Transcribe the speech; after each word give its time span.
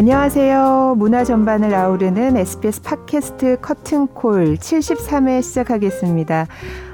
안녕하세요. 0.00 0.94
문화 0.96 1.24
전반을 1.24 1.74
아우르는 1.74 2.34
SBS 2.38 2.80
팟캐스트 2.80 3.58
커튼콜 3.60 4.54
73회 4.54 5.42
시작하겠습니다. 5.42 6.46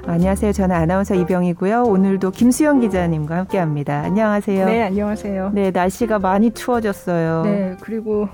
안녕하세요. 0.05 0.51
저는 0.51 0.75
아나운서 0.75 1.15
이병이고요. 1.15 1.83
오늘도 1.83 2.31
김수영 2.31 2.81
기자님과 2.81 3.37
함께 3.37 3.59
합니다. 3.59 4.01
안녕하세요. 4.03 4.65
네, 4.65 4.83
안녕하세요. 4.83 5.51
네, 5.53 5.71
날씨가 5.71 6.19
많이 6.19 6.51
추워졌어요. 6.51 7.43
네, 7.45 7.77
그리고 7.79 8.27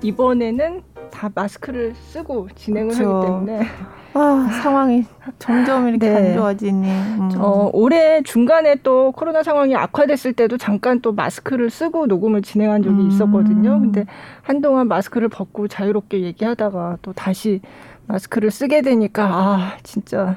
이번에는 0.00 0.80
다 1.14 1.30
마스크를 1.32 1.94
쓰고 1.94 2.48
진행을 2.56 2.90
그쵸. 2.90 3.16
하기 3.16 3.26
때문에 3.26 3.66
아, 4.14 4.60
상황이 4.62 5.04
점점 5.38 5.88
이렇게 5.88 6.06
네. 6.10 6.30
안 6.30 6.34
좋아지니. 6.34 6.88
음. 6.88 7.30
어, 7.38 7.70
올해 7.72 8.22
중간에 8.22 8.76
또 8.82 9.12
코로나 9.12 9.42
상황이 9.42 9.74
악화됐을 9.76 10.32
때도 10.32 10.58
잠깐 10.58 11.00
또 11.00 11.12
마스크를 11.12 11.70
쓰고 11.70 12.06
녹음을 12.06 12.42
진행한 12.42 12.82
적이 12.82 13.02
음. 13.02 13.08
있었거든요. 13.08 13.80
근데 13.80 14.06
한동안 14.42 14.88
마스크를 14.88 15.28
벗고 15.28 15.68
자유롭게 15.68 16.20
얘기하다가 16.20 16.98
또 17.02 17.12
다시 17.12 17.60
마스크를 18.06 18.50
쓰게 18.50 18.82
되니까 18.82 19.24
아, 19.24 19.76
진짜 19.82 20.36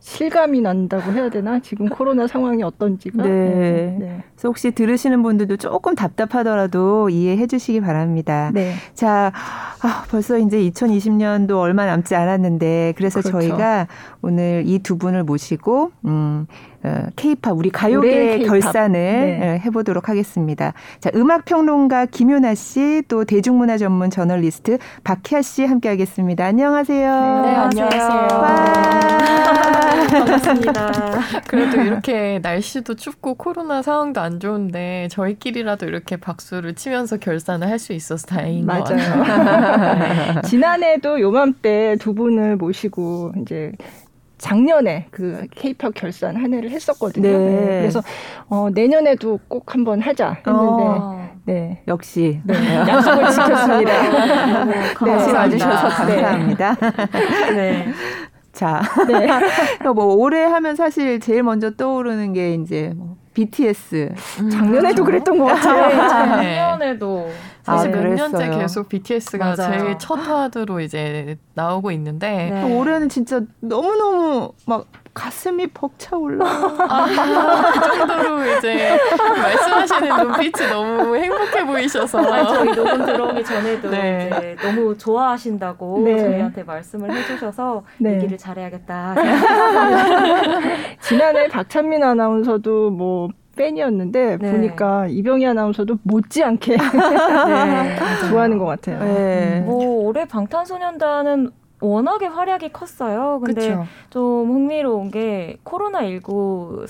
실감이 0.00 0.60
난다고 0.60 1.10
해야 1.12 1.28
되나? 1.28 1.58
지금 1.60 1.88
코로나 1.88 2.26
상황이 2.26 2.62
어떤지가. 2.62 3.22
네. 3.22 3.96
네. 3.98 4.22
그래서 4.34 4.48
혹시 4.48 4.70
들으시는 4.70 5.22
분들도 5.22 5.56
조금 5.56 5.94
답답하더라도 5.94 7.10
이해해 7.10 7.46
주시기 7.46 7.80
바랍니다. 7.80 8.50
네. 8.54 8.74
자, 8.94 9.32
아, 9.82 10.04
벌써 10.10 10.38
이제 10.38 10.58
2020년도 10.70 11.58
얼마 11.58 11.86
남지 11.86 12.14
않았는데 12.14 12.94
그래서 12.96 13.20
그렇죠. 13.20 13.40
저희가 13.40 13.88
오늘 14.22 14.62
이 14.66 14.78
두 14.78 14.98
분을 14.98 15.24
모시고 15.24 15.90
음, 16.04 16.46
어, 16.86 17.06
K-팝 17.16 17.52
우리 17.56 17.70
올해의 17.70 17.72
가요계 17.72 18.38
K-팝. 18.38 18.46
결산을 18.48 18.92
네. 19.40 19.40
어, 19.56 19.60
해보도록 19.64 20.08
하겠습니다. 20.08 20.72
자, 21.00 21.10
음악 21.16 21.44
평론가 21.44 22.06
김효나 22.06 22.54
씨, 22.54 23.02
또 23.08 23.24
대중문화 23.24 23.76
전문 23.78 24.10
저널리스트 24.10 24.78
박희아 25.04 25.42
씨 25.42 25.64
함께하겠습니다. 25.64 26.44
안녕하세요. 26.44 27.42
네, 27.42 27.54
안녕하세요. 27.54 28.02
와. 28.38 28.64
반갑습니다. 30.06 30.92
그래도 31.48 31.80
이렇게 31.82 32.38
날씨도 32.42 32.94
춥고 32.94 33.34
코로나 33.34 33.82
상황도 33.82 34.20
안 34.20 34.38
좋은데 34.40 35.08
저희끼리라도 35.10 35.86
이렇게 35.86 36.16
박수를 36.16 36.74
치면서 36.74 37.16
결산을 37.18 37.68
할 37.68 37.76
수 37.76 37.92
있어서 37.92 38.26
다행인 38.26 38.66
것 38.66 38.84
같아요. 38.84 39.16
맞아요. 39.22 40.40
지난해도 40.48 41.20
요맘때 41.20 41.96
두 42.00 42.14
분을 42.14 42.56
모시고 42.56 43.32
이제 43.42 43.72
작년에 44.38 45.06
그 45.10 45.46
케이팝 45.50 45.94
결산 45.94 46.36
한 46.36 46.52
해를 46.52 46.70
했었거든요. 46.70 47.28
네. 47.28 47.38
네, 47.38 47.80
그래서 47.80 48.02
어, 48.48 48.68
내년에도 48.72 49.38
꼭 49.48 49.74
한번 49.74 50.00
하자 50.00 50.36
했는데 50.46 50.52
어. 50.52 51.28
네. 51.44 51.82
역시 51.88 52.40
네, 52.44 52.54
약속을 52.86 53.30
지켰습니다. 53.30 54.58
너무 54.58 54.72
같이 54.72 54.94
감사합니다. 54.94 55.38
와주셔서 55.68 56.06
네. 56.06 56.22
감사합니다. 56.22 56.76
네. 57.54 57.88
자, 58.52 58.80
네. 59.06 59.26
뭐 59.94 60.14
올해 60.14 60.44
하면 60.44 60.76
사실 60.76 61.20
제일 61.20 61.42
먼저 61.42 61.70
떠오르는 61.72 62.32
게 62.32 62.54
이제 62.54 62.92
뭐 62.96 63.16
BTS. 63.34 64.14
음, 64.40 64.50
작년에도 64.50 65.04
그렇죠. 65.04 65.04
그랬던 65.04 65.38
것 65.38 65.44
같아요. 65.44 65.88
네. 66.40 66.56
작년에도 66.56 67.28
사실 67.66 67.92
아, 67.92 68.00
몇 68.00 68.08
년째 68.14 68.36
그랬어요. 68.36 68.58
계속 68.60 68.88
BTS가 68.88 69.56
맞아요. 69.56 69.78
제일 69.78 69.98
첫 69.98 70.14
화두로 70.14 70.78
이제 70.78 71.36
나오고 71.54 71.90
있는데 71.90 72.50
네. 72.52 72.72
올해는 72.72 73.08
진짜 73.08 73.40
너무 73.60 73.96
너무 73.96 74.52
막 74.66 74.86
가슴이 75.12 75.66
벅차올라. 75.68 76.44
아, 76.46 77.72
그 77.72 77.80
정도로 77.80 78.44
이제 78.58 78.96
말씀하시는 79.16 80.16
눈빛이 80.16 80.68
너무 80.70 81.16
행복해 81.16 81.64
보이셔서 81.66 82.18
아, 82.20 82.46
저희 82.46 82.70
녹음 82.72 83.04
들어오기 83.04 83.42
전에도 83.42 83.90
네. 83.90 84.30
이제 84.30 84.56
너무 84.62 84.96
좋아하신다고 84.96 86.02
네. 86.04 86.18
저희한테 86.18 86.62
말씀을 86.62 87.12
해주셔서 87.12 87.82
네. 87.98 88.14
얘기를 88.14 88.38
잘해야겠다. 88.38 89.14
지난해 91.00 91.48
박찬민 91.48 92.04
아나운서도 92.04 92.90
뭐 92.90 93.28
팬이었는데 93.56 94.38
네. 94.38 94.52
보니까 94.52 95.06
이병희 95.08 95.46
아나운서도 95.46 95.98
못지않게 96.02 96.76
네. 96.76 98.28
좋아하는 98.28 98.58
것 98.58 98.66
같아요. 98.66 99.00
네. 99.00 99.60
뭐 99.60 100.04
올해 100.06 100.26
방탄소년단은 100.26 101.50
워낙에 101.80 102.26
활약이 102.26 102.70
컸어요. 102.72 103.40
근데 103.44 103.60
그렇죠. 103.60 103.86
좀 104.10 104.50
흥미로운 104.50 105.10
게 105.10 105.58
코로나 105.62 106.06
19 106.06 106.86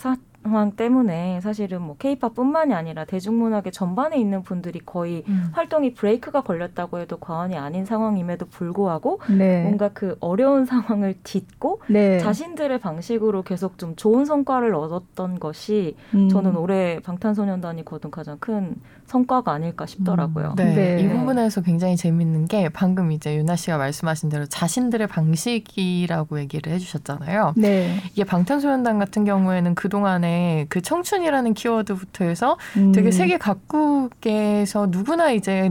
상황 0.47 0.73
때문에 0.73 1.41
사실은 1.41 1.83
뭐 1.83 1.97
케이팝뿐만이 1.99 2.73
아니라 2.73 3.05
대중문학의 3.05 3.73
전반에 3.73 4.17
있는 4.17 4.43
분들이 4.43 4.79
거의 4.79 5.25
음. 5.27 5.51
활동이 5.53 5.95
브레이크가 5.95 6.43
걸렸다고 6.43 7.01
해도 7.01 7.17
과언이 7.17 7.57
아닌 7.57 7.85
상황임에도 7.85 8.47
불구하고 8.47 9.21
네. 9.37 9.63
뭔가 9.63 9.91
그 9.93 10.17
어려운 10.21 10.65
상황을 10.67 11.17
딛고 11.25 11.83
네. 11.89 12.19
자신들의 12.21 12.79
방식으로 12.79 13.43
계속 13.43 13.79
좀 13.79 13.97
좋은 13.97 14.25
성과를 14.25 14.75
얻었던 14.75 15.41
것이 15.41 15.97
음. 16.15 16.29
저는 16.29 16.57
올해 16.57 17.01
방탄소년단이 17.01 17.85
거둔 17.85 18.11
가장 18.11 18.39
큰 18.39 18.77
성과가 19.07 19.53
아닐까 19.53 19.87
싶더라고요. 19.87 20.55
네, 20.57 20.75
네. 20.75 21.03
이 21.03 21.09
부분에서 21.09 21.63
굉장히 21.63 21.97
재밌는 21.97 22.47
게 22.47 22.69
방금 22.69 23.13
이제 23.13 23.37
유나 23.37 23.57
씨가 23.57 23.79
말씀하신 23.79 24.29
대로 24.29 24.47
자신들의 24.47 25.07
방식이라고 25.07 26.41
얘기를 26.41 26.73
해주셨잖아요. 26.73 27.55
네. 27.57 28.01
이게 28.13 28.25
방탄소년단 28.25 28.99
같은 28.99 29.25
경우에는 29.25 29.75
그 29.75 29.89
동안에 29.89 30.36
그 30.69 30.81
청춘이라는 30.81 31.55
키워드부터 31.55 32.25
해서 32.25 32.57
음. 32.77 32.93
되게 32.93 33.11
세계 33.11 33.39
각국에서 33.39 34.89
누구나 34.91 35.31
이제 35.31 35.71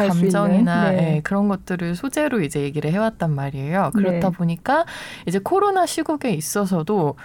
수 0.00 0.08
감정이나 0.08 0.90
있는, 0.90 0.96
네. 0.96 1.16
예, 1.16 1.20
그런 1.20 1.48
것들을 1.48 1.94
소재로 1.94 2.42
이제 2.42 2.60
얘기를 2.60 2.90
해왔단 2.90 3.34
말이에요. 3.34 3.90
그렇다 3.94 4.30
네. 4.30 4.36
보니까 4.36 4.84
이제 5.26 5.38
코로나 5.38 5.86
시국에 5.86 6.30
있어서도 6.30 7.16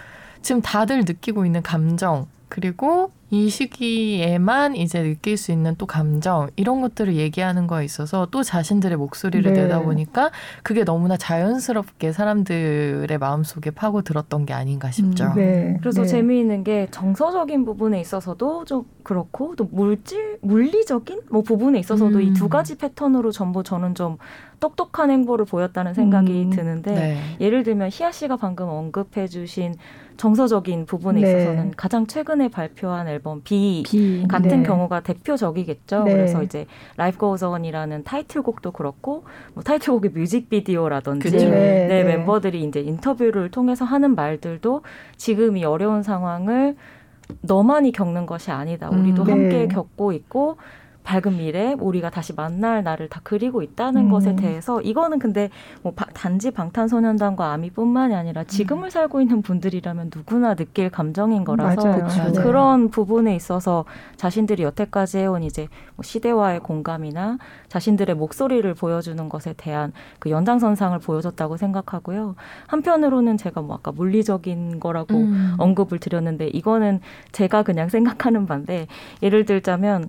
지금 0.42 0.62
다들 0.62 1.00
느끼고 1.00 1.44
있는 1.46 1.62
감정 1.62 2.26
그리고 2.50 3.12
이 3.32 3.48
시기에만 3.48 4.74
이제 4.74 5.02
느낄 5.02 5.36
수 5.36 5.52
있는 5.52 5.76
또 5.78 5.86
감정 5.86 6.50
이런 6.56 6.80
것들을 6.80 7.14
얘기하는 7.14 7.68
거에 7.68 7.84
있어서 7.84 8.26
또 8.32 8.42
자신들의 8.42 8.98
목소리를 8.98 9.52
네. 9.52 9.62
내다 9.62 9.82
보니까 9.82 10.32
그게 10.64 10.82
너무나 10.84 11.16
자연스럽게 11.16 12.10
사람들의 12.10 13.16
마음속에 13.18 13.70
파고 13.70 14.02
들었던 14.02 14.46
게 14.46 14.52
아닌가 14.52 14.90
싶죠. 14.90 15.26
음, 15.26 15.34
네. 15.36 15.76
그래서 15.80 16.02
네. 16.02 16.08
재미있는 16.08 16.64
게 16.64 16.88
정서적인 16.90 17.64
부분에 17.64 18.00
있어서도 18.00 18.64
좀 18.64 18.84
그렇고 19.04 19.54
또 19.54 19.68
물질 19.70 20.38
물리적인 20.42 21.22
뭐 21.30 21.42
부분에 21.42 21.78
있어서도 21.78 22.18
음. 22.18 22.22
이두 22.22 22.48
가지 22.48 22.76
패턴으로 22.76 23.30
전부 23.30 23.62
저는 23.62 23.94
좀 23.94 24.18
똑똑한 24.58 25.10
행보를 25.10 25.44
보였다는 25.44 25.94
생각이 25.94 26.46
음. 26.46 26.50
드는데 26.50 26.94
네. 26.94 27.18
예를 27.40 27.62
들면 27.62 27.90
희아 27.92 28.10
씨가 28.10 28.36
방금 28.36 28.68
언급해 28.68 29.28
주신 29.28 29.74
정서적인 30.20 30.84
부분에 30.84 31.18
네. 31.22 31.30
있어서는 31.30 31.72
가장 31.78 32.06
최근에 32.06 32.48
발표한 32.48 33.08
앨범 33.08 33.40
비비 33.42 34.26
같은 34.28 34.60
네. 34.60 34.62
경우가 34.62 35.00
대표적이겠죠. 35.00 36.04
네. 36.04 36.12
그래서 36.12 36.42
이제 36.42 36.66
Life 36.98 37.18
Goes 37.18 37.42
On이라는 37.42 38.04
타이틀곡도 38.04 38.72
그렇고 38.72 39.24
뭐 39.54 39.62
타이틀곡의 39.62 40.10
뮤직비디오라든지 40.10 41.30
그쵸. 41.30 41.48
네, 41.48 41.86
네. 41.88 42.04
멤버들이 42.04 42.62
이제 42.64 42.80
인터뷰를 42.80 43.50
통해서 43.50 43.86
하는 43.86 44.14
말들도 44.14 44.82
지금 45.16 45.56
이 45.56 45.64
어려운 45.64 46.02
상황을 46.02 46.76
너만이 47.40 47.92
겪는 47.92 48.26
것이 48.26 48.50
아니다. 48.50 48.90
우리도 48.90 49.22
음, 49.22 49.26
네. 49.26 49.32
함께 49.32 49.68
겪고 49.68 50.12
있고 50.12 50.58
밝은 51.10 51.38
미래, 51.38 51.74
우리가 51.76 52.08
다시 52.10 52.32
만날 52.32 52.84
날을 52.84 53.08
다 53.08 53.20
그리고 53.24 53.62
있다는 53.62 54.02
음. 54.02 54.10
것에 54.10 54.36
대해서 54.36 54.80
이거는 54.80 55.18
근데 55.18 55.50
뭐 55.82 55.92
바- 55.92 56.06
단지 56.14 56.52
방탄소년단과 56.52 57.52
아미뿐만이 57.52 58.14
아니라 58.14 58.44
지금을 58.44 58.92
살고 58.92 59.20
있는 59.20 59.42
분들이라면 59.42 60.12
누구나 60.14 60.54
느낄 60.54 60.88
감정인 60.88 61.42
거라서 61.42 61.82
맞아요. 61.84 62.06
네. 62.32 62.40
그런 62.40 62.90
부분에 62.90 63.34
있어서 63.34 63.84
자신들이 64.18 64.62
여태까지 64.62 65.18
해온 65.18 65.42
이제 65.42 65.66
뭐 65.96 66.04
시대와의 66.04 66.60
공감이나 66.60 67.38
자신들의 67.68 68.14
목소리를 68.14 68.72
보여주는 68.74 69.28
것에 69.28 69.54
대한 69.56 69.92
그 70.20 70.30
연장선상을 70.30 70.96
보여줬다고 71.00 71.56
생각하고요. 71.56 72.36
한편으로는 72.68 73.36
제가 73.36 73.62
뭐 73.62 73.74
아까 73.74 73.90
물리적인 73.90 74.78
거라고 74.78 75.16
음. 75.16 75.56
언급을 75.58 75.98
드렸는데 75.98 76.46
이거는 76.48 77.00
제가 77.32 77.64
그냥 77.64 77.88
생각하는 78.30 78.46
바인데 78.46 78.86
예를 79.24 79.44
들자면 79.44 80.08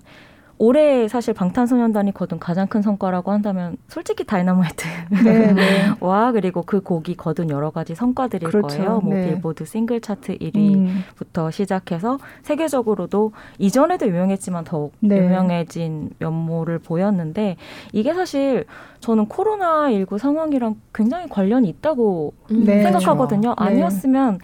올해 0.64 1.08
사실 1.08 1.34
방탄소년단이 1.34 2.14
거둔 2.14 2.38
가장 2.38 2.68
큰 2.68 2.82
성과라고 2.82 3.32
한다면 3.32 3.76
솔직히 3.88 4.22
다이너마이트 4.22 4.86
네, 5.24 5.52
네. 5.52 5.62
와 5.98 6.30
그리고 6.30 6.62
그 6.62 6.80
곡이 6.80 7.16
거둔 7.16 7.50
여러 7.50 7.70
가지 7.70 7.96
성과들일 7.96 8.48
그렇죠. 8.48 8.76
거예요. 8.76 9.00
뭐 9.00 9.12
네. 9.12 9.24
빌보드 9.26 9.64
싱글 9.64 10.00
차트 10.00 10.38
1위 10.38 10.74
음, 10.76 11.02
부터 11.16 11.50
시작해서 11.50 12.20
세계적으로도 12.42 13.32
이전에도 13.58 14.06
유명했지만 14.06 14.62
더욱 14.62 14.92
네. 15.00 15.18
유명해진 15.18 16.10
면모를 16.20 16.78
보였는데 16.78 17.56
이게 17.92 18.14
사실 18.14 18.64
저는 19.00 19.26
코로나 19.26 19.90
19 19.90 20.16
상황이랑 20.18 20.76
굉장히 20.94 21.28
관련이 21.28 21.68
있다고 21.70 22.34
음, 22.52 22.64
네. 22.64 22.84
생각하거든요. 22.84 23.48
네. 23.48 23.54
아니었으면 23.56 24.38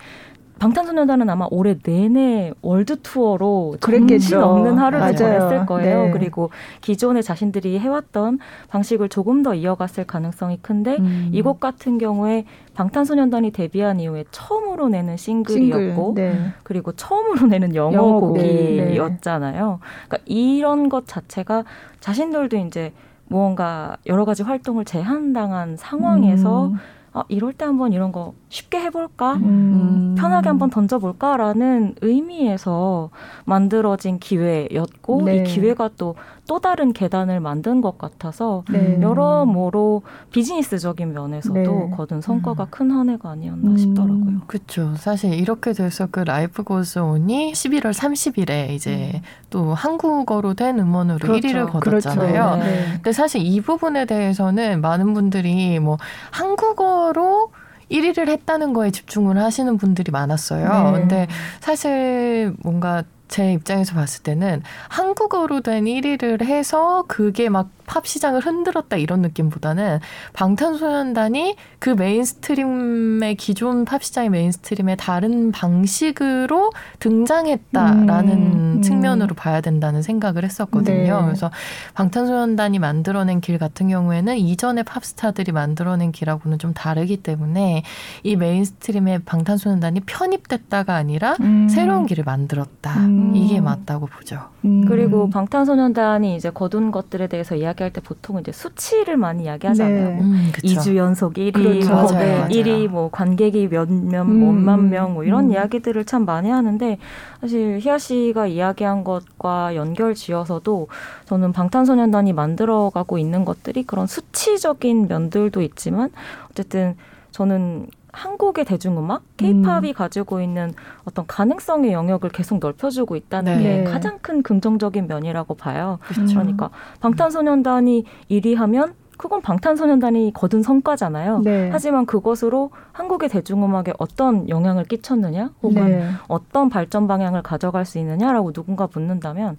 방탄소년단은 0.59 1.31
아마 1.31 1.47
올해 1.51 1.77
내내 1.83 2.53
월드 2.63 3.01
투어로 3.01 3.77
그랬겠죠. 3.81 4.09
정신 4.09 4.43
없는 4.43 4.79
하루를. 4.79 5.15
보냈을 5.15 5.67
거예요. 5.67 6.05
네. 6.05 6.11
그리고 6.11 6.51
기존에 6.81 7.23
자신들이 7.23 7.79
해왔던 7.79 8.39
방식을 8.69 9.09
조금 9.09 9.43
더 9.43 9.55
이어갔을 9.55 10.05
가능성이 10.05 10.59
큰데 10.61 10.97
음. 10.99 11.31
이곡 11.33 11.61
같은 11.61 11.99
경우에 11.99 12.45
방탄소년단이 12.75 13.53
데뷔한 13.53 14.01
이후에 14.01 14.25
처음으로 14.31 14.89
내는 14.89 15.17
싱글이었고 15.17 16.13
네. 16.15 16.53
그리고 16.63 16.93
처음으로 16.93 17.47
내는 17.47 17.75
영어 17.75 17.95
영어곡. 17.95 18.37
곡이었잖아요. 18.37 19.81
그러니까 20.09 20.19
이런 20.27 20.89
것 20.89 21.07
자체가 21.07 21.65
자신들도 22.01 22.57
이제 22.59 22.93
무언가 23.27 23.97
여러 24.07 24.25
가지 24.25 24.43
활동을 24.43 24.85
제한당한 24.85 25.77
상황에서 25.77 26.69
음. 26.69 26.79
아, 27.19 27.25
이럴 27.29 27.53
때 27.53 27.65
한번 27.65 27.93
이런 27.93 28.13
거 28.13 28.35
쉽게 28.49 28.79
해볼까? 28.79 29.35
음. 29.35 30.15
편하게 30.17 30.49
한번 30.49 30.71
던져볼까 30.71 31.37
라는 31.37 31.95
의미에서 32.01 33.11
만들어진 33.45 34.19
기회였고 34.19 35.23
네. 35.23 35.39
이 35.39 35.43
기회가 35.45 35.91
또 35.97 36.15
또 36.49 36.59
다른 36.61 36.95
계단을 36.95 37.41
만든 37.41 37.83
것 37.83 37.99
같아서 37.99 38.65
네. 38.71 38.99
여러모로 39.03 40.03
비즈니스적인 40.33 41.13
면에서도 41.13 41.55
네. 41.55 41.91
거둔 41.95 42.23
성과가 42.23 42.65
음. 42.65 42.67
큰한 42.71 43.11
해가 43.11 43.31
아니었나 43.33 43.71
음. 43.71 43.77
싶더라고요. 43.77 44.41
그렇죠. 44.47 44.95
사실 44.97 45.35
이렇게 45.35 45.75
돼서 45.75 46.09
그 46.11 46.21
라이프 46.21 46.63
고즈 46.63 47.01
온이 47.01 47.53
11월 47.53 47.93
30일에 47.93 48.71
이제 48.71 49.21
또 49.51 49.75
한국어로 49.75 50.55
된 50.55 50.79
음원으로 50.79 51.19
그렇죠. 51.19 51.47
1위를 51.49 51.81
그렇죠. 51.81 52.09
거뒀잖아요. 52.09 52.57
네. 52.57 52.85
근데 52.95 53.13
사실 53.13 53.43
이 53.43 53.61
부분에 53.61 54.07
대해서는 54.07 54.81
많은 54.81 55.13
분들이 55.13 55.79
뭐 55.79 55.99
한국어로 56.31 57.53
1위를 57.91 58.29
했다는 58.29 58.73
거에 58.73 58.91
집중을 58.91 59.37
하시는 59.37 59.77
분들이 59.77 60.11
많았어요. 60.11 60.93
네. 60.93 60.99
근데 60.99 61.27
사실 61.61 62.55
뭔가 62.63 63.03
제 63.29 63.53
입장에서 63.53 63.95
봤을 63.95 64.23
때는 64.23 64.63
한국어로 64.89 65.61
된 65.61 65.85
1위를 65.85 66.45
해서 66.45 67.05
그게 67.07 67.49
막 67.49 67.79
팝 67.89 68.07
시장을 68.07 68.41
흔들었다 68.41 68.97
이런 68.97 69.23
느낌보다는 69.23 69.99
방탄소년단이 70.35 71.57
그 71.81 71.91
mainstream의 71.91 73.35
기존 73.37 73.85
팝 73.85 74.05
시장의 74.05 74.31
mainstream의 74.31 74.99
다른 74.99 75.51
방식으로 75.51 76.71
등장했다라는 77.01 78.33
음, 78.33 78.75
음. 78.77 78.83
측면으로 78.83 79.35
봐야 79.35 79.61
된다는 79.61 80.03
생각을 80.03 80.45
했었거든요. 80.45 81.21
네. 81.21 81.25
그래서 81.25 81.51
방탄소년단이 81.95 82.79
만들어낸 82.79 83.41
길 83.41 83.59
같은 83.59 83.89
경우에는 83.89 84.37
이전의 84.37 84.85
팝스타들이 84.85 85.53
만들어낸 85.53 86.13
길하고는 86.13 86.59
좀 86.59 86.75
다르기 86.75 87.17
때문에 87.17 87.83
이 88.23 88.37
mainstream의 88.37 89.21
방탄소년단이 89.25 90.01
편입됐다가 90.01 90.95
아니라 90.95 91.37
음. 91.41 91.69
새로운 91.69 92.07
길을 92.07 92.25
만들었다. 92.25 92.99
음. 92.99 93.18
이게 93.35 93.61
맞다고 93.61 94.07
보죠. 94.07 94.41
음. 94.65 94.85
그리고 94.87 95.29
방탄소년단이 95.31 96.37
이제 96.37 96.51
거둔 96.51 96.91
것들에 96.91 97.27
대해서 97.27 97.55
이야기할 97.55 97.93
때 97.93 98.01
보통 98.01 98.39
이제 98.41 98.53
수치를 98.53 99.17
많이 99.17 99.45
이야기하잖아요. 99.45 100.09
네. 100.09 100.15
뭐 100.15 100.25
음, 100.25 100.51
그쵸. 100.53 100.67
2주 100.67 100.97
연속 100.97 101.35
1위, 101.35 101.53
그렇죠. 101.53 101.89
뭐 101.89 102.03
맞아요, 102.05 102.39
맞아요. 102.39 102.49
1위, 102.49 102.89
뭐 102.89 103.11
관객이 103.11 103.69
몇 103.69 103.91
명, 103.91 104.29
음, 104.29 104.41
몇만 104.41 104.91
명, 104.91 105.15
뭐 105.15 105.25
이런 105.25 105.47
음. 105.47 105.53
이야기들을 105.53 106.05
참 106.05 106.25
많이 106.25 106.51
하는데 106.51 106.99
사실 107.41 107.79
희아 107.81 107.99
씨가 107.99 108.47
이야기한 108.47 109.05
것과 109.05 109.77
연결 109.77 110.15
지어서도 110.15 110.89
저는 111.27 111.53
방탄소년단이 111.53 112.33
만들어가고 112.33 113.19
있는 113.19 113.45
것들이 113.45 113.85
그런 113.85 114.07
수치적인 114.07 115.09
면들도 115.09 115.63
있지만 115.63 116.11
어쨌든 116.51 116.97
저는 117.31 117.87
한국의 118.13 118.65
대중음악, 118.65 119.23
케이팝이 119.37 119.93
가지고 119.93 120.41
있는 120.41 120.73
어떤 121.05 121.27
가능성의 121.27 121.93
영역을 121.93 122.31
계속 122.31 122.59
넓혀주고 122.59 123.17
있다는 123.17 123.59
네. 123.59 123.63
게 123.63 123.69
네. 123.79 123.85
가장 123.85 124.19
큰 124.21 124.43
긍정적인 124.43 125.07
면이라고 125.07 125.55
봐요. 125.55 125.99
그렇죠. 126.09 126.35
그러니까 126.35 126.71
방탄소년단이 127.01 128.05
1위 128.31 128.57
하면 128.57 128.95
그건 129.19 129.43
방탄소년단이 129.43 130.33
거둔 130.33 130.63
성과잖아요. 130.63 131.41
네. 131.41 131.71
하지만 131.73 132.07
그것으로 132.07 132.71
한국의 132.93 133.29
대중음악에 133.29 133.93
어떤 133.99 134.49
영향을 134.49 134.85
끼쳤느냐, 134.85 135.51
혹은 135.61 135.85
네. 135.87 136.09
어떤 136.29 136.69
발전 136.69 137.09
방향을 137.09 137.43
가져갈 137.43 137.85
수 137.85 137.99
있느냐라고 137.99 138.53
누군가 138.53 138.89
묻는다면 138.93 139.57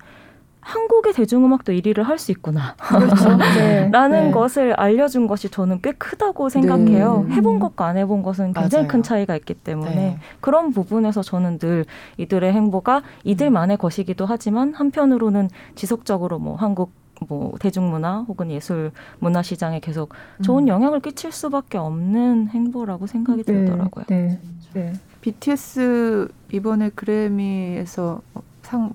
한국의 0.61 1.13
대중음악도 1.13 1.71
1위를 1.73 2.03
할 2.03 2.19
수 2.19 2.31
있구나. 2.31 2.75
그렇죠. 2.77 3.38
네. 3.57 3.89
라는 3.91 4.25
네. 4.25 4.31
것을 4.31 4.73
알려준 4.73 5.27
것이 5.27 5.50
저는 5.50 5.79
꽤 5.81 5.94
크다고 5.94 6.50
생각해요. 6.50 7.25
네. 7.27 7.35
해본 7.35 7.59
것과 7.59 7.88
안 7.88 7.97
해본 7.97 8.23
것은 8.23 8.53
굉장히 8.53 8.83
맞아요. 8.83 8.88
큰 8.88 9.03
차이가 9.03 9.35
있기 9.38 9.53
때문에 9.53 9.95
네. 9.95 10.19
그런 10.41 10.71
부분에서 10.71 11.21
저는 11.21 11.59
늘 11.59 11.85
이들의 12.17 12.51
행보가 12.51 13.03
이들만의 13.23 13.77
것이기도 13.77 14.25
하지만 14.25 14.73
한편으로는 14.73 15.50
지속적으로 15.75 16.39
뭐 16.39 16.56
한국 16.56 16.91
뭐 17.27 17.53
대중문화 17.59 18.25
혹은 18.27 18.51
예술 18.51 18.91
문화 19.19 19.41
시장에 19.41 19.79
계속 19.79 20.13
좋은 20.41 20.63
음. 20.63 20.67
영향을 20.67 21.00
끼칠 21.00 21.31
수밖에 21.31 21.77
없는 21.77 22.50
행보라고 22.50 23.07
생각이 23.07 23.44
들더라고요. 23.44 24.05
네. 24.07 24.39
네. 24.73 24.94
BTS 25.21 26.29
이번에 26.51 26.89
그래미에서 26.95 28.21
상 28.62 28.94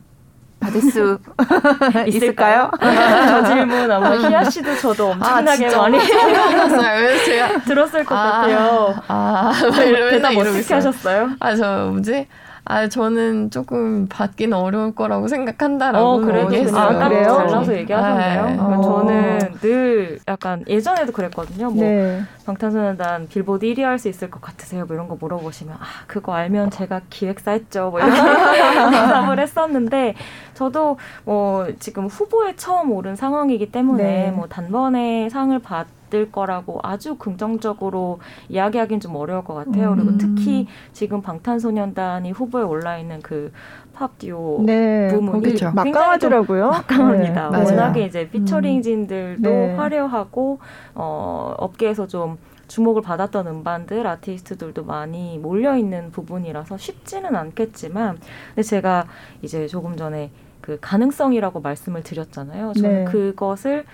받을 0.61 0.81
수 0.81 1.19
있을까요? 2.07 2.71
저 2.81 3.45
질문 3.45 3.91
아마 3.91 4.17
희아 4.17 4.45
씨도 4.45 4.77
저도 4.79 5.11
엄청나게 5.11 5.77
많이 5.77 5.99
알았어요. 5.99 7.03
왜 7.07 7.25
제가 7.25 7.59
들었을 7.61 8.05
것 8.05 8.15
아, 8.15 8.23
같아요. 8.41 8.95
아, 9.09 9.53
이러면서 9.61 10.11
대답 10.11 10.37
어떻게 10.37 10.59
있어요. 10.61 10.77
하셨어요? 10.79 11.31
아, 11.41 11.55
저 11.57 11.89
뭐지? 11.91 12.27
아, 12.67 12.89
저는 12.89 13.51
조금 13.51 14.07
받기는 14.09 14.57
어려울 14.57 14.95
거라고 14.95 15.29
생각한다라고 15.29 16.07
어, 16.07 16.19
그래도 16.21 16.79
아, 16.79 17.09
그래요? 17.09 17.25
잘라서 17.25 17.77
얘기하셨네요. 17.77 18.47
네. 18.47 18.57
그러니까 18.57 18.79
어. 18.79 18.83
저는 18.83 19.39
늘 19.61 20.19
약간 20.27 20.65
예전에도 20.67 21.13
그랬거든요. 21.13 21.71
뭐 21.71 21.85
네. 21.85 22.23
방탄소년단 22.47 23.29
빌보드 23.29 23.67
1위 23.67 23.81
할 23.83 23.99
수 23.99 24.09
있을 24.09 24.31
것 24.31 24.41
같으세요? 24.41 24.87
뭐 24.87 24.97
이런 24.97 25.09
거 25.09 25.17
물어보시면 25.21 25.75
아 25.75 25.85
그거 26.07 26.33
알면 26.35 26.71
제가 26.71 27.03
기획사 27.11 27.53
했죠. 27.53 27.91
뭐 27.91 28.01
이런 28.01 28.11
대답을 28.91 29.39
했었는데 29.39 30.15
저도 30.55 30.97
뭐 31.25 31.67
지금 31.79 32.07
후보에 32.07 32.57
처음 32.57 32.91
오른 32.93 33.15
상황이기 33.15 33.71
때문에 33.73 34.03
네. 34.03 34.31
뭐 34.31 34.47
단번에 34.49 35.29
상을 35.29 35.57
받 35.61 35.87
을 36.15 36.31
거라고 36.31 36.79
아주 36.83 37.17
긍정적으로 37.17 38.21
이야기하기는 38.49 39.01
좀 39.01 39.17
어려울 39.17 39.43
것 39.43 39.55
같아요. 39.55 39.93
음. 39.93 39.97
그리고 39.97 40.19
특히 40.19 40.67
지금 40.93 41.23
방탄소년단이 41.23 42.31
후보에 42.31 42.63
올라 42.63 42.99
있는 42.99 43.21
그팝 43.21 44.19
듀오 44.19 44.63
네. 44.65 45.09
부문이. 45.09 45.55
막강하더라고요. 45.75 46.71
막강합니다. 46.71 47.51
네. 47.51 47.65
워낙에 47.65 48.05
이제 48.07 48.29
피처링진들도 48.29 49.51
네. 49.51 49.75
화려하고 49.75 50.61
어, 50.95 51.55
업계에서 51.59 52.07
좀 52.07 52.39
주목을 52.69 53.03
받았던 53.03 53.47
음반들 53.47 54.07
아티스트들도 54.07 54.85
많이 54.85 55.39
몰려 55.39 55.77
있는 55.77 56.11
부분이라서 56.11 56.79
쉽지는 56.79 57.37
않겠지만 57.37 58.19
근데 58.49 58.63
제가 58.63 59.07
이제 59.43 59.67
조금 59.67 59.97
전에 59.97 60.31
그 60.61 60.79
가능성이라고 60.81 61.61
말씀을 61.61 62.03
드렸잖아요. 62.03 62.73
저는 62.73 63.05
네. 63.05 63.11
그것을 63.11 63.85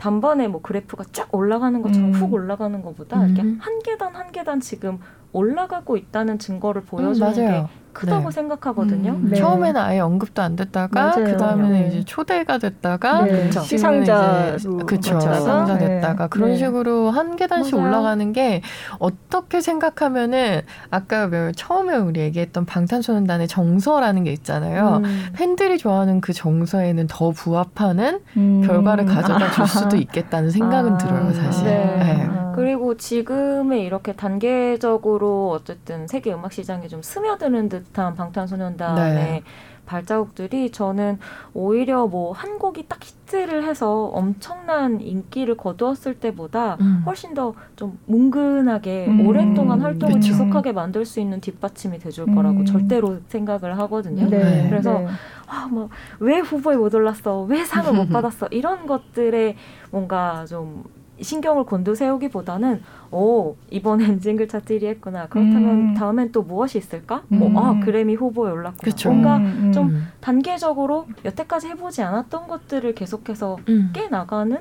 단번에 0.00 0.48
뭐 0.48 0.62
그래프가 0.62 1.04
쫙 1.12 1.28
올라가는 1.34 1.82
것처럼 1.82 2.08
음. 2.08 2.14
훅 2.14 2.32
올라가는 2.32 2.80
것보다 2.80 3.20
음. 3.20 3.26
이렇게 3.26 3.42
한 3.60 3.78
계단 3.84 4.16
한 4.16 4.32
계단 4.32 4.60
지금 4.60 4.98
올라가고 5.32 5.98
있다는 5.98 6.38
증거를 6.38 6.82
음, 6.82 6.86
보여주는 6.86 7.34
게 7.34 7.42
맞아요. 7.46 7.68
크다고 7.92 8.30
네. 8.30 8.30
생각하거든요. 8.30 9.12
음. 9.12 9.28
네. 9.30 9.36
처음에는 9.36 9.80
아예 9.80 10.00
언급도 10.00 10.42
안 10.42 10.56
됐다가. 10.56 11.12
그 11.12 11.36
다음에는 11.36 11.72
네. 11.72 11.88
이제 11.88 12.04
초대가 12.04 12.58
됐다가 12.58 13.22
네. 13.24 13.44
그쵸. 13.44 13.60
시상자로 13.60 14.58
그쵸 14.86 15.14
맞아서. 15.14 15.40
시상자 15.40 15.78
네. 15.78 15.86
됐다가 15.86 16.28
그런 16.28 16.50
네. 16.50 16.56
식으로 16.56 17.10
한 17.10 17.36
계단씩 17.36 17.74
맞아요. 17.74 17.88
올라가는 17.88 18.32
게 18.32 18.62
어떻게 18.98 19.60
생각하면은 19.60 20.62
아까 20.90 21.24
왜 21.24 21.52
처음에 21.54 21.96
우리 21.96 22.20
얘기했던 22.20 22.64
방탄소년단의 22.66 23.48
정서라는 23.48 24.24
게 24.24 24.32
있잖아요. 24.32 25.00
음. 25.04 25.26
팬들이 25.34 25.78
좋아하는 25.78 26.20
그 26.20 26.32
정서에는 26.32 27.06
더 27.08 27.30
부합하는 27.30 28.20
음. 28.36 28.62
결과를 28.66 29.06
가져다 29.06 29.50
줄 29.50 29.66
수도 29.66 29.96
있겠다는 29.96 30.50
생각은 30.50 30.94
아, 30.94 30.98
들어요, 30.98 31.32
사실. 31.32 31.64
네. 31.66 32.28
네. 32.50 32.52
아. 32.52 32.56
그리고 32.56 32.96
지금의 32.96 33.84
이렇게 33.84 34.12
단계적으로 34.14 35.50
어쨌든 35.50 36.06
세계 36.06 36.32
음악 36.32 36.52
시장에 36.52 36.88
좀 36.88 37.02
스며드는 37.02 37.68
듯한 37.68 38.14
방탄소년단의 38.14 39.14
네. 39.14 39.42
발자국들이 39.86 40.70
저는 40.70 41.18
오히려 41.52 42.06
뭐 42.06 42.30
한 42.32 42.60
곡이 42.60 42.84
딱 42.86 43.00
히트를 43.02 43.64
해서 43.64 44.04
엄청난 44.04 45.00
인기를 45.00 45.56
거두었을 45.56 46.20
때보다 46.20 46.76
음. 46.80 47.02
훨씬 47.06 47.34
더 47.34 47.54
좀 47.74 47.98
뭉근하게 48.06 49.06
음, 49.08 49.26
오랫동안 49.26 49.80
활동을 49.80 50.16
그쵸. 50.16 50.26
지속하게 50.26 50.72
만들 50.72 51.04
수 51.04 51.18
있는 51.18 51.40
뒷받침이 51.40 51.98
돼줄 51.98 52.28
음. 52.28 52.34
거라고 52.36 52.64
절대로 52.64 53.18
생각을 53.28 53.78
하거든요. 53.80 54.28
네. 54.28 54.68
그래서 54.68 54.98
네. 55.00 55.06
아, 55.48 55.66
뭐, 55.68 55.88
왜 56.20 56.38
후보에 56.38 56.76
못 56.76 56.94
올랐어? 56.94 57.42
왜 57.42 57.64
상을 57.64 57.92
못 57.92 58.08
받았어? 58.12 58.46
이런 58.52 58.86
것들에 58.86 59.56
뭔가 59.90 60.44
좀 60.46 60.84
신경을 61.20 61.64
곤두세우기보다는 61.64 62.82
오 63.10 63.56
이번엔 63.70 64.20
징글 64.20 64.48
차트 64.48 64.78
1위 64.78 64.84
했구나 64.84 65.26
그렇다면 65.28 65.68
음. 65.90 65.94
다음엔 65.94 66.32
또 66.32 66.42
무엇이 66.42 66.78
있을까? 66.78 67.22
음. 67.32 67.56
어, 67.56 67.60
아 67.60 67.80
그래미 67.80 68.14
후보에 68.14 68.50
올랐구나 68.50 68.82
그쵸. 68.82 69.10
뭔가 69.10 69.36
음, 69.36 69.60
음. 69.64 69.72
좀 69.72 69.88
음. 69.88 70.08
단계적으로 70.20 71.06
여태까지 71.24 71.68
해보지 71.68 72.02
않았던 72.02 72.48
것들을 72.48 72.94
계속해서 72.94 73.58
음. 73.68 73.90
깨 73.92 74.08
나가는 74.08 74.58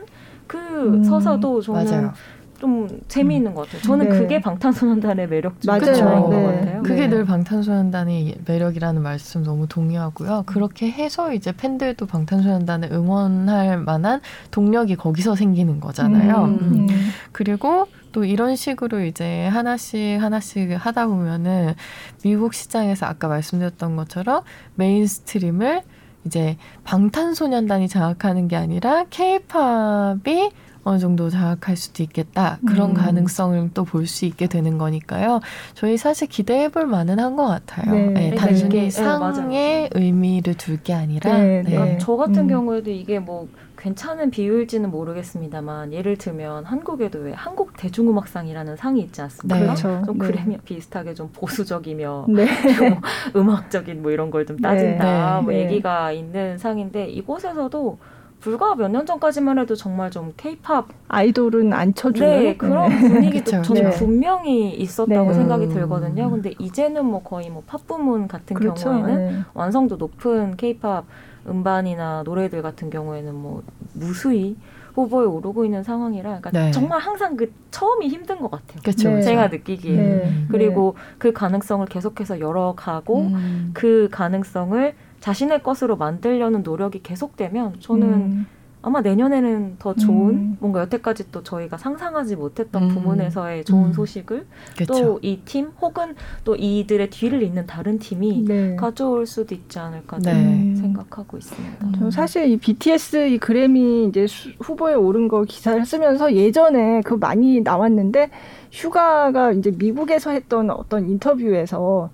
그 0.48 0.58
음. 0.58 1.04
서사도 1.04 1.62
저는 1.62 1.86
맞아요. 1.86 2.14
좀 2.60 2.88
재미있는 3.08 3.54
것 3.54 3.66
같아요. 3.66 3.82
저는 3.82 4.10
네. 4.10 4.20
그게 4.20 4.42
방탄소년단의 4.42 5.30
매력 5.30 5.62
중. 5.62 5.74
하나인 5.74 5.94
네. 5.94 6.02
것 6.02 6.30
같아요. 6.30 6.84
그게 6.84 7.02
네. 7.02 7.10
늘 7.10 7.26
방탄소년단의 7.26 8.40
매력이라는 8.46 9.02
말씀 9.02 9.44
너무 9.44 9.68
동의하고요. 9.68 10.44
그렇게 10.46 10.92
해서 10.92 11.34
이제 11.34 11.52
팬들도 11.54 12.06
방탄소년단을 12.06 12.92
응원할 12.92 13.78
만한 13.78 14.20
동력이 14.52 14.98
거기서 14.98 15.36
생기는 15.36 15.80
거잖아요. 15.80 16.46
음, 16.46 16.60
음. 16.62 16.88
음. 16.90 17.10
그리고 17.32 17.88
또 18.12 18.26
이런 18.26 18.56
식으로 18.56 19.02
이제 19.06 19.48
하나씩 19.48 20.22
하나씩 20.22 20.72
하다 20.78 21.08
보면은 21.08 21.76
미국 22.24 22.54
시장에서 22.54 23.06
아까 23.06 23.28
말씀드렸던 23.28 23.96
것처럼 23.96 24.42
메인스트림을 24.76 25.84
이제 26.26 26.58
방탄소년단이 26.84 27.88
장악하는 27.88 28.50
게 28.50 28.58
아니라 28.58 29.06
케이팝이 29.10 30.52
어느 30.90 30.98
정도 31.00 31.30
장악할 31.30 31.78
수도 31.78 32.02
있겠다. 32.04 32.58
그런 32.66 32.90
음. 32.92 32.94
가능성을 32.96 33.70
또 33.74 33.84
볼 33.84 34.08
수 34.08 34.26
있게 34.26 34.48
되는 34.48 34.78
거니까요. 34.78 35.40
저희 35.76 35.98
사실 35.98 36.28
기대해 36.28 36.70
볼 36.70 36.86
만은 36.88 37.20
한 37.20 37.36
것 37.36 37.46
같아요. 37.46 37.94
네. 37.94 38.02
네, 38.08 38.14
그러니까 38.14 38.46
단순히 38.48 38.70
이게- 38.70 38.82
네, 38.86 38.90
상의 38.90 39.90
의미를 39.94 40.56
둘 40.56 40.82
게 40.82 40.94
아니라 40.94 41.32
네, 41.38 41.62
네. 41.64 41.78
네. 41.78 41.98
저 42.00 42.16
같은 42.16 42.40
음. 42.44 42.48
경우에도 42.48 42.90
이게 42.90 43.20
뭐 43.20 43.48
괜찮은 43.78 44.30
비유일지는 44.32 44.90
모르겠습니다만 44.92 45.94
예를 45.94 46.18
들면 46.18 46.66
한국에도 46.66 47.20
왜 47.20 47.34
한국 47.34 47.78
대중음악상이라는 47.78 48.76
상이 48.76 49.02
있지 49.02 49.22
않습니까? 49.22 49.56
네. 49.58 49.64
그렇죠. 49.66 50.02
좀 50.06 50.18
네. 50.18 50.26
그래미 50.28 50.58
비슷하게 50.66 51.14
좀 51.14 51.30
보수적이며 51.34 52.26
네. 52.34 52.46
뭐 53.34 53.42
음악적인 53.42 54.02
뭐 54.02 54.12
이런 54.12 54.32
걸 54.32 54.46
좀 54.46 54.58
따진다 54.58 55.36
네. 55.38 55.42
뭐 55.44 55.52
네. 55.54 55.66
얘기가 55.66 56.12
있는 56.12 56.58
상인데 56.58 57.08
이곳에서도 57.10 57.98
불과 58.40 58.74
몇 58.76 58.90
년 58.90 59.06
전까지만 59.06 59.60
해도 59.60 59.76
정말 59.76 60.10
좀 60.12 60.34
케이팝 60.38 60.88
아이돌은 61.10 61.74
안 61.74 61.94
쳐주는 61.94 62.30
네 62.44 62.58
그런 62.58 62.90
분위기도 62.90 63.52
그쵸, 63.52 63.62
저는 63.62 63.90
네. 63.90 63.98
분명히 63.98 64.72
있었다고 64.76 65.30
네. 65.30 65.34
생각이 65.34 65.66
음. 65.66 65.74
들거든요. 65.74 66.30
근데 66.32 66.54
이제는 66.58 67.06
뭐 67.06 67.22
거의 67.22 67.50
뭐 67.50 67.64
팝 67.68 67.86
부문 67.86 68.28
같은 68.28 68.56
그렇죠. 68.56 68.90
경우에는 68.90 69.28
네. 69.28 69.40
완성도 69.54 69.98
높은 69.98 70.56
케이팝 70.56 71.06
음반이나 71.48 72.24
노래들 72.24 72.62
같은 72.62 72.90
경우에는 72.90 73.36
뭐 73.36 73.62
무수히 73.94 74.56
후보에 74.94 75.26
오르고 75.26 75.66
있는 75.66 75.84
상황이라 75.84 76.40
그러니까 76.40 76.50
네. 76.52 76.72
정말 76.72 77.00
항상 77.00 77.36
그 77.36 77.52
처음이 77.72 78.08
힘든 78.08 78.40
것 78.40 78.50
같아요. 78.52 78.80
그렇죠. 78.82 79.10
네. 79.10 79.22
제가 79.22 79.48
느끼기에 79.50 79.96
는 79.96 80.18
네. 80.20 80.46
그리고 80.50 80.96
그 81.18 81.32
가능성을 81.34 81.86
계속해서 81.88 82.40
열어가고 82.40 83.20
음. 83.22 83.72
그 83.74 84.08
가능성을 84.12 84.96
자신의 85.20 85.64
것으로 85.64 85.96
만들려는 85.98 86.64
노력이 86.64 87.02
계속되면 87.04 87.76
저는 87.80 88.08
음. 88.08 88.48
아마 88.82 89.02
내년에는 89.02 89.76
더 89.78 89.94
좋은 89.94 90.30
음. 90.36 90.58
뭔가 90.62 90.80
여태까지 90.80 91.34
또 91.34 91.44
저희가 91.44 91.76
상상하지 91.78 92.38
못했던 92.38 92.84
음. 92.84 92.88
부문에서의 92.88 93.66
좋은 93.66 93.88
음. 93.88 93.94
소식을. 93.94 94.46
또 94.88 95.20
이 95.22 95.42
팀 95.44 95.72
혹은 95.82 96.16
또 96.46 96.56
이들의 96.56 97.10
뒤를 97.10 97.44
잇는 97.44 97.68
다른 97.68 98.00
팀이 98.00 98.46
네. 98.48 98.78
가져올 98.78 99.26
수도 99.26 99.54
있지 99.54 99.78
않을까 99.80 100.20
네. 100.20 100.32
음. 100.32 100.76
생각하고 100.78 101.36
있습니다. 101.38 101.88
음. 101.88 101.92
저 102.00 102.10
사실 102.10 102.46
이 102.50 102.56
BTS 102.56 103.28
이 103.28 103.38
그래미 103.38 104.06
이제 104.06 104.26
수- 104.28 104.50
후보에 104.62 104.94
오른 104.94 105.28
거 105.28 105.44
기사를 105.44 105.86
쓰면서 105.86 106.34
예전에 106.34 107.02
그 107.02 107.16
많이 107.16 107.60
나왔는데 107.60 108.30
슈가가 108.72 109.52
이제 109.52 109.72
미국에서 109.78 110.32
했던 110.32 110.70
어떤 110.72 111.10
인터뷰에서 111.10 112.12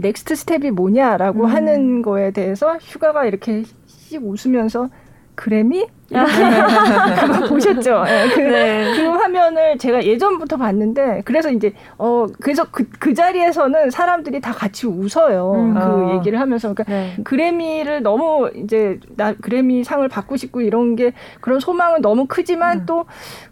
next 0.00 0.36
step이 0.36 0.70
뭐냐라고 0.70 1.44
음. 1.44 1.46
하는 1.46 2.02
거에 2.02 2.30
대해서 2.30 2.76
슈가가 2.76 3.24
이렇게 3.24 3.64
씩 3.86 4.24
웃으면서 4.24 4.88
그래미 5.38 5.86
그거 7.20 7.48
보셨죠? 7.48 8.02
예, 8.08 8.28
그, 8.34 8.40
네. 8.40 8.96
그 8.96 9.02
화면을 9.08 9.76
제가 9.78 10.02
예전부터 10.02 10.56
봤는데 10.56 11.22
그래서 11.24 11.50
이제 11.50 11.74
어 11.98 12.26
그래서 12.40 12.64
그, 12.70 12.88
그 12.98 13.12
자리에서는 13.14 13.90
사람들이 13.90 14.40
다 14.40 14.52
같이 14.52 14.86
웃어요. 14.86 15.52
음. 15.52 15.74
그 15.74 15.80
어. 15.80 16.14
얘기를 16.16 16.40
하면서 16.40 16.72
그러니까 16.72 16.84
네. 16.92 17.14
그래미를 17.24 18.02
너무 18.02 18.50
이제 18.56 18.98
나 19.16 19.34
그래미 19.34 19.84
상을 19.84 20.06
받고 20.08 20.36
싶고 20.38 20.62
이런 20.62 20.96
게 20.96 21.12
그런 21.40 21.60
소망은 21.60 22.00
너무 22.00 22.26
크지만 22.26 22.80
음. 22.80 22.86
또 22.86 23.04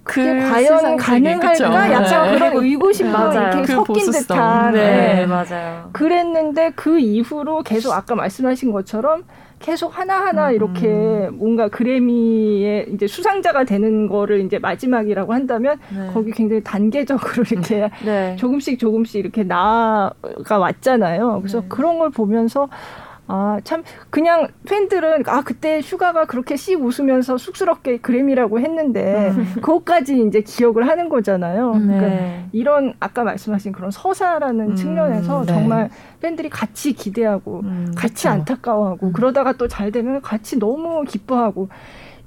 그게 0.02 0.40
그 0.40 0.50
과연 0.50 0.96
가능할까? 0.96 1.92
약간 1.92 2.32
네. 2.32 2.38
그런 2.38 3.12
맞아요. 3.12 3.48
이렇게 3.50 3.60
그 3.62 3.72
섞인 3.74 3.94
보수성. 3.94 4.22
듯한 4.22 4.72
네, 4.72 5.14
네. 5.14 5.26
맞아요. 5.26 5.90
그랬는데 5.92 6.72
그 6.74 6.98
이후로 6.98 7.62
계속 7.62 7.92
아까 7.92 8.14
말씀하신 8.14 8.72
것처럼 8.72 9.24
계속 9.58 9.98
하나하나 9.98 10.50
음. 10.50 10.54
이렇게 10.54 11.28
뭔가 11.32 11.68
그래미의 11.68 12.88
이제 12.92 13.06
수상자가 13.06 13.64
되는 13.64 14.06
거를 14.06 14.40
이제 14.40 14.58
마지막이라고 14.58 15.32
한다면 15.32 15.78
네. 15.94 16.10
거기 16.12 16.30
굉장히 16.30 16.62
단계적으로 16.62 17.44
이렇게 17.50 17.90
네. 18.04 18.36
조금씩 18.36 18.78
조금씩 18.78 19.16
이렇게 19.16 19.44
나아가 19.44 20.58
왔잖아요. 20.58 21.40
그래서 21.40 21.60
네. 21.60 21.66
그런 21.68 21.98
걸 21.98 22.10
보면서 22.10 22.68
아, 23.28 23.58
참, 23.64 23.82
그냥 24.10 24.48
팬들은, 24.68 25.24
아, 25.26 25.42
그때 25.42 25.80
휴가가 25.80 26.26
그렇게 26.26 26.56
씩 26.56 26.80
웃으면서 26.80 27.38
쑥스럽게 27.38 27.98
그램이라고 27.98 28.60
했는데, 28.60 29.30
음. 29.30 29.52
그것까지 29.56 30.20
이제 30.28 30.42
기억을 30.42 30.86
하는 30.88 31.08
거잖아요. 31.08 31.72
음, 31.72 31.86
그러니까 31.88 32.06
네. 32.08 32.46
이런, 32.52 32.94
아까 33.00 33.24
말씀하신 33.24 33.72
그런 33.72 33.90
서사라는 33.90 34.70
음, 34.70 34.74
측면에서 34.76 35.40
네. 35.40 35.46
정말 35.46 35.90
팬들이 36.20 36.48
같이 36.48 36.92
기대하고, 36.92 37.60
음, 37.64 37.92
같이 37.96 38.14
그쵸. 38.14 38.28
안타까워하고, 38.28 39.06
음. 39.08 39.12
그러다가 39.12 39.52
또 39.54 39.66
잘 39.66 39.90
되면 39.90 40.20
같이 40.22 40.58
너무 40.58 41.02
기뻐하고, 41.04 41.68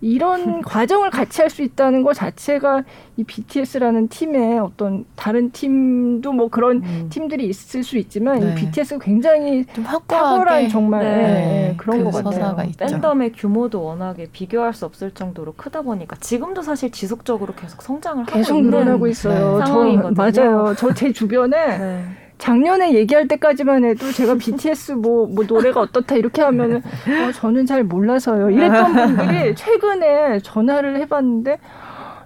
이런 0.02 0.62
과정을 0.64 1.10
같이 1.10 1.42
할 1.42 1.50
수 1.50 1.62
있다는 1.64 2.04
것 2.04 2.14
자체가 2.14 2.84
이 3.18 3.24
BTS라는 3.24 4.08
팀의 4.08 4.60
어떤 4.60 5.06
다른 5.16 5.52
팀도 5.52 6.32
뭐 6.32 6.48
그런 6.48 6.84
음. 6.84 7.08
팀들이 7.10 7.48
있을 7.48 7.84
수 7.84 7.98
있지만 7.98 8.40
네. 8.40 8.52
이 8.52 8.56
BTS가 8.56 9.00
굉장히 9.04 9.66
좀 9.74 9.84
탁월한 9.84 10.38
확고하게 10.40 10.68
정말 10.70 11.04
네. 11.04 11.10
예, 11.10 11.70
예, 11.72 11.76
그런 11.76 11.98
그것 12.00 12.12
같아요. 12.24 12.32
서사가 12.42 12.64
있죠. 12.66 12.78
팬덤의 12.86 13.32
규모도 13.34 13.84
워낙에 13.84 14.28
비교할 14.32 14.74
수 14.74 14.86
없을 14.86 15.12
정도로 15.12 15.54
크다 15.54 15.82
보니까 15.82 16.16
지금도 16.20 16.62
사실 16.62 16.92
지속적으로 16.92 17.54
계속 17.56 17.82
성장을 17.82 18.26
계속 18.26 18.52
하고 18.52 18.60
있는 18.60 18.72
늘어나고 18.72 19.08
있어요. 19.08 19.58
네. 19.58 19.60
저 19.60 19.66
상황이거든요. 19.66 20.14
맞아요. 20.16 20.76
저 20.76 20.94
제 20.94 21.12
주변에 21.12 21.58
네. 21.80 22.04
작년에 22.40 22.94
얘기할 22.94 23.28
때까지만 23.28 23.86
해도 23.86 24.12
제가 24.12 24.36
BTS 24.36 24.94
뭐, 24.94 25.28
뭐 25.28 25.46
노래가 25.48 25.82
어떻다 25.82 26.16
이렇게 26.16 26.42
하면은 26.42 26.78
어, 26.78 27.32
저는 27.34 27.66
잘 27.66 27.84
몰라서요. 27.84 28.50
이랬던 28.50 28.94
분들이 28.94 29.54
최근에 29.56 30.40
전화를 30.40 31.00
해봤는데 31.02 31.60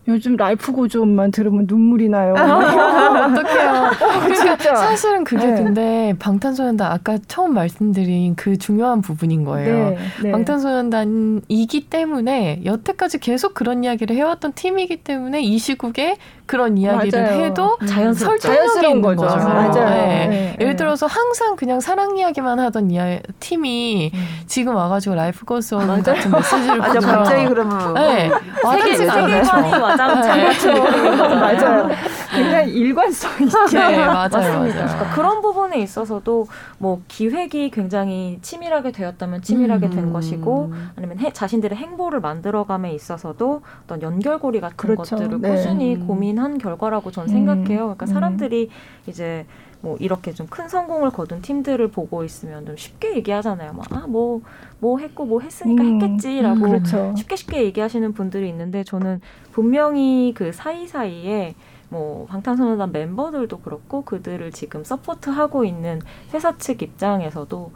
요즘 0.07 0.35
라이프 0.35 0.71
고조음만 0.73 1.31
들으면 1.31 1.65
눈물이 1.67 2.09
나요. 2.09 2.33
어떡해요. 2.33 3.91
그러니까 4.23 4.57
진짜. 4.57 4.75
사실은 4.75 5.23
그게 5.23 5.45
네. 5.47 5.55
근데 5.55 6.13
방탄소년단 6.19 6.91
아까 6.91 7.17
처음 7.27 7.53
말씀드린 7.53 8.35
그 8.35 8.57
중요한 8.57 9.01
부분인 9.01 9.45
거예요. 9.45 9.91
네, 9.91 9.97
네. 10.23 10.31
방탄소년단이기 10.31 11.87
때문에 11.89 12.61
여태까지 12.65 13.19
계속 13.19 13.53
그런 13.53 13.85
이야기를 13.85 14.15
해왔던 14.15 14.53
팀이기 14.53 15.03
때문에 15.03 15.41
이 15.41 15.57
시국에 15.57 16.17
그런 16.45 16.77
이야기를 16.77 17.21
맞아요. 17.21 17.43
해도 17.45 17.77
자연스럽죠. 17.87 18.41
설득력이 18.41 18.41
자연스러운 18.41 18.97
있는 18.97 19.01
거죠. 19.01 19.21
거죠. 19.27 19.47
맞아요. 19.47 19.89
네. 19.89 20.27
네, 20.27 20.57
예를 20.59 20.73
네. 20.73 20.75
들어서 20.75 21.05
항상 21.07 21.55
그냥 21.55 21.79
사랑 21.79 22.17
이야기만 22.17 22.59
하던 22.59 22.91
이야, 22.91 23.17
팀이 23.39 24.11
지금 24.47 24.75
와가지고 24.75 25.15
Life 25.15 25.45
Goes 25.45 25.73
On 25.73 25.87
같은 26.03 26.31
메시지를 26.31 26.77
맞아, 26.77 26.99
갑자기 26.99 27.45
그러면. 27.47 27.93
네. 27.93 28.29
세계 28.71 28.95
세계관이 28.97 29.49
않아요. 29.49 29.83
와장창 29.83 30.39
맞아요. 31.39 31.89
굉장히 32.33 32.71
일관성 32.73 33.31
있게. 33.43 33.77
네, 33.77 33.97
맞아요, 34.05 34.29
맞습니다. 34.29 34.55
맞아요. 34.57 34.69
그러니까 34.69 35.13
그런 35.15 35.41
부분에 35.41 35.79
있어서도 35.79 36.47
뭐 36.77 37.01
기획이 37.07 37.69
굉장히 37.71 38.39
치밀하게 38.41 38.91
되었다면 38.91 39.41
치밀하게 39.41 39.89
된 39.89 40.05
음. 40.05 40.13
것이고 40.13 40.73
아니면 40.95 41.19
해- 41.19 41.31
자신들의 41.33 41.77
행보를 41.77 42.19
만들어감에 42.21 42.91
있어서도 42.93 43.61
어떤 43.83 44.01
연결고리 44.01 44.59
같은 44.61 44.75
그렇죠. 44.77 45.15
것들을 45.15 45.41
네. 45.41 45.55
꾸준히 45.55 45.95
음. 45.95 46.07
고민한 46.07 46.57
결과라고 46.57 47.11
전 47.11 47.25
음. 47.25 47.27
생각해요. 47.29 47.79
그러니까 47.95 48.05
음. 48.05 48.07
사람들이 48.07 48.69
이제 49.07 49.45
뭐 49.81 49.97
이렇게 49.99 50.31
좀 50.33 50.47
큰 50.49 50.69
성공을 50.69 51.09
거둔 51.09 51.41
팀들을 51.41 51.89
보고 51.89 52.23
있으면 52.23 52.65
좀 52.65 52.77
쉽게 52.77 53.15
얘기하잖아요. 53.17 53.73
막아뭐뭐 53.73 54.41
뭐 54.79 54.99
했고 54.99 55.25
뭐 55.25 55.41
했으니까 55.41 55.83
음, 55.83 56.01
했겠지라고 56.01 56.59
그렇죠. 56.61 57.13
쉽게 57.17 57.35
쉽게 57.35 57.63
얘기하시는 57.65 58.13
분들이 58.13 58.47
있는데 58.47 58.83
저는 58.85 59.19
분명히 59.51 60.33
그 60.35 60.51
사이 60.53 60.87
사이에 60.87 61.55
뭐 61.93 62.25
방탄소년단 62.25 62.91
멤버들도 62.91 63.59
그렇고 63.59 64.01
그들을 64.03 64.51
지금 64.51 64.83
서포트하고 64.83 65.63
있는 65.63 66.01
회사 66.33 66.57
측 66.57 66.81
입장에서도 66.81 67.71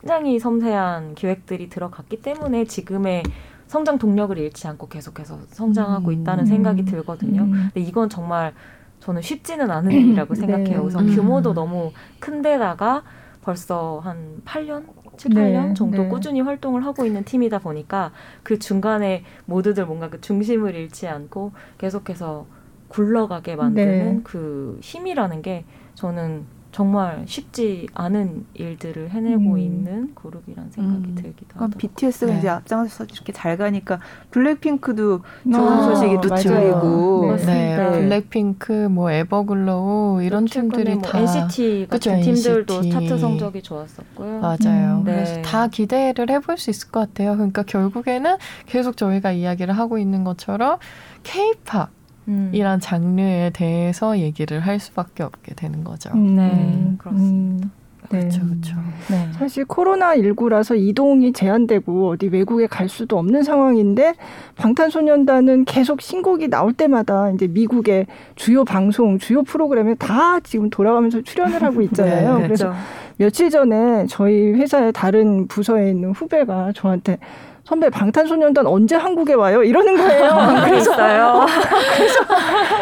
굉장히 0.00 0.38
섬세한 0.38 1.14
기획들이 1.14 1.70
들어갔기 1.70 2.20
때문에 2.20 2.66
지금의 2.66 3.22
성장 3.68 3.98
동력을 3.98 4.36
잃지 4.36 4.68
않고 4.68 4.88
계속해서 4.88 5.38
성장하고 5.48 6.08
음. 6.08 6.12
있다는 6.12 6.44
생각이 6.44 6.84
들거든요. 6.84 7.44
음. 7.44 7.52
근데 7.72 7.80
이건 7.80 8.10
정말 8.10 8.52
저는 9.00 9.22
쉽지는 9.22 9.70
않은 9.70 9.90
일이라고 9.90 10.34
네. 10.36 10.40
생각해요. 10.40 10.80
우선 10.82 11.08
음. 11.08 11.14
규모도 11.14 11.54
너무 11.54 11.92
큰데다가 12.20 13.02
벌써 13.40 14.00
한 14.04 14.42
8년? 14.44 14.84
7, 15.16 15.34
네, 15.34 15.52
8년 15.52 15.74
정도 15.74 16.02
네. 16.02 16.08
꾸준히 16.08 16.40
활동을 16.42 16.84
하고 16.84 17.06
있는 17.06 17.24
팀이다 17.24 17.58
보니까 17.60 18.12
그 18.42 18.58
중간에 18.58 19.24
모두들 19.46 19.86
뭔가 19.86 20.10
그 20.10 20.20
중심을 20.20 20.74
잃지 20.74 21.06
않고 21.06 21.52
계속해서 21.78 22.46
굴러가게 22.92 23.56
만드는 23.56 24.16
네. 24.16 24.20
그 24.22 24.78
힘이라는 24.82 25.42
게 25.42 25.64
저는 25.94 26.44
정말 26.72 27.24
쉽지 27.26 27.86
않은 27.92 28.46
일들을 28.54 29.10
해내고 29.10 29.52
음. 29.52 29.58
있는 29.58 30.14
그룹이라는 30.14 30.70
생각이 30.70 31.04
음. 31.10 31.14
들기도 31.16 31.48
하더라고요. 31.52 31.76
BTS가 31.76 32.32
네. 32.32 32.38
이제 32.38 32.48
앞장서서 32.48 33.04
이렇게 33.12 33.30
잘 33.30 33.58
가니까 33.58 33.98
블랙핑크도 34.30 35.20
좋은 35.52 35.54
아, 35.68 35.82
소식이. 35.84 36.16
들리고. 36.22 37.36
네. 37.36 37.44
네, 37.44 37.76
네. 37.76 37.90
블랙핑크, 37.90 38.72
뭐 38.88 39.10
에버글로우 39.10 40.22
이런 40.22 40.46
팀들이 40.46 40.94
뭐 40.94 41.02
다 41.02 41.18
NCT 41.18 41.88
그쵸, 41.90 42.10
같은 42.10 42.22
팀들도 42.22 42.74
NCT. 42.74 42.90
차트 42.90 43.18
성적이 43.18 43.62
좋았었고요. 43.62 44.40
맞아요. 44.40 45.00
음, 45.00 45.04
네. 45.04 45.12
그래서 45.12 45.42
다 45.42 45.66
기대를 45.68 46.30
해볼 46.30 46.56
수 46.56 46.70
있을 46.70 46.90
것 46.90 47.00
같아요. 47.00 47.34
그러니까 47.34 47.64
결국에는 47.64 48.36
계속 48.64 48.96
저희가 48.96 49.32
이야기를 49.32 49.74
하고 49.76 49.98
있는 49.98 50.24
것처럼 50.24 50.78
K-팝 51.22 51.90
음. 52.28 52.50
이란 52.52 52.80
장르에 52.80 53.50
대해서 53.50 54.18
얘기를 54.18 54.60
할 54.60 54.78
수밖에 54.78 55.22
없게 55.22 55.54
되는 55.54 55.84
거죠. 55.84 56.10
음, 56.14 56.36
네, 56.36 56.94
그렇습니다. 56.98 57.66
네. 57.66 57.82
그렇죠, 58.08 58.40
그렇죠. 58.46 58.76
네. 59.10 59.28
사실 59.32 59.64
코로나 59.64 60.14
19라서 60.14 60.76
이동이 60.78 61.32
제한되고 61.32 62.10
어디 62.10 62.26
외국에 62.28 62.66
갈 62.66 62.88
수도 62.88 63.18
없는 63.18 63.42
상황인데 63.42 64.14
방탄소년단은 64.56 65.64
계속 65.64 66.02
신곡이 66.02 66.48
나올 66.48 66.72
때마다 66.74 67.30
이제 67.30 67.46
미국의 67.46 68.06
주요 68.34 68.64
방송, 68.64 69.18
주요 69.18 69.42
프로그램에 69.42 69.94
다 69.94 70.40
지금 70.40 70.68
돌아가면서 70.68 71.22
출연을 71.22 71.62
하고 71.62 71.80
있잖아요. 71.82 72.38
네, 72.38 72.44
그래서 72.44 72.66
그렇죠. 72.66 72.82
며칠 73.16 73.50
전에 73.50 74.06
저희 74.08 74.52
회사의 74.52 74.92
다른 74.92 75.46
부서에 75.46 75.90
있는 75.90 76.10
후배가 76.10 76.72
저한테 76.74 77.18
선배 77.64 77.88
방탄소년단 77.90 78.66
언제 78.66 78.96
한국에 78.96 79.34
와요? 79.34 79.62
이러는 79.62 79.96
거예요. 79.96 80.64
그래서 80.64 80.92
있어요. 80.92 81.46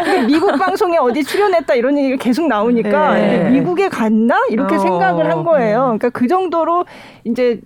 이게 0.03 0.23
미국 0.23 0.57
방송에 0.59 0.97
어디 0.97 1.23
출연했다 1.23 1.75
이런 1.75 1.99
얘기가 1.99 2.17
계속 2.17 2.47
나오니까 2.49 3.15
네. 3.15 3.51
미국에 3.51 3.89
갔나 3.89 4.37
이렇게 4.49 4.77
어. 4.77 4.79
생각을 4.79 5.31
한 5.31 5.45
거예요. 5.45 5.81
그러니까 5.83 6.09
그 6.11 6.27
정도로 6.27 6.87
이제 7.25 7.61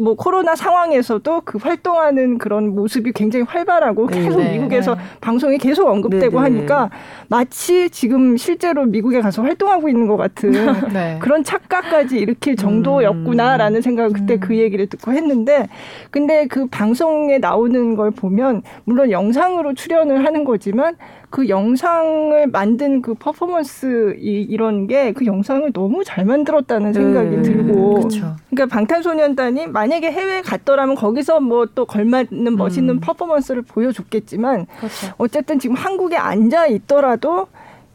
뭐 0.00 0.14
코로나 0.14 0.56
상황에서도 0.56 1.42
그 1.44 1.58
활동하는 1.58 2.38
그런 2.38 2.74
모습이 2.74 3.12
굉장히 3.12 3.44
활발하고 3.44 4.08
네. 4.08 4.22
계속 4.22 4.40
네. 4.40 4.52
미국에서 4.52 4.94
네. 4.94 5.00
방송에 5.20 5.58
계속 5.58 5.88
언급되고 5.88 6.40
네, 6.40 6.48
네. 6.48 6.56
하니까 6.56 6.90
마치 7.28 7.90
지금 7.90 8.36
실제로 8.38 8.86
미국에 8.86 9.20
가서 9.20 9.42
활동하고 9.42 9.88
있는 9.88 10.06
것 10.06 10.16
같은 10.16 10.50
네. 10.92 11.18
그런 11.20 11.44
착각까지 11.44 12.18
일으킬 12.18 12.56
정도였구나라는 12.56 13.82
생각을 13.82 14.12
그때 14.12 14.34
음. 14.34 14.40
그 14.40 14.56
얘기를 14.56 14.86
듣고 14.86 15.12
했는데 15.12 15.68
근데 16.10 16.46
그 16.46 16.66
방송에 16.66 17.38
나오는 17.38 17.94
걸 17.94 18.10
보면 18.10 18.62
물론 18.84 19.10
영상으로 19.10 19.74
출연을 19.74 20.24
하는 20.24 20.44
거지만 20.44 20.96
그 21.30 21.48
영상을 21.48 22.46
만든 22.48 23.00
그 23.02 23.14
퍼포먼스 23.14 24.16
이, 24.18 24.42
이런 24.42 24.86
게 24.88 25.12
그 25.12 25.24
영상을 25.26 25.72
너무 25.72 26.02
잘 26.04 26.24
만들었다는 26.24 26.92
생각이 26.92 27.36
네. 27.36 27.42
들고 27.42 27.94
그렇죠. 27.94 28.36
그러니까 28.50 28.74
방탄소년단이 28.74 29.68
만약에 29.68 30.10
해외에 30.10 30.42
갔더라면 30.42 30.96
거기서 30.96 31.40
뭐 31.40 31.66
또 31.74 31.84
걸맞는 31.84 32.56
멋있는 32.56 32.96
음. 32.96 33.00
퍼포먼스를 33.00 33.62
보여줬겠지만 33.62 34.66
그렇죠. 34.78 35.14
어쨌든 35.18 35.58
지금 35.58 35.76
한국에 35.76 36.16
앉아 36.16 36.66
있더라도 36.66 37.46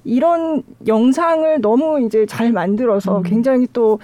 이런 0.05 0.63
영상을 0.87 1.59
너무 1.61 2.01
이제 2.05 2.25
잘 2.25 2.51
만들어서 2.53 3.17
음. 3.17 3.23
굉장히 3.23 3.67
또 3.73 3.99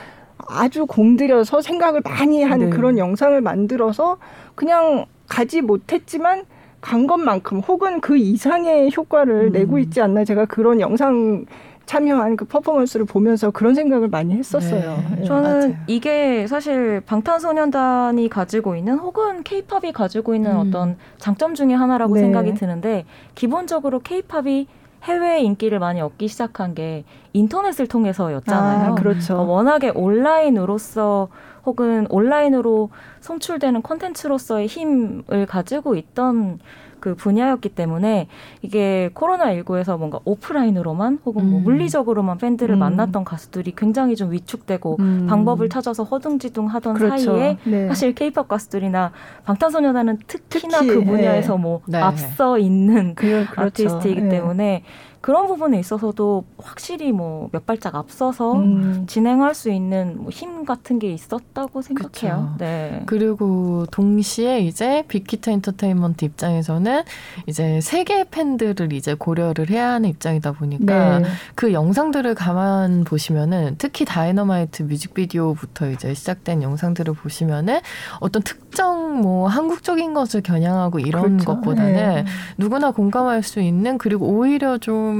아주 0.47 0.85
공들여서 0.85 1.61
생각을 1.61 2.01
많이 2.03 2.43
한 2.43 2.59
네. 2.59 2.69
그런 2.69 2.97
영상을 2.97 3.39
만들어서 3.39 4.17
그냥 4.55 5.05
가지 5.29 5.61
못했지만 5.61 6.43
간 6.81 7.07
것만큼 7.07 7.59
혹은 7.59 8.01
그 8.01 8.17
이상의 8.17 8.91
효과를 8.95 9.47
음. 9.47 9.51
내고 9.51 9.77
있지 9.77 10.01
않나 10.01 10.25
제가 10.25 10.45
그런 10.45 10.81
영상 10.81 11.45
참여한 11.85 12.37
그 12.37 12.45
퍼포먼스를 12.45 13.05
보면서 13.05 13.51
그런 13.51 13.75
생각을 13.75 14.07
많이 14.07 14.33
했었어요. 14.33 15.03
네. 15.11 15.21
예. 15.21 15.23
저는 15.25 15.59
맞아요. 15.59 15.75
이게 15.87 16.47
사실 16.47 17.01
방탄소년단이 17.05 18.29
가지고 18.29 18.75
있는 18.75 18.97
혹은 18.97 19.43
케이팝이 19.43 19.91
가지고 19.91 20.33
있는 20.33 20.51
음. 20.53 20.57
어떤 20.57 20.97
장점 21.17 21.53
중에 21.53 21.73
하나라고 21.73 22.15
네. 22.15 22.21
생각이 22.21 22.53
드는데 22.53 23.05
기본적으로 23.35 23.99
케이팝이 23.99 24.67
해외 25.03 25.41
인기를 25.41 25.79
많이 25.79 25.99
얻기 25.99 26.27
시작한 26.27 26.75
게 26.75 27.03
인터넷을 27.33 27.87
통해서였잖아요. 27.87 28.91
아, 28.91 28.95
그렇죠. 28.95 29.35
어, 29.35 29.41
워낙에 29.43 29.89
온라인으로서 29.89 31.27
혹은 31.65 32.07
온라인으로 32.09 32.89
송출되는 33.21 33.81
콘텐츠로서의 33.81 34.67
힘을 34.67 35.45
가지고 35.47 35.95
있던 35.95 36.59
그 37.01 37.15
분야였기 37.15 37.69
때문에 37.69 38.27
이게 38.61 39.09
코로나19에서 39.15 39.97
뭔가 39.97 40.19
오프라인으로만 40.23 41.19
혹은 41.25 41.49
뭐 41.49 41.59
음. 41.59 41.63
물리적으로만 41.63 42.37
팬들을 42.37 42.73
음. 42.75 42.79
만났던 42.79 43.25
가수들이 43.25 43.73
굉장히 43.75 44.15
좀 44.15 44.31
위축되고 44.31 44.97
음. 44.99 45.25
방법을 45.27 45.67
찾아서 45.67 46.03
허둥지둥 46.03 46.67
하던 46.67 46.93
그렇죠. 46.93 47.33
사이에 47.33 47.57
네. 47.65 47.87
사실 47.87 48.13
케이팝 48.13 48.47
가수들이나 48.47 49.11
방탄소년단은 49.45 50.19
특히나 50.27 50.79
특히, 50.79 50.93
그 50.93 51.03
분야에서 51.03 51.55
예. 51.55 51.57
뭐 51.57 51.81
네. 51.87 51.97
앞서 51.97 52.59
있는 52.59 53.15
그, 53.15 53.45
그렇죠. 53.49 53.61
아티스트이기 53.61 54.21
예. 54.21 54.29
때문에 54.29 54.83
그런 55.21 55.47
부분에 55.47 55.79
있어서도 55.79 56.43
확실히 56.57 57.11
뭐 57.11 57.31
몇 57.51 57.65
발짝 57.65 57.95
앞서서 57.95 58.53
음. 58.55 59.05
진행할 59.07 59.53
수 59.55 59.69
있는 59.71 60.17
뭐 60.17 60.31
힘 60.31 60.65
같은 60.65 60.97
게 60.99 61.11
있었다고 61.11 61.81
생각해요. 61.81 62.51
그쵸. 62.53 62.55
네. 62.59 63.03
그리고 63.05 63.85
동시에 63.91 64.59
이제 64.61 65.03
빅히트 65.07 65.49
엔터테인먼트 65.49 66.23
입장에서는 66.25 67.03
이제 67.47 67.79
세계 67.81 68.23
팬들을 68.23 68.93
이제 68.93 69.13
고려를 69.13 69.69
해야 69.69 69.91
하는 69.91 70.09
입장이다 70.09 70.53
보니까 70.53 71.19
네. 71.19 71.25
그 71.55 71.73
영상들을 71.73 72.33
가만 72.35 73.03
보시면은 73.03 73.75
특히 73.77 74.05
다이너마이트 74.05 74.83
뮤직비디오부터 74.83 75.91
이제 75.91 76.13
시작된 76.13 76.63
영상들을 76.63 77.13
보시면은 77.13 77.79
어떤 78.19 78.41
특정 78.43 79.21
뭐 79.21 79.47
한국적인 79.47 80.13
것을 80.13 80.41
겨냥하고 80.41 80.99
이런 80.99 81.37
그렇죠. 81.37 81.45
것보다는 81.45 81.93
네. 81.93 82.25
누구나 82.57 82.91
공감할 82.91 83.43
수 83.43 83.59
있는 83.59 83.97
그리고 83.97 84.27
오히려 84.27 84.77
좀 84.77 85.10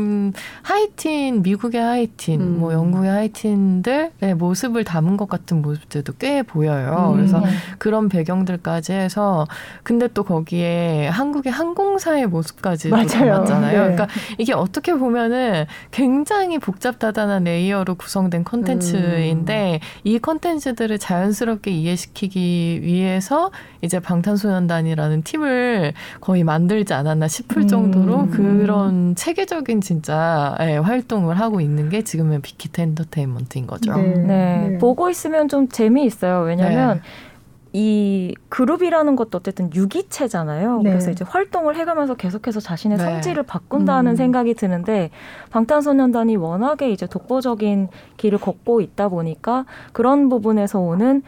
하이틴 0.64 1.42
미국의 1.42 1.82
하이틴 1.82 2.42
음. 2.42 2.60
뭐 2.60 2.74
영국의 2.74 3.10
하이틴들의 3.10 4.36
모습을 4.38 4.84
담은 4.84 5.18
것 5.18 5.28
같은 5.30 5.62
모습들도 5.62 6.14
꽤 6.20 6.44
보여요. 6.44 7.12
음. 7.12 7.18
그래서 7.18 7.44
그런 7.78 8.10
배경들까지 8.10 8.94
해서 8.94 9.46
근데 9.84 10.08
또 10.08 10.24
거기에 10.24 11.08
한국의 11.08 11.52
항공사의 11.52 12.28
모습까지 12.28 12.90
또 12.90 12.96
맞아요. 12.96 13.08
담았잖아요. 13.08 13.72
네. 13.72 13.96
그러니까 13.96 14.08
이게 14.38 14.54
어떻게 14.54 14.94
보면은 14.94 15.66
굉장히 15.92 16.60
복잡다단한 16.60 17.44
layer로 17.46 17.96
구성된 17.96 18.44
콘텐츠인데 18.44 19.80
이 20.04 20.20
콘텐츠들을 20.20 20.98
자연스럽게 20.98 21.72
이해시키기 21.72 22.82
위해서 22.84 23.52
이제 23.82 24.00
방탄소년단이라는 24.00 25.24
팀을 25.24 25.94
거의 26.20 26.44
만들지 26.44 26.94
않았나 26.94 27.28
싶을 27.28 27.64
음. 27.64 27.68
정도로 27.68 28.28
그런 28.28 29.16
체계적인 29.16 29.81
진짜 29.82 30.56
예, 30.62 30.78
활동을 30.78 31.40
하고 31.40 31.62
있는 31.62 31.90
게 31.90 32.04
지금의 32.04 32.42
빅히트 32.42 32.82
엔터테인먼트인 32.82 33.68
거죠. 33.68 33.96
네. 33.96 34.02
네. 34.02 34.68
네. 34.70 34.78
보고 34.78 35.10
있으면 35.10 35.48
좀 35.48 35.68
재미있어요. 35.68 36.42
왜냐면 36.42 36.98
네. 36.98 37.02
이 37.74 38.36
그룹이라는 38.50 39.16
것도 39.16 39.38
어쨌든 39.38 39.74
유기체잖아요. 39.74 40.82
네. 40.82 40.90
그래서 40.90 41.10
이제 41.12 41.24
활동을 41.26 41.78
해가면서 41.78 42.16
계속해서 42.16 42.60
자신의 42.60 42.98
네. 42.98 43.04
성질을 43.04 43.44
바꾼다는 43.44 44.12
음. 44.12 44.16
생각이 44.16 44.54
드는데 44.56 45.10
방탄소년단이 45.52 46.36
워낙에 46.36 46.92
이제 46.92 47.06
독보적인 47.08 47.88
길을 48.18 48.40
걷고 48.40 48.82
있다 48.82 49.08
보니까 49.08 49.66
그런 49.94 50.28
부분에서 50.28 50.80
오는 50.80 51.24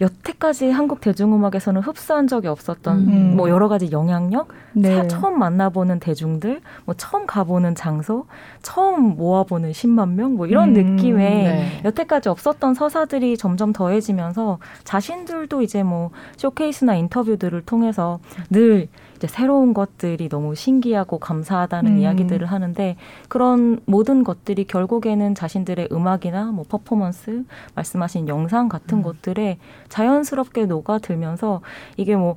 여태까지 0.00 0.70
한국 0.70 1.00
대중음악에서는 1.00 1.80
흡수한 1.80 2.26
적이 2.26 2.48
없었던 2.48 2.98
음. 3.08 3.36
뭐 3.36 3.48
여러 3.48 3.68
가지 3.68 3.90
영향력, 3.90 4.48
네. 4.74 4.94
사- 4.94 5.06
처음 5.08 5.38
만나보는 5.38 6.00
대중들, 6.00 6.60
뭐 6.84 6.94
처음 6.96 7.26
가보는 7.26 7.74
장소, 7.74 8.26
처음 8.62 9.16
모아보는 9.16 9.72
10만 9.72 10.10
명, 10.10 10.34
뭐 10.36 10.46
이런 10.46 10.76
음. 10.76 10.96
느낌의 10.96 11.30
네. 11.44 11.80
여태까지 11.84 12.28
없었던 12.28 12.74
서사들이 12.74 13.38
점점 13.38 13.72
더해지면서 13.72 14.58
자신들도 14.84 15.62
이제 15.62 15.82
뭐 15.82 16.10
쇼케이스나 16.36 16.94
인터뷰들을 16.96 17.62
통해서 17.62 18.20
늘 18.50 18.88
이제 19.26 19.32
새로운 19.32 19.74
것들이 19.74 20.28
너무 20.28 20.54
신기하고 20.54 21.18
감사하다는 21.18 21.92
음. 21.92 21.98
이야기들을 21.98 22.46
하는데 22.46 22.96
그런 23.28 23.80
모든 23.84 24.24
것들이 24.24 24.64
결국에는 24.64 25.34
자신들의 25.34 25.88
음악이나 25.90 26.46
뭐 26.52 26.64
퍼포먼스, 26.68 27.44
말씀하신 27.74 28.28
영상 28.28 28.68
같은 28.68 28.98
음. 28.98 29.02
것들에 29.02 29.58
자연스럽게 29.88 30.66
녹아들면서 30.66 31.60
이게 31.96 32.16
뭐 32.16 32.36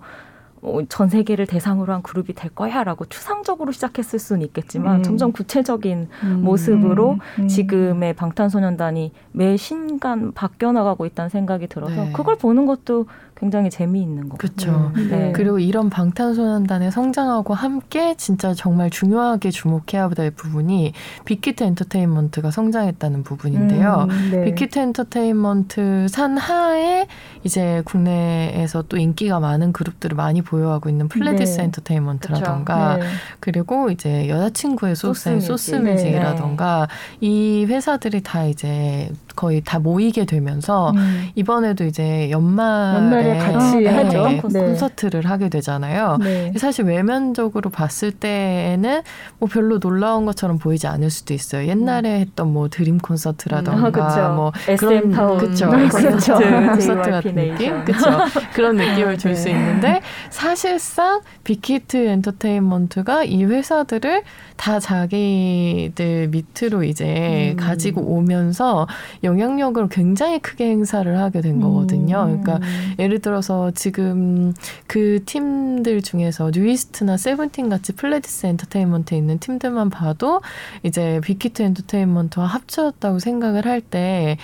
어, 0.61 0.79
전 0.89 1.07
세계를 1.07 1.47
대상으로 1.47 1.93
한 1.93 2.01
그룹이 2.01 2.33
될 2.33 2.53
거야라고 2.53 3.05
추상적으로 3.05 3.71
시작했을 3.71 4.19
수는 4.19 4.41
있겠지만 4.47 4.97
음. 4.97 5.03
점점 5.03 5.31
구체적인 5.31 6.09
음. 6.23 6.41
모습으로 6.43 7.17
음. 7.39 7.47
지금의 7.47 8.13
방탄소년단이 8.13 9.13
매 9.31 9.55
신간 9.55 10.33
바뀌어 10.33 10.71
나가고 10.73 11.05
있다는 11.05 11.29
생각이 11.29 11.67
들어서 11.67 12.03
네. 12.03 12.11
그걸 12.11 12.35
보는 12.35 12.65
것도 12.65 13.05
굉장히 13.39 13.69
재미있는 13.69 14.27
것 14.27 14.37
그렇죠. 14.37 14.91
네. 15.09 15.31
그리고 15.33 15.59
이런 15.59 15.89
방탄소년단의 15.89 16.91
성장하고 16.91 17.53
함께 17.53 18.15
진짜 18.17 18.53
정말 18.53 18.89
중요하게 18.89 19.51
주목해야 19.51 20.09
될 20.09 20.31
부분이 20.31 20.93
빅히트 21.25 21.63
엔터테인먼트가 21.63 22.51
성장했다는 22.51 23.23
부분인데요. 23.23 24.07
음, 24.09 24.29
네. 24.31 24.45
빅히트 24.45 24.79
엔터테인먼트 24.79 26.07
산하에 26.09 27.07
이제 27.43 27.81
국내에서 27.85 28.83
또 28.83 28.97
인기가 28.97 29.39
많은 29.39 29.71
그룹들을 29.71 30.17
많이 30.17 30.41
보유하고 30.41 30.89
있는 30.89 31.07
플레디스 31.07 31.57
네. 31.57 31.63
엔터테인먼트라던가 31.65 32.97
네. 32.97 33.05
그리고 33.39 33.89
이제 33.89 34.27
여자친구의 34.27 34.95
소스, 34.95 35.39
소스뮤직. 35.39 35.47
소스뮤직이라던가 35.47 36.87
이 37.21 37.65
회사들이 37.67 38.21
다 38.21 38.45
이제 38.45 39.09
거의 39.39 39.61
다 39.63 39.79
모이게 39.79 40.25
되면서 40.25 40.91
음. 40.97 41.29
이번에도 41.33 41.85
이제 41.85 42.29
연말에, 42.29 42.97
연말에 42.97 43.37
같이 43.37 43.77
네, 43.77 43.89
하죠. 43.89 44.27
네. 44.27 44.41
콘서트를 44.41 45.29
하게 45.29 45.47
되잖아요. 45.47 46.17
네. 46.19 46.51
사실 46.57 46.83
외면적으로 46.83 47.69
봤을 47.69 48.11
때에는 48.11 49.01
뭐 49.39 49.47
별로 49.47 49.79
놀라운 49.79 50.25
것처럼 50.25 50.57
보이지 50.57 50.87
않을 50.87 51.09
수도 51.09 51.33
있어요. 51.33 51.69
옛날에 51.69 52.19
했던 52.19 52.51
뭐 52.51 52.67
드림 52.67 52.97
콘서트라던가 52.97 53.87
아, 53.87 53.91
그쵸. 53.91 54.33
뭐 54.35 54.51
SM 54.67 55.11
타운 55.11 55.37
그쵸. 55.37 55.69
콘서트 55.69 56.19
JYP 56.19 56.87
같은 57.09 57.35
느낌. 57.35 57.85
그쵸. 57.85 58.09
그런 58.53 58.75
느낌을 58.75 59.17
줄수 59.17 59.45
네. 59.45 59.51
있는데 59.51 60.01
사실상 60.29 61.21
빅히트 61.45 61.95
엔터테인먼트가 61.95 63.23
이 63.23 63.45
회사들을 63.45 64.23
다 64.57 64.81
자기들 64.81 66.27
밑으로 66.27 66.83
이제 66.83 67.53
음. 67.53 67.55
가지고 67.55 68.01
오면서 68.01 68.85
영향력을 69.29 69.87
굉장히 69.89 70.39
크게 70.39 70.65
행사를 70.69 71.17
하게 71.17 71.41
된 71.41 71.59
거거든요. 71.59 72.23
음. 72.23 72.41
그러니까 72.41 72.65
예를 72.97 73.19
들어서 73.19 73.71
지금 73.71 74.53
그 74.87 75.23
팀들 75.25 76.01
중에서 76.01 76.51
뉴이스트나 76.53 77.17
세븐틴 77.17 77.69
같이 77.69 77.93
플레디스 77.93 78.45
엔터테인먼트에 78.47 79.17
있는 79.17 79.39
팀들만 79.39 79.89
봐도 79.89 80.41
이제 80.83 81.19
빅히트 81.23 81.61
엔터테인먼트와 81.61 82.45
합쳐졌다고 82.45 83.19
생각을 83.19 83.65
할 83.65 83.79
때 83.81 84.37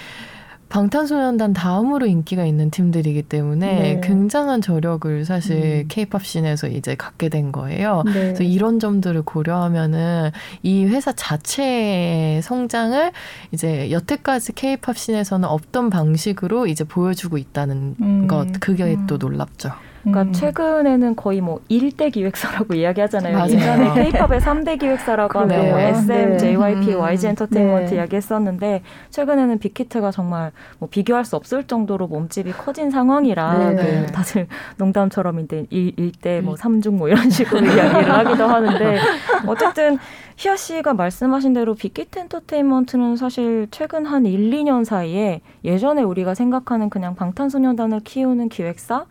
방탄소년단 0.76 1.54
다음으로 1.54 2.06
인기가 2.06 2.44
있는 2.44 2.70
팀들이기 2.70 3.22
때문에 3.24 3.80
네. 3.80 4.02
굉장한 4.04 4.60
저력을 4.60 5.24
사실 5.24 5.56
음. 5.56 5.86
케이팝 5.88 6.26
scene에서 6.26 6.68
이제 6.68 6.96
갖게 6.96 7.30
된 7.30 7.54
거예요. 7.54 8.04
네. 8.06 8.12
그래서 8.12 8.44
이런 8.44 8.82
점들을 8.82 9.22
고려하면은 9.22 10.32
이 10.64 10.84
회사 10.84 11.14
자체의 11.14 12.42
성장을 12.42 13.14
이제 13.54 13.90
여태까지 13.90 14.52
케이팝 14.52 14.98
scene에서는 14.98 15.48
없던 15.48 15.90
방식으로 15.92 16.68
이제 16.68 16.84
보여주고 16.84 17.38
있다는 17.38 17.96
음. 18.02 18.28
것 18.28 18.60
그게 18.60 18.84
음. 18.84 19.08
또 19.08 19.16
놀랍죠. 19.16 19.72
그러니까 20.06 20.22
음. 20.22 20.34
최근에는 20.34 21.16
거의 21.16 21.42
뭐 21.42 21.60
1대 21.70 22.12
기획사라고 22.12 22.74
이야기하잖아요. 22.76 23.34
맞아요. 23.34 23.54
예전에 23.54 23.94
K-팝의 23.94 24.40
3대 24.40 24.80
기획사라고 24.80 25.40
하면 25.40 25.70
뭐. 25.70 25.80
SM, 25.80 26.30
네. 26.30 26.38
JYP, 26.38 26.94
음. 26.94 27.00
YG 27.00 27.28
엔터테인먼트 27.28 27.90
네. 27.90 27.96
이야기했었는데 27.96 28.82
최근에는 29.10 29.60
빅히트가 29.60 30.12
정말 30.12 30.52
뭐 30.78 30.88
비교할 30.90 31.26
수 31.26 31.36
없을 31.36 31.64
정도로 31.64 32.08
몸집이 32.08 32.52
커진 32.52 32.92
상황이라 32.92 33.70
네. 33.72 33.76
그 34.06 34.12
다들 34.12 34.48
농담처럼 34.78 35.40
이제 35.40 35.66
1대 35.72 36.42
뭐 36.42 36.54
음. 36.54 36.56
3중 36.56 36.92
뭐 36.92 37.10
이런 37.10 37.30
식으로 37.30 37.66
이야기를 37.66 38.12
하기도 38.12 38.46
하는데 38.46 39.00
어쨌든 39.48 39.98
희아 40.38 40.56
씨가 40.58 40.94
말씀하신 40.94 41.54
대로 41.54 41.76
빅히트 41.76 42.20
엔터테인먼트는 42.20 43.16
사실 43.16 43.68
최근 43.72 44.06
한 44.06 44.26
1, 44.26 44.52
2년 44.52 44.84
사이에 44.84 45.42
예전에 45.64 46.04
우리가 46.04 46.36
생각하는 46.36 46.90
그냥 46.90 47.16
방탄소년단을 47.16 48.02
키우는 48.02 48.50
기획사 48.50 49.06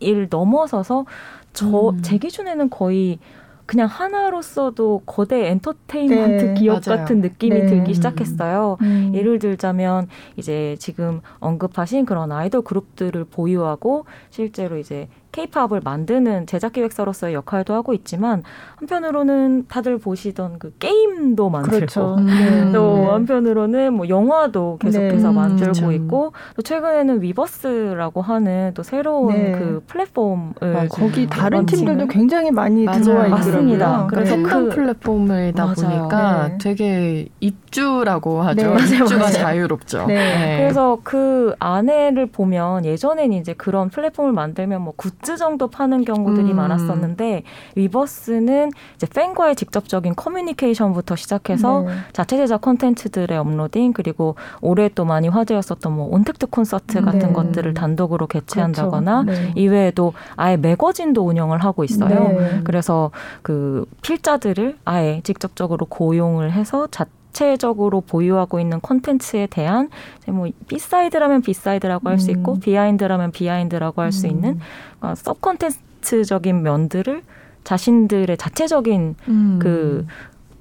일 0.00 0.28
넘어서서 0.30 1.06
저 1.52 1.90
음. 1.90 2.02
제 2.02 2.18
기준에는 2.18 2.70
거의 2.70 3.18
그냥 3.66 3.86
하나로서도 3.86 5.02
거대 5.04 5.48
엔터테인먼트 5.50 6.44
네, 6.44 6.54
기업 6.54 6.82
맞아요. 6.86 7.00
같은 7.00 7.20
느낌이 7.20 7.54
네. 7.54 7.66
들기 7.66 7.92
시작했어요. 7.92 8.78
음. 8.80 9.12
예를 9.14 9.38
들자면 9.38 10.08
이제 10.36 10.74
지금 10.78 11.20
언급하신 11.40 12.06
그런 12.06 12.32
아이돌 12.32 12.62
그룹들을 12.62 13.24
보유하고 13.24 14.06
실제로 14.30 14.78
이제 14.78 15.08
케이팝을 15.32 15.80
만드는 15.84 16.46
제작 16.46 16.72
기획사로서의 16.72 17.34
역할도 17.34 17.74
하고 17.74 17.92
있지만 17.94 18.42
한편으로는 18.76 19.66
다들 19.68 19.98
보시던 19.98 20.58
그 20.58 20.72
게임도 20.78 21.50
만들고 21.50 21.76
그렇죠. 21.76 22.16
음. 22.18 22.70
또 22.74 22.96
네. 22.96 23.04
한편으로는 23.06 23.92
뭐 23.92 24.08
영화도 24.08 24.78
계속해서 24.80 25.28
네. 25.28 25.34
만들고 25.34 25.72
그쵸. 25.72 25.92
있고 25.92 26.32
또 26.56 26.62
최근에는 26.62 27.22
위버스라고 27.22 28.22
하는 28.22 28.72
또 28.74 28.82
새로운 28.82 29.34
네. 29.34 29.52
그 29.52 29.82
플랫폼을 29.86 30.52
맞아요. 30.60 30.88
거기 30.88 31.26
다른 31.28 31.66
팀들도 31.66 32.06
굉장히 32.06 32.50
많이 32.50 32.84
맞아요. 32.84 33.02
들어와. 33.02 33.28
맞습니다. 33.28 34.06
그래서 34.08 34.36
그래서 34.36 34.48
큰 34.56 34.68
그- 34.68 34.74
플랫폼이다 34.74 35.64
맞아요. 35.64 35.74
보니까 36.00 36.48
네. 36.48 36.58
되게 36.60 37.28
입주라고 37.40 38.42
하죠. 38.42 38.62
네, 38.62 38.68
맞아요, 38.68 38.80
입주가 39.02 39.18
맞아요. 39.20 39.32
자유롭죠. 39.32 40.06
네. 40.06 40.56
그래서 40.58 40.98
그 41.02 41.54
안에를 41.58 42.26
보면 42.26 42.84
예전에는 42.84 43.36
이제 43.36 43.52
그런 43.54 43.90
플랫폼을 43.90 44.32
만들면 44.32 44.82
뭐 44.82 44.94
굿즈 44.96 45.17
정도 45.22 45.68
파는 45.68 46.04
경우들이 46.04 46.50
음. 46.50 46.56
많았었는데 46.56 47.42
위버스는 47.76 48.70
이제 48.96 49.06
팬과의 49.06 49.56
직접적인 49.56 50.14
커뮤니케이션부터 50.14 51.16
시작해서 51.16 51.82
네. 51.82 51.92
자체 52.12 52.36
제작 52.36 52.60
콘텐츠들의 52.60 53.36
uploading 53.36 53.92
그리고 53.92 54.36
올해 54.60 54.88
또 54.88 55.04
많이 55.04 55.28
화제였었던 55.28 55.92
뭐 55.92 56.08
온택트 56.10 56.46
콘서트 56.46 57.02
같은 57.02 57.20
네. 57.20 57.32
것들을 57.32 57.74
단독으로 57.74 58.26
개최한다거나 58.26 59.24
그렇죠. 59.24 59.42
네. 59.42 59.52
이외에도 59.56 60.12
아예 60.36 60.56
매거진도 60.56 61.26
운영을 61.26 61.58
하고 61.58 61.84
있어요. 61.84 62.28
네. 62.28 62.60
그래서 62.64 63.10
그 63.42 63.86
필자들을 64.02 64.78
아예 64.84 65.20
직접적으로 65.24 65.86
고용을 65.86 66.52
해서 66.52 66.86
자 66.90 67.06
체적으로 67.32 68.00
보유하고 68.00 68.60
있는 68.60 68.80
콘텐츠에 68.80 69.46
대한 69.46 69.90
뭐 70.26 70.48
B 70.68 70.74
side라면 70.74 71.42
B 71.42 71.49
side라고 71.49 72.08
할 72.08 72.18
수 72.18 72.30
있고 72.30 72.54
음. 72.54 72.60
behind라면 72.60 73.32
behind라고 73.32 74.02
할수 74.02 74.26
음. 74.26 74.30
있는 74.30 74.60
어, 75.00 75.14
sub 75.16 75.40
콘텐츠적인 75.40 76.62
면들을 76.62 77.22
자신들의 77.64 78.36
자체적인 78.36 79.14
음. 79.28 79.58
그 79.60 80.06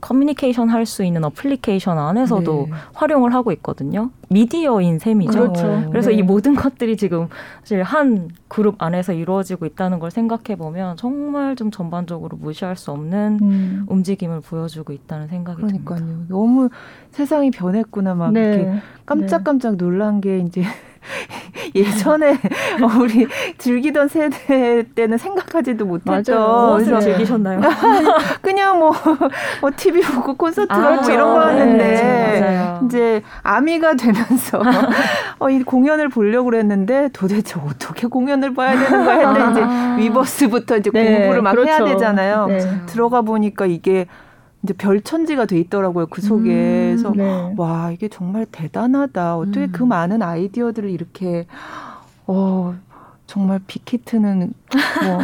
커뮤니케이션 0.07 0.69
할 0.69 0.85
수 0.85 1.03
있는 1.03 1.25
어플리케이션 1.25 1.97
안에서도 1.97 2.67
네. 2.69 2.75
활용을 2.93 3.33
하고 3.33 3.51
있거든요. 3.51 4.09
미디어인 4.29 4.99
셈이죠. 4.99 5.31
그렇죠. 5.37 5.83
그래서 5.89 6.11
네. 6.11 6.17
이 6.17 6.21
모든 6.21 6.55
것들이 6.55 6.95
지금 6.95 7.27
사실 7.59 7.83
한 7.83 8.29
그룹 8.47 8.81
안에서 8.81 9.11
이루어지고 9.11 9.65
있다는 9.65 9.99
걸 9.99 10.09
생각해 10.09 10.55
보면 10.57 10.95
정말 10.95 11.57
좀 11.57 11.71
전반적으로 11.71 12.37
무시할 12.37 12.77
수 12.77 12.91
없는 12.91 13.39
음. 13.41 13.85
움직임을 13.89 14.39
보여주고 14.39 14.93
있다는 14.93 15.27
생각이 15.27 15.59
듭니다. 15.59 15.95
그러니까요. 15.95 16.25
너무 16.29 16.69
세상이 17.11 17.51
변했구나 17.51 18.15
막 18.15 18.31
이렇게 18.31 18.63
네. 18.63 18.79
깜짝깜짝 19.05 19.75
놀란 19.75 20.21
게 20.21 20.39
이제 20.39 20.63
예전에 21.75 22.31
어, 22.81 22.99
우리 22.99 23.27
즐기던 23.57 24.07
세대 24.07 24.83
때는 24.95 25.17
생각하지도 25.17 25.85
못했던. 25.85 26.23
무엇을 26.23 26.93
네. 26.93 26.99
즐기셨나요? 26.99 27.61
그냥 28.41 28.79
뭐, 28.79 28.93
뭐 29.61 29.71
TV 29.75 30.01
보고 30.01 30.35
콘서트 30.35 30.71
아, 30.71 30.77
가고 30.77 31.11
이런 31.11 31.33
네, 31.33 31.39
거였는데 31.39 32.39
맞아요. 32.41 32.81
이제 32.85 33.21
아미가 33.43 33.95
되면서 33.95 34.61
어, 35.39 35.49
이 35.49 35.63
공연을 35.63 36.09
보려고 36.09 36.49
그랬는데 36.49 37.09
도대체 37.13 37.59
어떻게 37.59 38.07
공연을 38.07 38.53
봐야 38.53 38.71
되는 38.77 39.05
거야 39.05 39.29
했는데 39.29 39.61
아. 39.63 39.95
이제 39.97 40.03
위버스부터 40.03 40.77
이제 40.77 40.89
네, 40.93 41.19
공부를 41.19 41.41
막 41.41 41.57
해야 41.57 41.77
그렇죠. 41.77 41.93
되잖아요. 41.93 42.47
네. 42.47 42.59
들어가 42.87 43.21
보니까 43.21 43.65
이게 43.65 44.05
이제 44.67 44.73
별천지가 44.73 45.45
돼 45.45 45.57
있더라고요. 45.59 46.07
그 46.07 46.21
속에. 46.21 46.49
그래서 46.89 47.13
네. 47.15 47.53
와, 47.55 47.89
이게 47.91 48.09
정말 48.09 48.45
대단하다. 48.51 49.37
어떻게 49.37 49.61
음. 49.61 49.69
그 49.71 49.83
많은 49.83 50.21
아이디어들을 50.21 50.89
이렇게, 50.89 51.47
어, 52.25 52.75
정말 53.27 53.59
빅히트는 53.65 54.53
뭐, 55.05 55.19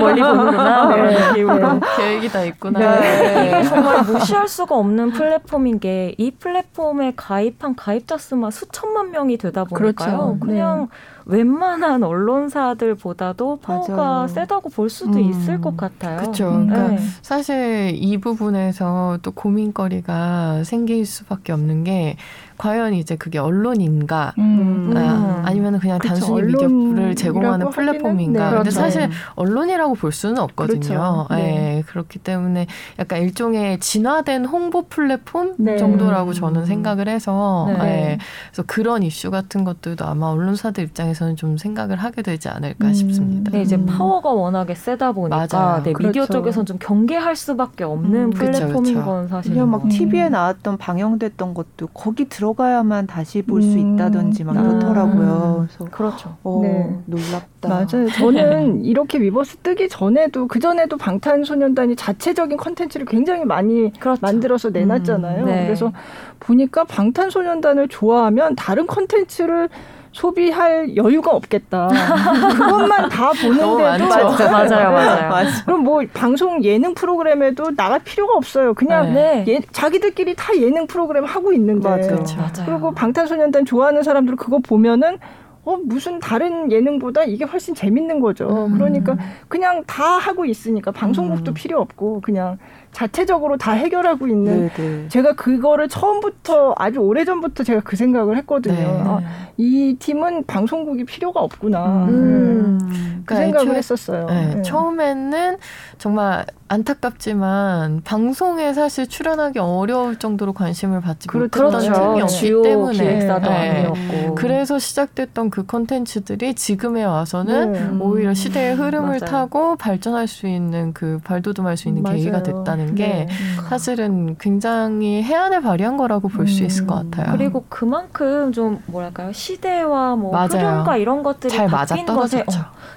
멀리 0.00 0.22
보는구나. 0.22 0.88
네. 0.88 0.96
이런 1.02 1.28
느낌으로. 1.28 1.80
계획이 1.98 2.28
다 2.30 2.42
있구나. 2.44 2.78
이게 2.98 3.62
정말 3.64 4.02
무시할 4.04 4.48
수가 4.48 4.74
없는 4.76 5.12
플랫폼인 5.12 5.78
게 5.80 6.14
이 6.18 6.30
플랫폼에 6.30 7.12
가입한 7.16 7.74
가입자 7.76 8.16
수만 8.18 8.50
수천만 8.50 9.10
명이 9.10 9.36
되다 9.38 9.64
보니까요. 9.64 10.16
그렇죠. 10.16 10.38
그냥 10.40 10.88
웬만한 11.26 12.02
언론사들보다도 12.02 13.60
파워가 13.60 13.96
맞아요. 13.96 14.28
세다고 14.28 14.70
볼 14.70 14.90
수도 14.90 15.18
음. 15.18 15.30
있을 15.30 15.60
것 15.60 15.76
같아요. 15.76 16.18
그렇죠. 16.18 16.48
음. 16.50 16.66
그러니까 16.68 16.88
네. 16.96 16.98
사실 17.22 17.92
이 17.94 18.18
부분에서 18.18 19.18
또 19.22 19.30
고민거리가 19.32 20.64
생길 20.64 21.06
수밖에 21.06 21.52
없는 21.52 21.84
게 21.84 22.16
과연 22.62 22.94
이제 22.94 23.16
그게 23.16 23.40
언론인가 23.40 24.34
음. 24.38 24.92
음. 24.92 24.96
아, 24.96 25.42
아니면 25.44 25.80
그냥 25.80 25.98
그쵸, 25.98 26.14
단순히 26.14 26.42
미디어를 26.42 27.16
제공하는 27.16 27.70
플랫폼인가. 27.70 28.38
네. 28.38 28.50
근데 28.50 28.70
그렇죠. 28.70 28.70
사실 28.70 29.10
언론이라고 29.34 29.94
볼 29.94 30.12
수는 30.12 30.38
없거든요. 30.38 30.78
그렇죠. 30.80 31.26
네. 31.30 31.36
네. 31.36 31.82
그렇기 31.84 32.20
때문에 32.20 32.68
약간 33.00 33.20
일종의 33.20 33.80
진화된 33.80 34.44
홍보 34.44 34.82
플랫폼 34.82 35.54
네. 35.58 35.76
정도라고 35.76 36.34
저는 36.34 36.66
생각을 36.66 37.08
해서 37.08 37.66
네. 37.66 37.78
네. 37.78 38.18
그래서 38.52 38.62
그런 38.68 39.02
이슈 39.02 39.32
같은 39.32 39.64
것들도 39.64 40.04
아마 40.04 40.28
언론사들 40.28 40.84
입장에서는 40.84 41.34
좀 41.34 41.58
생각을 41.58 41.96
하게 41.96 42.22
되지 42.22 42.48
않을까 42.48 42.86
음. 42.88 42.94
싶습니다. 42.94 43.50
네, 43.50 43.62
이제 43.62 43.74
음. 43.74 43.86
파워가 43.86 44.30
워낙에 44.30 44.76
세다 44.76 45.10
보니까. 45.10 45.82
네, 45.82 45.94
미디어 45.98 46.26
그렇죠. 46.26 46.32
쪽에서는 46.34 46.66
좀 46.66 46.78
경계할 46.78 47.34
수밖에 47.34 47.82
없는 47.82 48.20
음. 48.26 48.30
그쵸, 48.30 48.52
플랫폼인 48.52 48.94
그쵸. 48.94 49.04
건 49.04 49.26
사실이에요. 49.26 49.64
그냥 49.64 49.70
막 49.72 49.84
음. 49.84 49.88
TV에 49.88 50.28
나왔던 50.28 50.78
방영됐던 50.78 51.54
것도 51.54 51.88
거기 51.88 52.28
들어 52.28 52.51
가야만 52.54 53.06
다시 53.06 53.42
볼수 53.42 53.78
음. 53.78 53.94
있다든지 53.94 54.44
막 54.44 54.56
아. 54.56 54.62
그렇더라고요. 54.62 55.66
그래서 55.68 55.90
그렇죠. 55.90 56.36
어, 56.42 56.60
네. 56.62 56.98
놀랍다. 57.06 57.68
맞아요. 57.68 58.08
저는 58.10 58.84
이렇게 58.84 59.18
위버스 59.18 59.58
뜨기 59.58 59.88
전에도 59.88 60.46
그 60.46 60.58
전에도 60.58 60.96
방탄소년단이 60.96 61.96
자체적인 61.96 62.56
컨텐츠를 62.56 63.06
굉장히 63.06 63.44
많이 63.44 63.92
그렇죠. 63.98 64.20
만들어서 64.22 64.70
내놨잖아요. 64.70 65.42
음, 65.42 65.46
네. 65.46 65.64
그래서 65.64 65.92
보니까 66.40 66.84
방탄소년단을 66.84 67.88
좋아하면 67.88 68.56
다른 68.56 68.86
컨텐츠를 68.86 69.68
소비할 70.12 70.94
여유가 70.96 71.30
없겠다. 71.32 71.88
그것만 71.88 73.08
다 73.08 73.32
보는데도 73.42 73.78
많죠. 73.78 74.06
맞아요, 74.50 74.90
맞아요. 74.92 75.28
맞아. 75.28 75.64
그럼 75.64 75.82
뭐 75.84 76.02
방송 76.12 76.62
예능 76.64 76.94
프로그램에도 76.94 77.74
나갈 77.74 77.98
필요가 78.00 78.34
없어요. 78.34 78.74
그냥 78.74 79.14
네. 79.14 79.44
예, 79.48 79.60
자기들끼리 79.72 80.34
다 80.36 80.52
예능 80.56 80.86
프로그램 80.86 81.24
하고 81.24 81.52
있는데. 81.52 81.88
맞아. 81.88 82.08
그렇죠. 82.08 82.36
맞아요. 82.36 82.66
그리고 82.66 82.92
방탄소년단 82.92 83.64
좋아하는 83.64 84.02
사람들 84.02 84.36
그거 84.36 84.58
보면은 84.58 85.18
어 85.64 85.76
무슨 85.84 86.18
다른 86.18 86.70
예능보다 86.72 87.22
이게 87.24 87.44
훨씬 87.44 87.74
재밌는 87.74 88.20
거죠. 88.20 88.66
음. 88.66 88.74
그러니까 88.74 89.16
그냥 89.48 89.84
다 89.86 90.04
하고 90.04 90.44
있으니까 90.44 90.90
방송국도 90.90 91.52
음. 91.52 91.54
필요 91.54 91.80
없고 91.80 92.20
그냥 92.20 92.58
자체적으로 92.92 93.56
다 93.56 93.72
해결하고 93.72 94.26
있는 94.28 94.68
네, 94.68 94.72
네. 94.74 95.08
제가 95.08 95.34
그거를 95.34 95.88
처음부터 95.88 96.74
아주 96.76 96.98
오래 97.00 97.24
전부터 97.24 97.64
제가 97.64 97.80
그 97.84 97.96
생각을 97.96 98.36
했거든요. 98.38 98.74
네. 98.74 99.02
아, 99.04 99.20
이 99.56 99.96
팀은 99.98 100.44
방송국이 100.46 101.04
필요가 101.04 101.40
없구나. 101.40 102.06
음. 102.08 102.78
그 103.24 103.34
그러니까 103.34 103.36
생각을 103.36 103.66
애초에 103.68 103.78
했었어요. 103.78 104.26
네, 104.26 104.54
네. 104.56 104.62
처음에는 104.62 105.56
정말 105.98 106.44
안타깝지만 106.68 108.00
방송에 108.04 108.72
사실 108.72 109.06
출연하기 109.06 109.58
어려울 109.58 110.18
정도로 110.18 110.52
관심을 110.52 111.00
받지 111.00 111.28
그렇죠. 111.28 111.62
못했던 111.62 111.82
그렇죠. 111.82 112.02
팀이 112.02 112.16
네. 112.16 112.22
없기 112.22 112.34
주요 112.34 112.62
때문에 112.62 112.92
기획사도 112.94 113.50
네. 113.50 113.56
아니었고. 113.68 114.34
그래서 114.34 114.78
시작됐던 114.78 115.50
그 115.50 115.66
컨텐츠들이 115.66 116.54
지금에 116.54 117.04
와서는 117.04 117.72
네. 117.72 117.88
오히려 118.00 118.34
시대의 118.34 118.74
흐름을 118.74 119.08
맞아요. 119.08 119.18
타고 119.20 119.76
발전할 119.76 120.26
수 120.26 120.46
있는 120.48 120.92
그 120.92 121.20
발돋움할 121.22 121.76
수 121.76 121.88
있는 121.88 122.02
계기가 122.02 122.38
맞아요. 122.38 122.42
됐다는 122.82 122.94
게 122.94 123.06
네. 123.06 123.28
사실은 123.68 124.36
굉장히 124.38 125.22
해안을 125.22 125.62
발휘한 125.62 125.96
거라고 125.96 126.28
볼수 126.28 126.62
음. 126.62 126.66
있을 126.66 126.86
것 126.86 126.94
같아요. 126.96 127.36
그리고 127.36 127.64
그만큼 127.68 128.52
좀 128.52 128.82
뭐랄까요 128.86 129.32
시대와 129.32 130.16
뭐 130.16 130.32
맞아요. 130.32 130.48
흐름과 130.48 130.96
이런 130.96 131.22
것들이 131.22 131.52
잘 131.52 131.68
바뀐 131.68 132.04
것에. 132.06 132.40
어, 132.40 132.44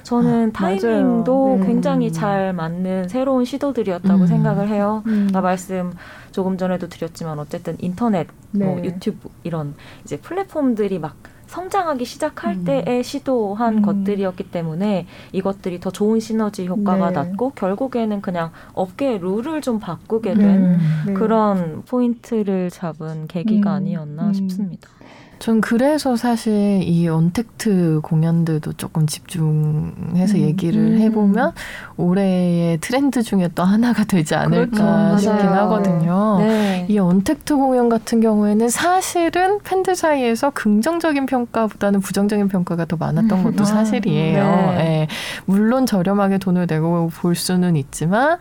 저는 0.04 0.52
맞아요. 0.54 0.78
타이밍도 0.80 1.58
네. 1.62 1.67
굉장히 1.67 2.12
잘 2.12 2.54
맞는 2.54 3.08
새로운 3.08 3.45
시도들이었다고 3.45 4.21
음. 4.21 4.28
생각을 4.28 4.67
해요. 4.67 5.04
음. 5.08 5.30
나 5.32 5.41
말씀 5.41 5.93
조금 6.32 6.58
전에도 6.58 6.88
드렸지만 6.89 7.39
어쨌든 7.39 7.76
인터넷, 7.80 8.28
뭐 8.52 8.76
네. 8.76 8.86
유튜브 8.86 9.30
이런 9.43 9.74
이제 10.04 10.17
플랫폼들이 10.17 11.00
막 11.00 11.15
성장하기 11.47 12.05
시작할 12.05 12.55
음. 12.55 12.63
때에 12.63 13.03
시도한 13.03 13.77
음. 13.77 13.81
것들이었기 13.81 14.51
때문에 14.51 15.08
이것들이 15.31 15.79
더 15.79 15.91
좋은 15.91 16.19
시너지 16.19 16.67
효과가 16.67 17.10
네. 17.10 17.15
났고 17.15 17.51
결국에는 17.51 18.21
그냥 18.21 18.51
업계의 18.73 19.19
룰을 19.19 19.62
좀 19.62 19.79
바꾸게 19.79 20.34
음. 20.34 20.38
된 20.38 20.79
네. 21.08 21.13
그런 21.13 21.84
포인트를 21.84 22.69
잡은 22.69 23.27
계기가 23.27 23.71
음. 23.71 23.75
아니었나 23.75 24.27
음. 24.27 24.34
싶습니다. 24.34 24.89
전 25.39 25.62
그래서 25.62 26.15
사실 26.15 26.82
이 26.84 27.08
언택트 27.08 28.00
공연들도 28.04 28.74
조금 28.74 29.06
집중해서 29.08 30.38
음. 30.38 30.41
얘기를 30.41 30.80
음. 30.80 31.00
해보면 31.00 31.52
올해의 31.98 32.80
트렌드 32.80 33.21
중에 33.21 33.50
또 33.56 33.63
하나가 33.63 34.04
되지 34.04 34.36
않을까 34.36 34.78
그렇죠. 34.78 35.17
싶긴 35.17 35.45
맞아요. 35.45 35.62
하거든요. 35.62 36.38
네. 36.39 36.86
이 36.89 36.98
언택트 36.98 37.56
공연 37.56 37.89
같은 37.89 38.21
경우에는 38.21 38.69
사실은 38.69 39.60
팬들 39.63 39.95
사이에서 39.95 40.52
긍정적인 40.52 41.26
평가보다는 41.26 42.00
부정적인 42.00 42.48
평가가 42.48 42.86
더 42.86 42.95
많았던 42.98 43.43
것도 43.43 43.63
아, 43.63 43.65
사실이에요. 43.65 44.43
네. 44.43 44.80
예. 44.80 45.08
물론 45.45 45.86
저렴하게 45.86 46.38
돈을 46.38 46.67
내고 46.67 47.10
볼 47.13 47.36
수는 47.36 47.76
있지만 47.76 48.38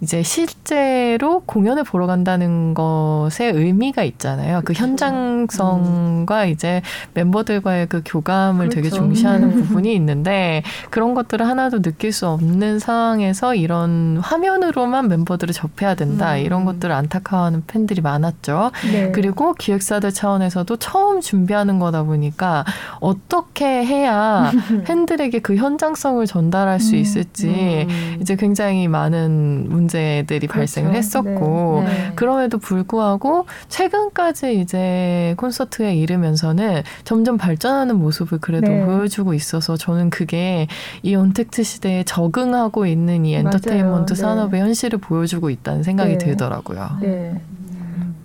이제 0.00 0.22
실제로 0.22 1.40
공연을 1.40 1.84
보러 1.84 2.06
간다는 2.06 2.74
것에 2.74 3.46
의미가 3.46 4.02
있잖아요. 4.04 4.62
그 4.64 4.72
현장성과 4.72 6.33
이제 6.46 6.82
멤버들과의 7.14 7.86
그 7.88 8.02
교감을 8.04 8.68
되게 8.68 8.88
그렇죠. 8.88 9.04
중시하는 9.04 9.52
음. 9.52 9.62
부분이 9.64 9.94
있는데 9.94 10.62
그런 10.90 11.14
것들을 11.14 11.46
하나도 11.46 11.82
느낄 11.82 12.12
수 12.12 12.28
없는 12.28 12.78
상황에서 12.78 13.54
이런 13.54 14.18
화면으로만 14.22 15.08
멤버들을 15.08 15.54
접해야 15.54 15.94
된다 15.94 16.34
음. 16.34 16.38
이런 16.38 16.64
것들을 16.64 16.94
안타까워하는 16.94 17.64
팬들이 17.66 18.00
많았죠. 18.00 18.70
네. 18.92 19.12
그리고 19.12 19.54
기획사들 19.54 20.12
차원에서도 20.12 20.76
처음 20.76 21.20
준비하는 21.20 21.78
거다 21.78 22.02
보니까 22.02 22.64
어떻게 23.00 23.84
해야 23.84 24.50
팬들에게 24.84 25.38
그 25.40 25.56
현장성을 25.56 26.24
전달할 26.26 26.80
수 26.80 26.94
음. 26.94 27.00
있을지 27.00 27.86
음. 27.88 28.18
이제 28.20 28.36
굉장히 28.36 28.88
많은 28.88 29.68
문제들이 29.68 30.46
그렇죠. 30.46 30.58
발생을 30.58 30.94
했었고 30.94 31.82
네. 31.86 32.12
그럼에도 32.14 32.58
불구하고 32.58 33.46
최근까지 33.68 34.60
이제 34.60 35.34
콘서트에 35.36 35.94
이르면서는 36.24 36.82
점점 37.04 37.36
발전하는 37.36 37.96
모습을 37.96 38.38
그래도 38.38 38.68
네. 38.68 38.84
보여주고 38.84 39.34
있어서 39.34 39.76
저는 39.76 40.10
그게 40.10 40.66
이 41.02 41.14
언택트 41.14 41.62
시대에 41.62 42.04
적응하고 42.04 42.86
있는 42.86 43.26
이 43.26 43.34
엔터테인먼트 43.34 43.84
맞아요. 43.84 44.04
네. 44.06 44.14
산업의 44.14 44.60
현실을 44.60 44.98
보여주고 44.98 45.50
있다는 45.50 45.82
생각이 45.82 46.12
네. 46.12 46.18
들더라고요. 46.18 46.98
네. 47.00 47.40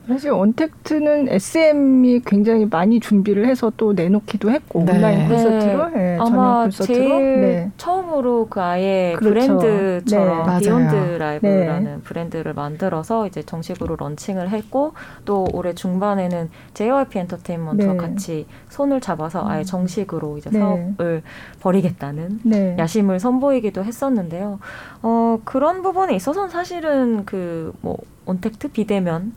사실 0.10 0.32
언택트는 0.32 1.30
SM이 1.30 2.22
굉장히 2.26 2.65
많이 2.65 3.00
준비를 3.00 3.48
해서 3.48 3.72
또 3.78 3.93
내놓기도 3.93 4.50
했고 4.50 4.84
네. 4.84 4.93
온라인 4.93 5.19
네. 5.19 5.28
콘서트로 5.28 5.89
네, 5.89 6.17
전용 6.17 6.39
아마 6.39 6.63
콘서트로 6.63 6.98
제일 6.98 7.41
네. 7.41 7.72
처음으로 7.78 8.48
그 8.50 8.60
아예 8.60 9.13
그렇죠. 9.17 9.60
브랜드처럼 9.60 10.48
네. 10.48 10.60
Beyond 10.60 10.96
맞아요. 10.95 11.17
Live라는 11.20 12.02
브랜드를 12.02 12.54
만들어서 12.54 13.28
이제 13.28 13.43
정식으로 13.43 13.95
런칭을 13.98 14.50
했고 14.50 14.93
또 15.26 15.48
올해 15.54 15.74
중반에는 15.74 16.50
JYP 16.74 17.19
엔터테인먼트와 17.19 17.93
네. 17.93 17.98
같이 17.98 18.48
손을 18.69 19.02
잡아서 19.02 19.48
아예 19.48 19.63
정식으로 19.63 20.39
이제 20.39 20.50
네. 20.50 20.60
사업을 20.60 21.22
벌이겠다는 21.60 22.39
네. 22.43 22.76
야심을 22.80 23.19
선보이기도 23.19 23.84
했었는데요. 23.84 24.60
어, 25.04 25.39
그런 25.45 25.84
부분에 25.84 26.15
있어서는 26.15 26.50
사실은 26.50 27.26
그뭐 27.26 27.98
온택트 28.26 28.69
비대면 28.69 29.34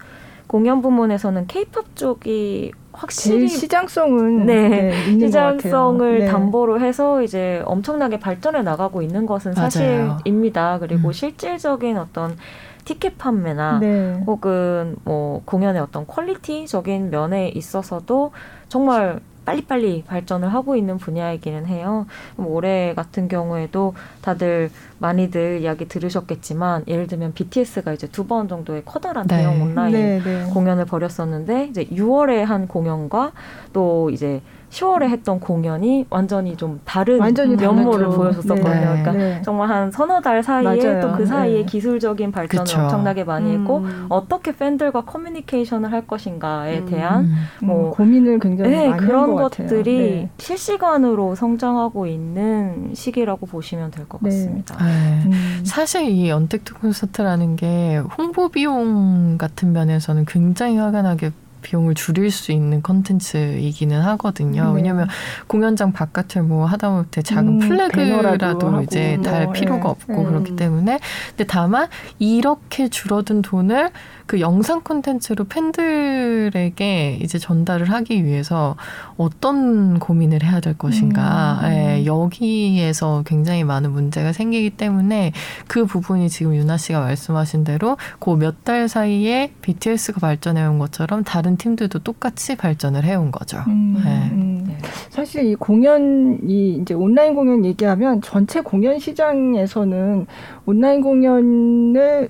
공연 0.52 0.82
부문에서는 0.82 1.46
케이팝 1.46 1.96
쪽이 1.96 2.72
확실히 2.92 3.48
시장성은 3.48 4.44
네. 4.44 4.68
네. 4.68 5.18
시장성을 5.18 6.18
네. 6.18 6.26
담보로 6.26 6.78
해서 6.78 7.22
이제 7.22 7.62
엄청나게 7.64 8.20
발전해 8.20 8.60
나가고 8.60 9.00
있는 9.00 9.24
것은 9.24 9.54
맞아요. 9.54 9.70
사실입니다. 9.70 10.78
그리고 10.78 11.08
음. 11.08 11.12
실질적인 11.12 11.96
어떤 11.96 12.36
티켓 12.84 13.16
판매나 13.16 13.78
네. 13.78 14.22
혹은 14.26 14.96
뭐 15.04 15.40
공연의 15.46 15.80
어떤 15.80 16.06
퀄리티적인 16.06 17.08
면에 17.08 17.48
있어서도 17.48 18.32
정말 18.68 19.20
빨리빨리 19.44 20.04
발전을 20.06 20.52
하고 20.52 20.76
있는 20.76 20.98
분야이기는 20.98 21.66
해요. 21.66 22.06
올해 22.38 22.94
같은 22.94 23.28
경우에도 23.28 23.94
다들 24.20 24.70
많이들 24.98 25.60
이야기 25.62 25.86
들으셨겠지만 25.88 26.84
예를 26.86 27.06
들면 27.06 27.34
BTS가 27.34 27.92
이제 27.92 28.06
두 28.08 28.22
번 28.22 28.46
정도의 28.48 28.82
커다란 28.84 29.26
네. 29.26 29.38
대형 29.38 29.60
온라인 29.60 29.92
네, 29.92 30.20
네. 30.22 30.44
공연을 30.54 30.84
벌였었는데 30.84 31.66
이제 31.66 31.84
6월에 31.86 32.44
한 32.44 32.68
공연과 32.68 33.32
또 33.72 34.10
이제 34.10 34.40
10월에 34.72 35.02
했던 35.10 35.38
공연이 35.38 36.06
완전히 36.08 36.56
좀 36.56 36.80
다른 36.84 37.20
완전히 37.20 37.56
면모를. 37.56 38.06
보여줬었거든요. 38.08 38.70
네. 38.70 38.80
그러니까 38.80 39.12
네. 39.12 39.42
정말 39.44 39.68
한 39.68 39.90
서너 39.90 40.20
달 40.22 40.42
사이에. 40.42 41.00
또 41.00 41.12
그 41.12 41.26
사이에 41.26 41.58
네. 41.58 41.64
기술적인 41.66 42.32
발전을 42.32 42.64
그쵸. 42.64 42.80
엄청나게 42.80 43.24
많이 43.24 43.52
했고 43.52 43.78
음. 43.78 44.06
어떻게 44.08 44.56
팬들과 44.56 45.02
커뮤니케이션을 45.02 45.92
할 45.92 46.06
것인가에 46.06 46.78
음. 46.78 46.86
대한 46.86 47.24
음. 47.26 47.66
뭐뭐 47.66 47.90
고민을 47.90 48.38
굉장히 48.38 48.70
네, 48.70 48.88
많이 48.88 49.06
그런 49.06 49.24
한것 49.24 49.50
같아요. 49.50 49.68
것들이 49.68 49.98
네. 49.98 50.30
실시간으로 50.38 51.34
성장하고 51.34 52.06
있는 52.06 52.92
시기라고 52.94 53.44
보시면 53.44 53.90
될것 53.90 54.22
네. 54.22 54.30
같습니다. 54.30 54.76
네. 54.82 55.22
음. 55.26 55.60
사실 55.64 56.08
이 56.08 56.30
언택트 56.30 56.74
콘서트라는 56.74 57.56
게 57.56 57.98
홍보 58.16 58.48
비용 58.48 59.36
같은 59.36 59.72
면에서는 59.74 60.24
굉장히 60.26 60.78
화가 60.78 61.02
나게 61.02 61.30
비용을 61.62 61.94
줄일 61.94 62.30
수 62.30 62.52
있는 62.52 62.82
컨텐츠이기는 62.82 64.00
하거든요. 64.00 64.70
네. 64.70 64.76
왜냐하면 64.76 65.08
공연장 65.46 65.92
바깥을 65.92 66.42
뭐 66.42 66.66
하다못해 66.66 67.22
작은 67.22 67.48
음, 67.48 67.58
플래그라도 67.60 68.82
이제 68.82 69.18
달 69.24 69.44
뭐, 69.44 69.52
필요가 69.52 69.88
예, 69.88 69.90
없고 69.90 70.20
예. 70.20 70.24
그렇기 70.24 70.56
때문에 70.56 70.98
근데 71.30 71.44
다만 71.46 71.88
이렇게 72.18 72.88
줄어든 72.88 73.42
돈을 73.42 73.90
그 74.26 74.40
영상 74.40 74.82
콘텐츠로 74.82 75.44
팬들에게 75.44 77.18
이제 77.20 77.38
전달을 77.38 77.90
하기 77.90 78.24
위해서 78.24 78.76
어떤 79.16 79.98
고민을 79.98 80.42
해야 80.44 80.60
될 80.60 80.76
것인가. 80.76 81.60
음. 81.62 81.70
예, 81.70 82.04
여기에서 82.06 83.22
굉장히 83.26 83.64
많은 83.64 83.90
문제가 83.92 84.32
생기기 84.32 84.70
때문에 84.70 85.32
그 85.66 85.84
부분이 85.86 86.28
지금 86.28 86.54
유나 86.54 86.76
씨가 86.76 87.00
말씀하신 87.00 87.64
대로 87.64 87.96
그 88.18 88.32
몇 88.42 88.64
달 88.64 88.88
사이에 88.88 89.52
BTS가 89.62 90.20
발전해 90.20 90.64
온 90.64 90.78
것처럼 90.78 91.24
다른 91.24 91.51
팀들도 91.56 92.00
똑같이 92.00 92.56
발전을 92.56 93.04
해온 93.04 93.30
거죠. 93.30 93.58
음, 93.68 94.00
네. 94.04 94.30
음. 94.32 94.64
네. 94.66 94.78
사실 95.10 95.46
이 95.46 95.54
공연이 95.54 96.76
이제 96.76 96.94
온라인 96.94 97.34
공연 97.34 97.64
얘기하면 97.64 98.20
전체 98.22 98.60
공연 98.60 98.98
시장에서는 98.98 100.26
온라인 100.66 101.00
공연을 101.00 102.28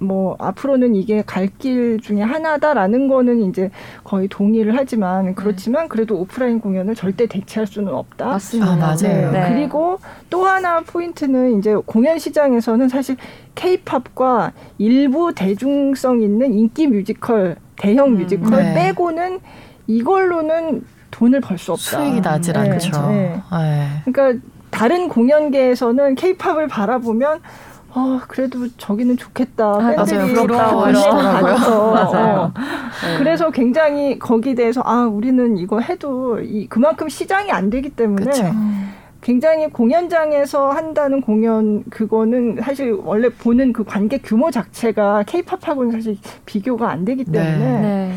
뭐 0.00 0.34
앞으로는 0.38 0.94
이게 0.94 1.22
갈 1.26 1.50
길 1.58 2.00
중에 2.00 2.22
하나다라는 2.22 3.06
거는 3.08 3.42
이제 3.42 3.70
거의 4.02 4.28
동의를 4.28 4.74
하지만 4.76 5.34
그렇지만 5.34 5.88
그래도 5.88 6.16
오프라인 6.18 6.58
공연을 6.60 6.94
절대 6.94 7.26
대체할 7.26 7.66
수는 7.66 7.92
없다. 7.92 8.26
맞습니다. 8.26 8.72
아, 8.72 8.76
맞아요. 8.76 9.30
네. 9.30 9.44
그리고 9.50 9.98
또 10.30 10.46
하나 10.46 10.80
포인트는 10.80 11.58
이제 11.58 11.74
공연 11.84 12.18
시장에서는 12.18 12.88
사실 12.88 13.16
케이팝과 13.56 14.52
일부 14.78 15.34
대중성 15.34 16.22
있는 16.22 16.54
인기 16.54 16.86
뮤지컬, 16.86 17.56
대형 17.76 18.08
음, 18.08 18.18
뮤지컬 18.18 18.62
네. 18.62 18.74
빼고는 18.74 19.40
이걸로는 19.86 20.82
돈을 21.10 21.40
벌 21.40 21.58
수 21.58 21.72
없다. 21.72 21.82
수익이 21.98 22.20
나질 22.20 22.54
네, 22.54 22.60
않죠. 22.60 22.90
네. 23.08 23.42
예. 23.54 24.10
그러니까 24.10 24.40
다른 24.70 25.08
공연계에서는 25.08 26.14
케이팝을 26.14 26.68
바라보면 26.68 27.40
어, 27.94 28.20
그래도 28.28 28.68
저기는 28.76 29.16
좋겠다. 29.16 29.66
아, 29.66 29.94
팬들이 29.96 30.18
맞아요. 30.18 30.34
그 30.34 30.46
부러워요. 30.46 30.92
맞아요. 31.92 32.40
어. 32.40 32.52
그래서 33.18 33.50
굉장히 33.50 34.18
거기에 34.18 34.54
대해서 34.54 34.82
아 34.84 35.04
우리는 35.06 35.56
이거 35.58 35.80
해도 35.80 36.40
이 36.40 36.66
그만큼 36.68 37.08
시장이 37.08 37.50
안 37.50 37.70
되기 37.70 37.90
때문에 37.90 38.26
그쵸. 38.26 38.44
굉장히 39.22 39.68
공연장에서 39.68 40.70
한다는 40.70 41.20
공연 41.20 41.84
그거는 41.90 42.58
사실 42.62 42.92
원래 42.92 43.28
보는 43.28 43.72
그 43.72 43.84
관객 43.84 44.22
규모 44.24 44.50
자체가 44.50 45.24
케이팝하고는 45.24 45.92
사실 45.92 46.16
비교가 46.46 46.90
안 46.90 47.04
되기 47.04 47.24
때문에 47.24 47.58
네. 47.58 47.80
네. 47.80 48.14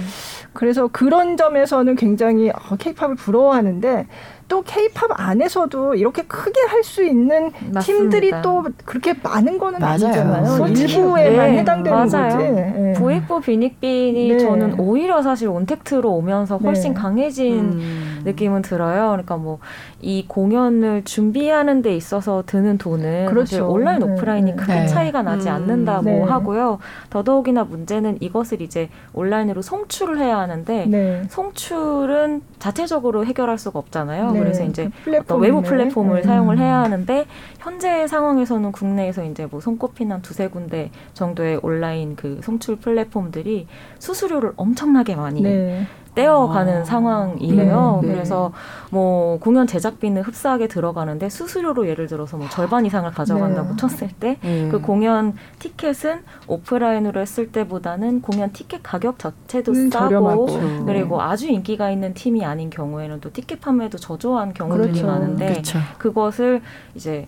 그래서 0.53 0.87
그런 0.87 1.35
점에서는 1.35 1.95
굉장히 1.95 2.49
어, 2.51 2.75
케이팝을 2.77 3.15
부러워하는데 3.15 4.07
또 4.53 4.61
케이팝 4.61 5.09
안에서도 5.19 5.95
이렇게 5.95 6.21
크게 6.21 6.61
할 6.69 6.83
수 6.83 7.01
있는 7.03 7.45
맞습니다. 7.71 7.79
팀들이 7.79 8.31
또 8.43 8.61
그렇게 8.85 9.13
많은 9.23 9.57
거는 9.57 9.79
맞아요. 9.79 9.93
아니잖아요. 9.93 10.67
일부에만 10.67 11.51
네, 11.51 11.57
해당되는 11.59 11.97
맞아요. 11.97 12.37
거지. 12.37 12.43
예. 12.43 12.93
부익부 12.97 13.39
비닉빈이 13.39 14.27
네. 14.33 14.37
저는 14.37 14.79
오히려 14.79 15.21
사실 15.21 15.47
온택트로 15.47 16.11
오면서 16.11 16.57
훨씬 16.57 16.93
네. 16.93 16.99
강해진 16.99 17.59
음. 17.79 18.21
느낌은 18.25 18.63
들어요. 18.63 19.11
그러니까 19.11 19.37
뭐 19.37 19.59
이 20.03 20.25
공연을 20.27 21.03
준비하는 21.05 21.81
데 21.81 21.95
있어서 21.95 22.43
드는 22.45 22.77
돈은 22.77 23.27
그렇죠. 23.27 23.45
사실 23.45 23.61
온라인 23.61 23.99
네, 23.99 24.05
오프라인이 24.05 24.51
네. 24.51 24.55
크게 24.57 24.73
네. 24.73 24.85
차이가 24.87 25.21
나지 25.23 25.47
음. 25.47 25.53
않는다고 25.55 26.03
네. 26.03 26.21
하고요. 26.21 26.79
더더욱이나 27.09 27.63
문제는 27.63 28.17
이것을 28.19 28.61
이제 28.61 28.89
온라인으로 29.13 29.61
송출을 29.61 30.19
해야 30.19 30.37
하는데 30.39 30.85
네. 30.87 31.21
송출은 31.29 32.41
자체적으로 32.59 33.25
해결할 33.25 33.57
수가 33.57 33.79
없잖아요. 33.79 34.33
네. 34.43 34.51
그래서 34.51 34.63
이제 34.65 34.89
그 35.03 35.17
어떤 35.17 35.39
외부. 35.39 35.61
플랫폼을 35.61 36.17
네. 36.17 36.23
사용을 36.23 36.59
해야 36.59 36.79
하는데 36.79 37.25
현재 37.59 38.07
상황에서는 38.07 38.71
국내에서 38.71 39.23
이제 39.23 39.45
뭐 39.45 39.59
손꼽히는 39.61 40.11
한 40.11 40.21
두세 40.21 40.47
군데 40.47 40.91
정도의 41.13 41.59
온라인 41.61 42.15
그 42.15 42.39
송출 42.43 42.77
플랫폼들이 42.77 43.67
수수료를 43.99 44.53
엄청나게 44.55 45.15
많이 45.15 45.41
네. 45.41 45.85
떼어가는 46.15 46.81
아. 46.81 46.83
상황이에요. 46.83 47.99
네, 48.01 48.07
네. 48.07 48.13
그래서 48.13 48.51
뭐 48.89 49.39
공연 49.39 49.67
제작비는 49.67 50.21
흡사하게 50.21 50.67
들어가는데 50.67 51.29
수수료로 51.29 51.87
예를 51.87 52.07
들어서 52.07 52.37
뭐 52.37 52.47
절반 52.49 52.85
이상을 52.85 53.09
가져간다고 53.11 53.69
네. 53.69 53.75
쳤을 53.77 54.09
때그 54.19 54.45
네. 54.45 54.69
공연 54.81 55.33
티켓은 55.59 56.21
오프라인으로 56.47 57.19
했을 57.21 57.51
때보다는 57.51 58.21
공연 58.21 58.51
티켓 58.53 58.81
가격 58.83 59.19
자체도 59.19 59.71
음, 59.71 59.89
싸고 59.89 60.05
저렴하고. 60.09 60.45
그렇죠. 60.45 60.85
그리고 60.85 61.21
아주 61.21 61.47
인기가 61.47 61.89
있는 61.89 62.13
팀이 62.13 62.45
아닌 62.45 62.69
경우에는 62.69 63.19
또 63.21 63.31
티켓 63.31 63.61
판매도 63.61 63.97
저조한 63.97 64.53
경우들이 64.53 64.91
그렇죠. 64.91 65.07
많은데 65.07 65.47
그렇죠. 65.47 65.79
그것을 65.97 66.61
이제 66.95 67.27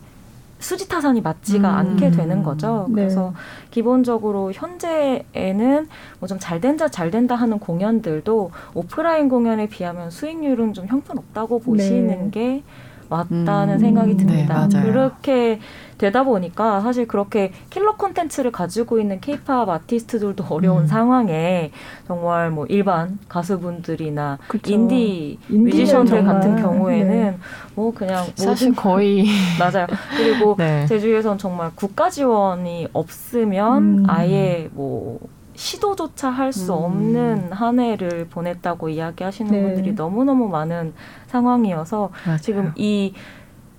수지 0.65 0.89
타산이 0.89 1.21
맞지가 1.21 1.69
음. 1.69 1.75
않게 1.75 2.10
되는 2.12 2.41
거죠. 2.41 2.88
네. 2.89 2.95
그래서 2.95 3.34
기본적으로 3.69 4.51
현재에는 4.51 5.88
뭐 6.19 6.28
좀 6.28 6.39
잘 6.39 6.60
된다 6.60 6.88
잘 6.88 7.12
된다 7.12 7.36
하는 7.36 7.60
공연들도 7.60 8.51
오프라인 8.73 9.30
공연에 9.30 9.67
비하면 9.67 10.10
수익률은 10.10 10.73
좀 10.73 10.88
형편없다고 10.88 11.60
보시는 11.60 12.08
네. 12.08 12.30
게 12.32 12.63
맞다는 13.10 13.76
음. 13.76 13.80
생각이 13.80 14.18
듭니다. 14.18 14.68
네. 14.68 14.82
그렇게 14.82 15.60
되다 15.98 16.24
보니까 16.24 16.82
사실 16.82 17.08
그렇게 17.08 17.52
킬러 17.70 17.96
콘텐츠를 17.96 18.52
가지고 18.52 19.00
있는 19.00 19.20
케이팝 19.22 19.70
아티스트들도 19.70 20.44
어려운 20.50 20.84
음. 20.84 20.88
상황에 20.88 21.72
정말 22.08 22.52
뭐 22.52 22.65
일반 22.68 23.18
가수분들이나 23.30 24.39
그쵸. 24.48 24.74
인디 24.74 25.39
뮤지션들 25.48 26.24
같은 26.26 26.62
경우에는 26.62 27.08
네. 27.08 27.38
뭐 27.76 27.94
그냥 27.94 28.26
사실 28.36 28.76
거의 28.76 29.26
맞아요. 29.58 29.88
그리고 30.18 30.56
네. 30.58 30.86
제 30.88 31.00
주위에선 31.00 31.38
정말 31.38 31.72
국가 31.76 32.10
지원이 32.10 32.88
없으면 32.91 34.00
음. 34.00 34.04
아예 34.08 34.70
뭐 34.74 35.20
시도조차 35.56 36.30
할수 36.30 36.74
음. 36.74 36.84
없는 36.84 37.52
한 37.52 37.80
해를 37.80 38.28
보냈다고 38.30 38.89
이야기하시는 38.89 39.52
네. 39.52 39.62
분들이 39.62 39.94
너무너무 39.94 40.48
많은 40.50 40.94
상황이어서 41.28 42.10
맞아요. 42.26 42.38
지금 42.39 42.72
이 42.76 43.13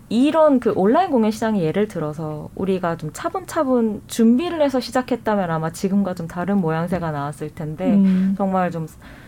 이런 0.09 0.61
그 0.61 0.73
온라인 0.77 1.11
공연 1.11 1.33
시장이 1.33 1.63
예를 1.63 1.89
들어서 1.89 2.49
우리가 2.55 2.97
좀 2.97 3.11
차분차분 3.13 4.03
준비를 4.07 4.63
해서 4.63 4.79
시작했다면 4.79 5.51
아마 5.51 5.71
지금과 5.71 6.15
좀 6.15 6.29
다른 6.29 6.59
모양새가 6.59 7.11
나왔을 7.11 7.55
텐데 7.55 7.95
음. 7.95 8.35
정말 8.37 8.71
좀 8.71 8.87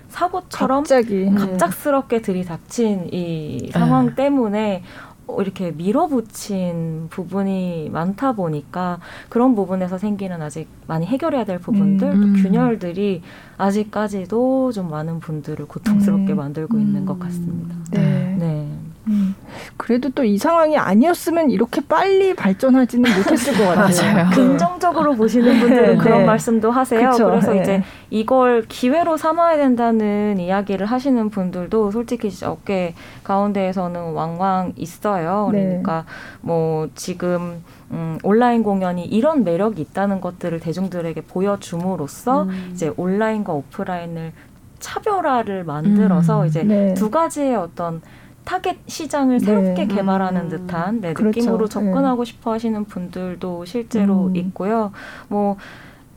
사고처럼 0.08 0.84
갑자기 0.84 1.30
갑작스럽게 1.34 2.22
들이닥친 2.22 3.08
이 3.12 3.70
상황 3.72 4.14
때문에 4.14 4.82
어, 5.07 5.07
이렇게 5.40 5.72
밀어붙인 5.72 7.08
부분이 7.10 7.90
많다 7.92 8.32
보니까 8.32 8.98
그런 9.28 9.54
부분에서 9.54 9.98
생기는 9.98 10.40
아직 10.42 10.68
많이 10.86 11.06
해결해야 11.06 11.44
될 11.44 11.58
부분들, 11.58 12.08
음. 12.08 12.20
또 12.36 12.42
균열들이 12.42 13.22
아직까지도 13.56 14.72
좀 14.72 14.90
많은 14.90 15.20
분들을 15.20 15.66
고통스럽게 15.66 16.32
음. 16.32 16.36
만들고 16.36 16.78
있는 16.78 17.04
것 17.04 17.18
같습니다. 17.18 17.74
네. 17.90 18.36
네. 18.38 18.67
음. 19.08 19.34
그래도 19.76 20.10
또 20.10 20.28
이 20.28 20.36
상황이 20.36 20.76
아니었으면 20.76 21.50
이렇게 21.50 21.80
빨리 21.80 22.34
발전하지는 22.34 23.10
못했을 23.16 23.54
것 23.54 23.64
같아요. 23.74 23.88
맞아요. 24.12 24.28
네. 24.28 24.34
긍정적으로 24.34 25.14
보시는 25.16 25.58
분들은 25.60 25.92
네. 25.92 25.96
그런 25.96 26.18
네. 26.20 26.24
말씀도 26.26 26.70
하세요. 26.70 27.10
그쵸. 27.10 27.26
그래서 27.26 27.52
네. 27.54 27.62
이제 27.62 27.82
이걸 28.10 28.66
기회로 28.68 29.16
삼아야 29.16 29.56
된다는 29.56 30.38
이야기를 30.38 30.86
하시는 30.86 31.30
분들도 31.30 31.90
솔직히 31.90 32.30
업계 32.44 32.94
가운데에서는 33.24 34.12
왕왕 34.12 34.74
있어요. 34.76 35.48
네. 35.52 35.64
그러니까 35.64 36.04
뭐 36.42 36.88
지금 36.94 37.62
음, 37.90 38.18
온라인 38.22 38.62
공연이 38.62 39.04
이런 39.06 39.44
매력이 39.44 39.80
있다는 39.80 40.20
것들을 40.20 40.60
대중들에게 40.60 41.22
보여줌으로써 41.22 42.42
음. 42.42 42.70
이제 42.72 42.92
온라인과 42.96 43.52
오프라인을 43.54 44.32
차별화를 44.78 45.64
만들어서 45.64 46.42
음. 46.42 46.46
이제 46.46 46.62
네. 46.62 46.92
두 46.94 47.10
가지의 47.10 47.56
어떤 47.56 48.02
타겟 48.48 48.78
시장을 48.86 49.40
네. 49.40 49.44
새롭게 49.44 49.86
개발하는 49.86 50.40
음. 50.40 50.48
듯한 50.48 51.02
네, 51.02 51.12
그렇죠. 51.12 51.38
느낌으로 51.38 51.68
접근하고 51.68 52.24
싶어 52.24 52.52
하시는 52.54 52.82
분들도 52.86 53.66
실제로 53.66 54.28
음. 54.28 54.36
있고요. 54.36 54.90
뭐 55.28 55.58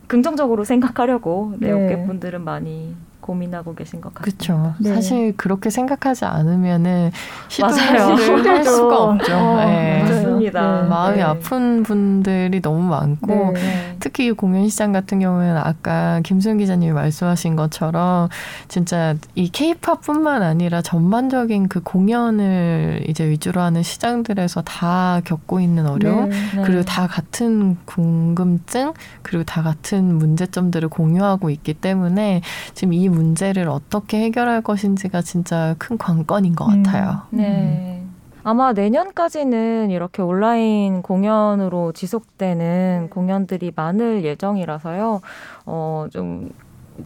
긍정적으로 0.08 0.64
생각하려고 0.64 1.54
네, 1.60 1.68
네. 1.68 1.74
업계분들은 1.74 2.42
많이 2.42 2.96
고민하고 3.32 3.76
계신 3.76 4.02
것 4.02 4.14
같습니다. 4.14 4.46
그렇죠. 4.46 4.76
네. 4.80 4.94
사실 4.94 5.36
그렇게 5.38 5.70
생각하지 5.70 6.26
않으면은. 6.26 7.12
시도를 7.48 7.76
할. 7.76 8.64
수가 8.66 9.04
없죠. 9.04 9.36
어, 9.36 9.66
네. 9.66 10.04
맞습니다. 10.04 10.82
네. 10.82 10.88
마음이 10.88 11.18
네. 11.18 11.24
아픈 11.24 11.84
분들이 11.84 12.62
너무 12.62 12.82
많고 12.90 13.28
네. 13.28 13.52
네. 13.54 13.96
특히 14.00 14.28
이 14.28 14.32
공연 14.32 14.68
시장 14.68 14.92
같은 14.92 15.20
경우에는 15.20 15.58
아까 15.58 16.20
김수영 16.24 16.58
기자님이 16.58 16.92
말씀하신 16.92 17.56
것처럼 17.56 18.28
진짜 18.68 19.16
이 19.36 19.50
케이팝뿐만 19.50 20.44
아니라 20.44 20.82
전반적인 20.82 21.70
그 21.70 21.82
공연을 21.82 23.06
이제 23.08 23.30
위주로 23.30 23.62
하는 23.62 23.82
시장들에서 23.82 24.62
다 24.64 25.22
겪고 25.24 25.60
있는 25.62 25.88
어려움 25.88 26.30
네. 26.30 26.36
네. 26.56 26.64
그리고 26.64 26.84
다 26.84 27.08
같은 27.08 27.78
궁금증 27.86 28.94
그리고 29.22 29.44
다 29.44 29.62
같은 29.62 30.18
문제점들을 30.18 30.90
공유하고 30.90 31.50
있기 31.50 31.74
때문에 31.76 32.42
지금 32.74 32.94
이 32.94 33.08
문제 33.08 33.21
를 33.54 33.70
어떻게 33.70 34.20
해결할 34.22 34.62
것인지가 34.62 35.22
진짜 35.22 35.76
큰 35.78 35.98
관건인 35.98 36.56
것 36.56 36.68
음. 36.70 36.84
같아요. 36.84 37.22
네. 37.30 38.04
아마 38.44 38.74
내년까지는 38.74 39.92
이렇게 39.92 40.22
온라인 40.22 41.02
공연으로 41.02 41.92
지속되는 41.92 43.10
공연들이 43.12 43.72
많을 43.76 44.24
예정이라서요. 44.24 45.22
어, 45.66 46.08
좀 46.12 46.50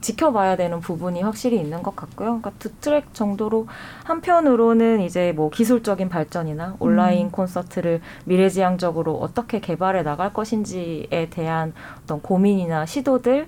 지켜봐야 0.02 0.56
되는 0.56 0.80
부분이 0.80 1.22
확실히 1.22 1.60
있는 1.60 1.84
것 1.84 1.96
같고요. 1.96 2.40
그러니까 2.40 2.52
두 2.60 2.74
트랙 2.80 3.14
정도로 3.14 3.68
한편으로는 4.04 5.02
이제 5.02 5.32
뭐 5.36 5.50
기술적인 5.50 6.10
발전이나 6.10 6.76
온라인 6.80 7.28
음. 7.28 7.32
콘서트를 7.32 8.02
미래지향적으로 8.26 9.16
어떻게 9.16 9.60
개발해 9.60 10.04
나갈 10.04 10.34
것인지에 10.34 11.28
대한 11.30 11.74
어떤 12.04 12.22
고민이나 12.22 12.86
시도들을 12.86 13.48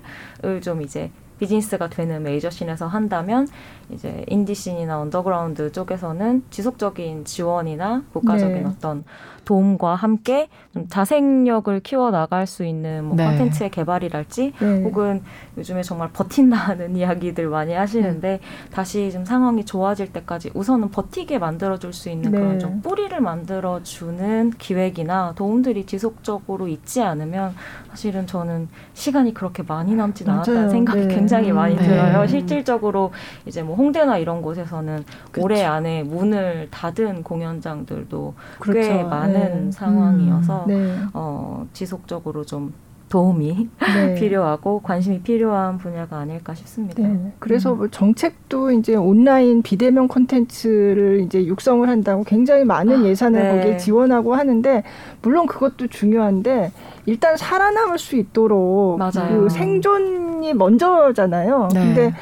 좀 0.62 0.82
이제 0.82 1.10
비즈니스가 1.38 1.88
되는 1.88 2.22
메이저 2.22 2.48
scene에서 2.48 2.86
한다면 2.86 3.48
이제 3.90 4.24
인디 4.28 4.52
scene이나 4.52 5.00
언더그라운드 5.00 5.72
쪽에서는 5.72 6.42
지속적인 6.50 7.24
지원이나 7.24 8.04
국가적인 8.12 8.62
네. 8.62 8.64
어떤 8.64 9.04
도움과 9.44 9.94
함께 9.94 10.48
좀 10.67 10.67
자생력을 10.88 11.80
키워 11.80 12.10
나갈 12.10 12.46
수 12.46 12.64
있는 12.64 13.04
뭐 13.04 13.16
네. 13.16 13.24
콘텐츠의 13.24 13.70
개발이랄지 13.70 14.52
네. 14.58 14.82
혹은 14.82 15.22
요즘에 15.56 15.82
정말 15.82 16.10
버틴다는 16.12 16.94
이야기들 16.96 17.48
많이 17.48 17.72
하시는데 17.72 18.40
다시 18.70 19.10
좀 19.10 19.24
상황이 19.24 19.64
좋아질 19.64 20.12
때까지 20.12 20.50
우선은 20.54 20.90
버티게 20.90 21.38
만들어줄 21.38 21.92
수 21.92 22.10
있는 22.10 22.30
네. 22.30 22.38
그런 22.38 22.58
좀 22.58 22.80
뿌리를 22.82 23.18
만들어주는 23.20 24.52
기획이나 24.58 25.32
도움들이 25.34 25.86
지속적으로 25.86 26.68
있지 26.68 27.02
않으면 27.02 27.54
사실은 27.90 28.26
저는 28.26 28.68
시간이 28.94 29.34
그렇게 29.34 29.62
많이 29.62 29.94
남지 29.94 30.24
맞아요. 30.24 30.38
않았다는 30.42 30.68
생각이 30.70 31.08
네. 31.08 31.14
굉장히 31.14 31.52
많이 31.52 31.76
네. 31.76 31.82
들어요. 31.82 32.26
실질적으로 32.26 33.12
이제 33.46 33.62
뭐 33.62 33.74
홍대나 33.76 34.18
이런 34.18 34.42
곳에서는 34.42 35.04
그쵸. 35.32 35.44
올해 35.44 35.64
안에 35.64 36.02
문을 36.04 36.68
닫은 36.70 37.22
공연장들도 37.22 38.34
꽤 38.52 38.58
그렇죠. 38.58 39.08
많은 39.08 39.64
네. 39.66 39.70
상황이어서 39.70 40.64
네. 40.68 40.98
어, 41.12 41.66
지속적으로 41.72 42.44
좀 42.44 42.72
도움이 43.08 43.68
네. 43.80 44.14
필요하고 44.20 44.80
관심이 44.80 45.20
필요한 45.20 45.78
분야가 45.78 46.18
아닐까 46.18 46.54
싶습니다. 46.54 47.02
네. 47.02 47.32
그래서 47.38 47.74
뭐 47.74 47.88
정책도 47.88 48.72
이제 48.72 48.94
온라인 48.94 49.62
비대면 49.62 50.08
콘텐츠를 50.08 51.22
이제 51.24 51.44
육성을 51.44 51.88
한다고 51.88 52.24
굉장히 52.24 52.64
많은 52.64 53.04
예산을 53.06 53.42
네. 53.42 53.56
거기에 53.56 53.76
지원하고 53.78 54.34
하는데 54.34 54.82
물론 55.22 55.46
그것도 55.46 55.88
중요한데 55.88 56.72
일단 57.06 57.36
살아남을 57.36 57.98
수 57.98 58.16
있도록 58.16 58.98
맞아요. 58.98 59.42
그 59.42 59.48
생존이 59.48 60.54
먼저잖아요. 60.54 61.68
네. 61.72 61.80
근데 61.80 62.14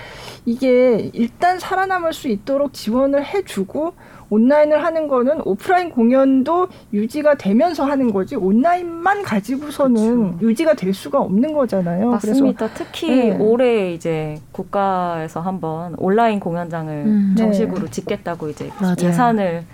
이게 0.44 1.10
일단 1.12 1.58
살아남을 1.58 2.12
수 2.12 2.28
있도록 2.28 2.72
지원을 2.72 3.24
해주고 3.24 3.94
온라인을 4.30 4.84
하는 4.84 5.08
거는 5.08 5.40
오프라인 5.44 5.90
공연도 5.90 6.68
유지가 6.92 7.34
되면서 7.34 7.84
하는 7.84 8.12
거지 8.12 8.36
온라인만 8.36 9.22
가지고서는 9.22 10.38
유지가 10.42 10.74
될 10.74 10.92
수가 10.92 11.20
없는 11.20 11.52
거잖아요. 11.52 12.10
맞습니다. 12.10 12.68
특히 12.74 13.08
네. 13.30 13.36
올해 13.38 13.92
이제 13.92 14.40
국가에서 14.52 15.40
한번 15.40 15.94
온라인 15.98 16.40
공연장을 16.40 16.92
음. 16.92 17.34
네. 17.36 17.42
정식으로 17.42 17.88
짓겠다고 17.88 18.48
이제 18.48 18.70
맞아요. 18.80 18.96
예산을 19.00 19.64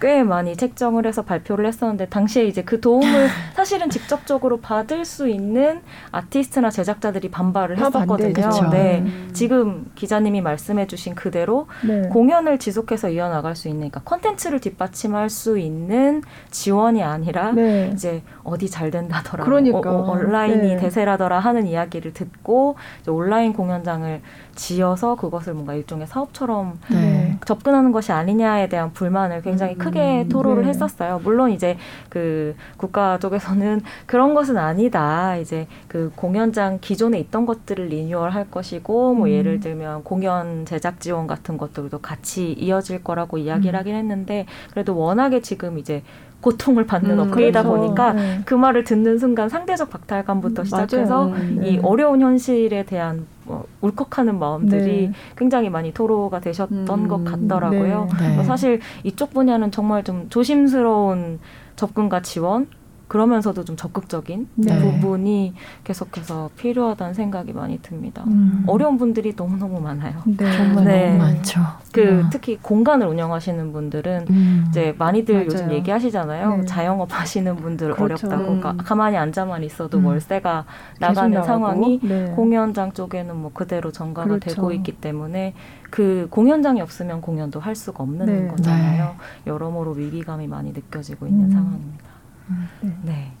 꽤 0.00 0.22
많이 0.22 0.56
책정을 0.56 1.06
해서 1.06 1.22
발표를 1.22 1.66
했었는데 1.66 2.06
당시에 2.06 2.44
이제 2.44 2.62
그 2.62 2.80
도움을 2.80 3.28
사실은 3.54 3.90
직접적으로 3.90 4.60
받을 4.60 5.04
수 5.04 5.28
있는 5.28 5.80
아티스트나 6.10 6.70
제작자들이 6.70 7.30
반발을 7.30 7.76
다 7.76 7.86
했었거든요. 7.86 8.32
반대죠. 8.32 8.70
네. 8.70 9.00
음. 9.00 9.30
지금 9.32 9.90
기자님이 9.94 10.40
말씀해 10.40 10.86
주신 10.86 11.14
그대로 11.14 11.66
네. 11.86 12.02
공연을 12.08 12.58
지속해서 12.58 13.10
이어 13.10 13.28
나갈 13.28 13.56
수 13.56 13.68
있는, 13.68 13.90
그러니까 13.90 14.00
컨텐츠를 14.04 14.60
뒷받침할 14.60 15.30
수 15.30 15.58
있는 15.58 16.22
지원이 16.50 17.02
아니라 17.02 17.52
네. 17.52 17.90
이제 17.92 18.22
어디 18.42 18.68
잘 18.68 18.90
된다더라, 18.90 19.44
그러니까. 19.44 19.78
어, 19.78 20.04
어, 20.04 20.12
온라인이 20.12 20.74
네. 20.74 20.76
대세라더라 20.76 21.38
하는 21.38 21.66
이야기를 21.66 22.12
듣고 22.12 22.76
온라인 23.08 23.52
공연장을 23.52 24.20
지어서 24.54 25.16
그것을 25.16 25.54
뭔가 25.54 25.74
일종의 25.74 26.06
사업처럼 26.06 26.78
네. 26.90 27.38
접근하는 27.46 27.92
것이 27.92 28.12
아니냐에 28.12 28.68
대한 28.68 28.92
불만을 28.92 29.42
굉장히 29.42 29.76
크게 29.76 30.26
토로를 30.28 30.62
네. 30.62 30.68
했었어요. 30.70 31.20
물론 31.22 31.50
이제 31.50 31.76
그 32.08 32.54
국가 32.76 33.18
쪽에서는 33.18 33.80
그런 34.06 34.34
것은 34.34 34.56
아니다. 34.56 35.36
이제 35.36 35.66
그 35.88 36.12
공연장 36.16 36.78
기존에 36.80 37.18
있던 37.20 37.46
것들을 37.46 37.86
리뉴얼 37.86 38.30
할 38.30 38.50
것이고 38.50 39.14
뭐 39.14 39.26
음. 39.26 39.32
예를 39.32 39.60
들면 39.60 40.04
공연 40.04 40.64
제작 40.66 41.00
지원 41.00 41.26
같은 41.26 41.56
것들도 41.58 41.98
같이 41.98 42.52
이어질 42.52 43.02
거라고 43.02 43.38
이야기를 43.38 43.74
음. 43.74 43.78
하긴 43.78 43.94
했는데 43.94 44.46
그래도 44.70 44.96
워낙에 44.96 45.40
지금 45.40 45.78
이제 45.78 46.02
고통을 46.44 46.84
받는 46.84 47.18
음, 47.18 47.20
업계이다 47.20 47.62
그렇죠. 47.62 47.80
보니까 47.80 48.12
네. 48.12 48.40
그 48.44 48.52
말을 48.54 48.84
듣는 48.84 49.18
순간 49.18 49.48
상대적 49.48 49.88
박탈감부터 49.88 50.62
음, 50.62 50.64
시작해서. 50.64 51.32
이 51.62 51.76
네. 51.76 51.80
어려운 51.82 52.20
현실에 52.20 52.84
대한 52.84 53.26
뭐 53.44 53.64
울컥하는 53.80 54.38
마음들이 54.38 55.08
네. 55.08 55.12
굉장히 55.38 55.70
많이 55.70 55.94
토로가 55.94 56.40
되셨던 56.40 56.86
음, 56.90 57.08
것 57.08 57.24
같더라고요. 57.24 58.08
네. 58.20 58.34
뭐 58.34 58.44
사실 58.44 58.80
이쪽 59.04 59.32
분야는 59.32 59.70
정말 59.70 60.04
좀 60.04 60.26
조심스러운 60.28 61.40
접근과 61.76 62.20
지원 62.20 62.66
그러면서도 63.08 63.64
좀 63.64 63.76
적극적인 63.76 64.48
네. 64.54 64.78
부분이 64.80 65.54
계속해서 65.84 66.50
필요하다는 66.56 67.14
생각이 67.14 67.52
많이 67.52 67.78
듭니다. 67.82 68.24
음. 68.26 68.64
어려운 68.66 68.96
분들이 68.96 69.34
너무너무 69.36 69.80
많아요. 69.80 70.22
네. 70.24 70.56
정말 70.56 70.84
네. 70.84 71.06
너무 71.08 71.18
많죠. 71.18 71.60
그 71.92 72.24
어. 72.24 72.30
특히 72.30 72.58
공간을 72.60 73.06
운영하시는 73.06 73.72
분들은 73.72 74.26
음. 74.30 74.64
이제 74.68 74.94
많이들 74.98 75.34
맞아요. 75.34 75.46
요즘 75.46 75.72
얘기하시잖아요. 75.72 76.56
네. 76.56 76.64
자영업 76.64 77.08
하시는 77.12 77.54
분들 77.56 77.94
그렇죠. 77.94 78.26
어렵다고. 78.26 78.44
그러니까 78.44 78.70
음. 78.72 78.76
가만히 78.78 79.16
앉아만 79.16 79.62
있어도 79.64 79.98
음. 79.98 80.06
월세가 80.06 80.64
나가는. 81.00 81.44
상황이 81.44 82.00
네. 82.02 82.32
공연장 82.34 82.92
쪽에는 82.92 83.36
뭐 83.36 83.50
그대로 83.52 83.92
전가가 83.92 84.28
그렇죠. 84.28 84.50
되고 84.54 84.72
있기 84.72 84.92
때문에 84.92 85.54
그 85.90 86.26
공연장이 86.30 86.80
없으면 86.80 87.20
공연도 87.20 87.60
할 87.60 87.74
수가 87.74 88.02
없는 88.02 88.26
네. 88.26 88.48
거잖아요. 88.48 89.14
여러모로 89.46 89.92
위기감이 89.92 90.46
많이 90.48 90.72
느껴지고 90.72 91.26
있는 91.26 91.46
음. 91.46 91.50
상황입니다. 91.50 92.13
네. 93.02 93.38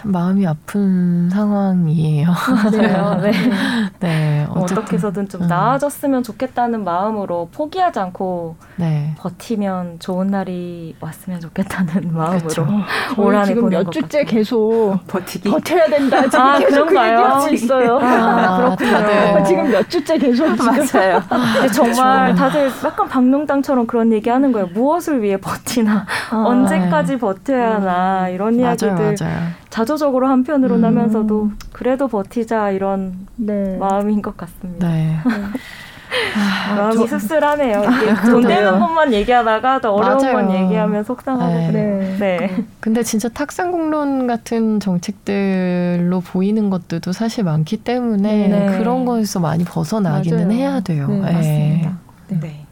네. 0.00 0.02
참 0.02 0.12
마음이 0.12 0.46
아픈 0.46 1.28
상황이에요. 1.30 2.28
맞아요. 2.28 3.20
네. 3.22 3.32
네, 4.00 4.46
어쨌든. 4.48 4.78
어떻게 4.78 4.96
해서든 4.96 5.28
좀 5.28 5.42
음. 5.42 5.46
나아졌으면 5.46 6.22
좋겠다는 6.22 6.84
마음으로 6.84 7.48
포기하지 7.52 7.98
않고 7.98 8.56
네. 8.76 9.14
버티면 9.18 9.98
좋은 9.98 10.28
날이 10.28 10.96
왔으면 11.00 11.40
좋겠다는 11.40 12.14
마음으로 12.14 12.40
그쵸. 12.48 12.66
저희 12.66 13.18
올 13.26 13.34
한해 13.34 13.46
지금 13.54 13.68
몇것 13.68 13.92
주째 13.92 14.18
같아요. 14.24 14.24
계속 14.24 14.98
버티기. 15.06 15.50
버텨야 15.50 15.86
된다. 15.86 16.22
지금 16.22 16.40
아, 16.40 16.58
계속 16.58 16.86
그 16.86 16.94
그런가요? 16.94 17.48
있어요. 17.52 17.98
아, 18.02 18.56
그렇군요. 18.76 18.90
다들. 18.92 19.44
지금 19.44 19.70
몇 19.70 19.90
주째 19.90 20.18
계속 20.18 20.46
맞아요. 20.56 21.22
근데 21.28 21.68
정말 21.72 22.34
다들 22.34 22.70
약간 22.84 23.08
박농당처럼 23.08 23.86
그런 23.86 24.12
얘기 24.12 24.30
하는 24.30 24.50
거예요. 24.52 24.68
무엇을 24.68 25.22
위해 25.22 25.36
버티나, 25.36 26.06
아. 26.30 26.36
언제까지 26.36 27.18
버텨야 27.18 27.74
하나, 27.74 28.28
이런 28.28 28.56
맞아요, 28.56 28.70
이야기들 28.70 29.16
맞아요. 29.20 29.60
자 29.68 29.84
조적으로 29.90 30.28
한편으로 30.28 30.76
음. 30.76 30.84
하면서도 30.84 31.50
그래도 31.72 32.06
버티자 32.06 32.70
이런 32.70 33.26
네. 33.34 33.76
마음인 33.78 34.22
것 34.22 34.36
같습니다. 34.36 34.86
네. 34.88 35.16
마음이 36.76 37.08
저- 37.08 37.18
씁쓸하네요. 37.18 37.82
돈 38.26 38.42
되는. 38.46 38.78
것만 38.78 39.12
얘기하다가 39.12 39.80
또 39.80 39.92
어려운 39.94 40.18
맞아요. 40.18 40.32
건 40.34 40.52
얘기하면 40.54 41.02
속상하고 41.02 41.52
네. 41.52 41.66
그래요. 41.72 41.98
네. 42.20 42.36
네. 42.38 42.64
근데 42.78 43.02
진짜 43.02 43.28
탁상 43.28 43.72
공론 43.72 44.28
같은 44.28 44.78
정책들로 44.78 46.20
보이는 46.20 46.70
것들도 46.70 47.10
사실 47.12 47.42
많기 47.42 47.76
때문에 47.78 48.48
네. 48.48 48.78
그런 48.78 49.04
거에서 49.04 49.40
많이 49.40 49.64
벗어나기는 49.64 50.46
맞아요. 50.46 50.52
해야 50.56 50.80
돼요. 50.80 51.08
네, 51.08 51.16
예. 51.16 51.20
맞습니다. 51.32 51.98
네. 52.28 52.66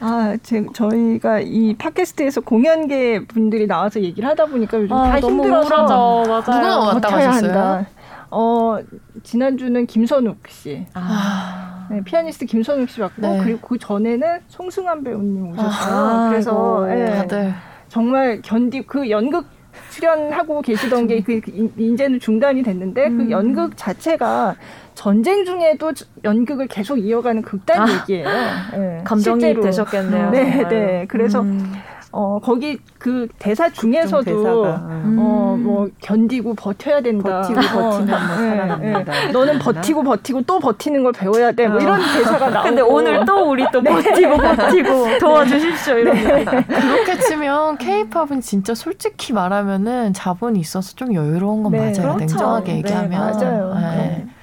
네. 0.00 0.06
아, 0.06 0.36
제, 0.42 0.64
저희가 0.72 1.40
이 1.40 1.74
팟캐스트에서 1.76 2.40
공연계 2.42 3.26
분들이 3.26 3.66
나와서 3.66 4.00
얘기를 4.00 4.28
하다 4.28 4.46
보니까 4.46 4.78
요즘 4.78 4.88
다 4.88 5.02
아, 5.14 5.20
너무 5.20 5.44
힘들어서 5.44 6.22
우울하죠. 6.22 6.50
맞아요. 6.50 6.62
누가 6.62 6.78
왔다 6.78 7.08
가셨어요? 7.08 7.50
한다. 7.50 7.86
어, 8.30 8.78
지난주는 9.22 9.86
김선욱 9.86 10.38
씨. 10.48 10.86
아. 10.94 11.86
네, 11.90 12.02
피아니스트 12.04 12.46
김선욱 12.46 12.90
씨 12.90 13.00
왔고 13.00 13.22
네. 13.22 13.40
그리고 13.42 13.60
그 13.60 13.78
전에는 13.78 14.40
송승환 14.48 15.04
배우님 15.04 15.52
오셨어요. 15.52 15.94
아, 15.94 16.28
그래서. 16.30 16.86
예, 16.90 17.06
다들 17.06 17.54
정말 17.88 18.42
견디 18.42 18.82
그 18.82 19.08
연극 19.08 19.46
출연하고 19.90 20.62
계시던 20.62 21.06
게그 21.06 21.40
이제는 21.78 22.18
중단이 22.20 22.62
됐는데 22.62 23.06
음. 23.06 23.18
그 23.18 23.30
연극 23.30 23.76
자체가 23.76 24.56
전쟁 24.96 25.44
중에도 25.44 25.92
연극을 26.24 26.66
계속 26.66 26.96
이어가는 26.98 27.42
극단 27.42 27.82
아. 27.82 27.86
얘기예요. 28.00 28.28
예, 28.28 29.00
감정이 29.04 29.40
실제로. 29.40 29.62
되셨겠네요. 29.62 30.30
네, 30.34 30.50
정말. 30.52 30.68
네. 30.68 31.04
그래서 31.08 31.40
음. 31.42 31.72
어 32.12 32.38
거기 32.38 32.78
그 32.98 33.28
대사 33.38 33.68
중에서도 33.68 34.24
대사가, 34.24 34.76
음. 35.04 35.16
어 35.20 35.36
뭐 35.56 35.88
견디고 36.00 36.54
버텨야 36.54 37.00
된다. 37.00 37.40
버티고 37.40 37.60
버티면 37.60 37.74
뭐 37.74 37.88
어, 37.88 37.92
살아남는다. 38.02 39.22
예, 39.24 39.28
예. 39.28 39.32
너는 39.32 39.58
버티고 39.58 40.02
버티고 40.02 40.42
또 40.42 40.58
버티는 40.58 41.02
걸 41.02 41.12
배워야 41.12 41.50
돼. 41.52 41.66
뭐 41.66 41.80
이런 41.80 41.98
대사가 41.98 42.50
나오고. 42.50 42.68
근데 42.68 42.82
오늘 42.82 43.24
또 43.24 43.50
우리 43.50 43.64
또 43.72 43.82
버티고 43.82 44.36
버티고 44.36 45.18
도와주십시오 45.18 45.94
이런 45.98 46.44
거. 46.44 46.50
그렇게 46.66 47.18
치면 47.20 47.78
케이팝은 47.78 48.40
진짜 48.42 48.74
솔직히 48.74 49.32
말하면은 49.32 50.12
자본이 50.12 50.60
있어서 50.60 50.94
좀 50.94 51.14
여유로운 51.14 51.62
건 51.62 51.72
네, 51.72 51.78
맞아요. 51.78 51.92
그렇죠. 51.94 52.18
냉정하게 52.18 52.72
네, 52.72 52.78
얘기하면. 52.78 53.10
맞아요. 53.10 53.74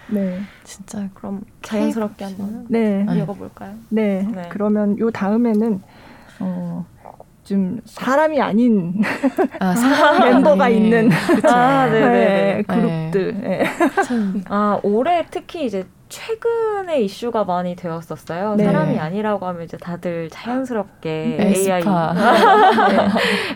네. 0.08 0.22
네. 0.22 0.40
진짜 0.64 1.08
그럼 1.14 1.42
자연스럽게 1.62 2.26
한번 2.26 2.66
네. 2.70 3.04
네. 3.04 3.18
읽어볼까요? 3.20 3.74
네. 3.90 4.28
네. 4.34 4.46
그러면 4.50 4.98
요 5.00 5.10
다음에는 5.12 5.82
어. 6.40 6.86
좀 7.44 7.82
사람이 7.84 8.40
아닌 8.42 9.02
아, 9.60 9.76
사람이 9.76 10.32
멤버가 10.34 10.66
아닌- 10.66 10.84
있는 10.86 11.10
아, 11.44 11.88
네네네. 11.88 12.10
네, 12.10 12.64
그룹들. 12.66 13.42
네. 13.42 13.64
참아 14.06 14.80
올해 14.84 15.26
특히 15.30 15.66
이제 15.66 15.86
최근에 16.08 17.02
이슈가 17.02 17.44
많이 17.44 17.76
되었었어요. 17.76 18.56
네. 18.56 18.64
사람이 18.64 18.98
아니라고 18.98 19.46
하면 19.48 19.64
이제 19.64 19.76
다들 19.78 20.30
자연스럽게 20.30 21.36
에스파. 21.40 22.14
AI 22.16 22.96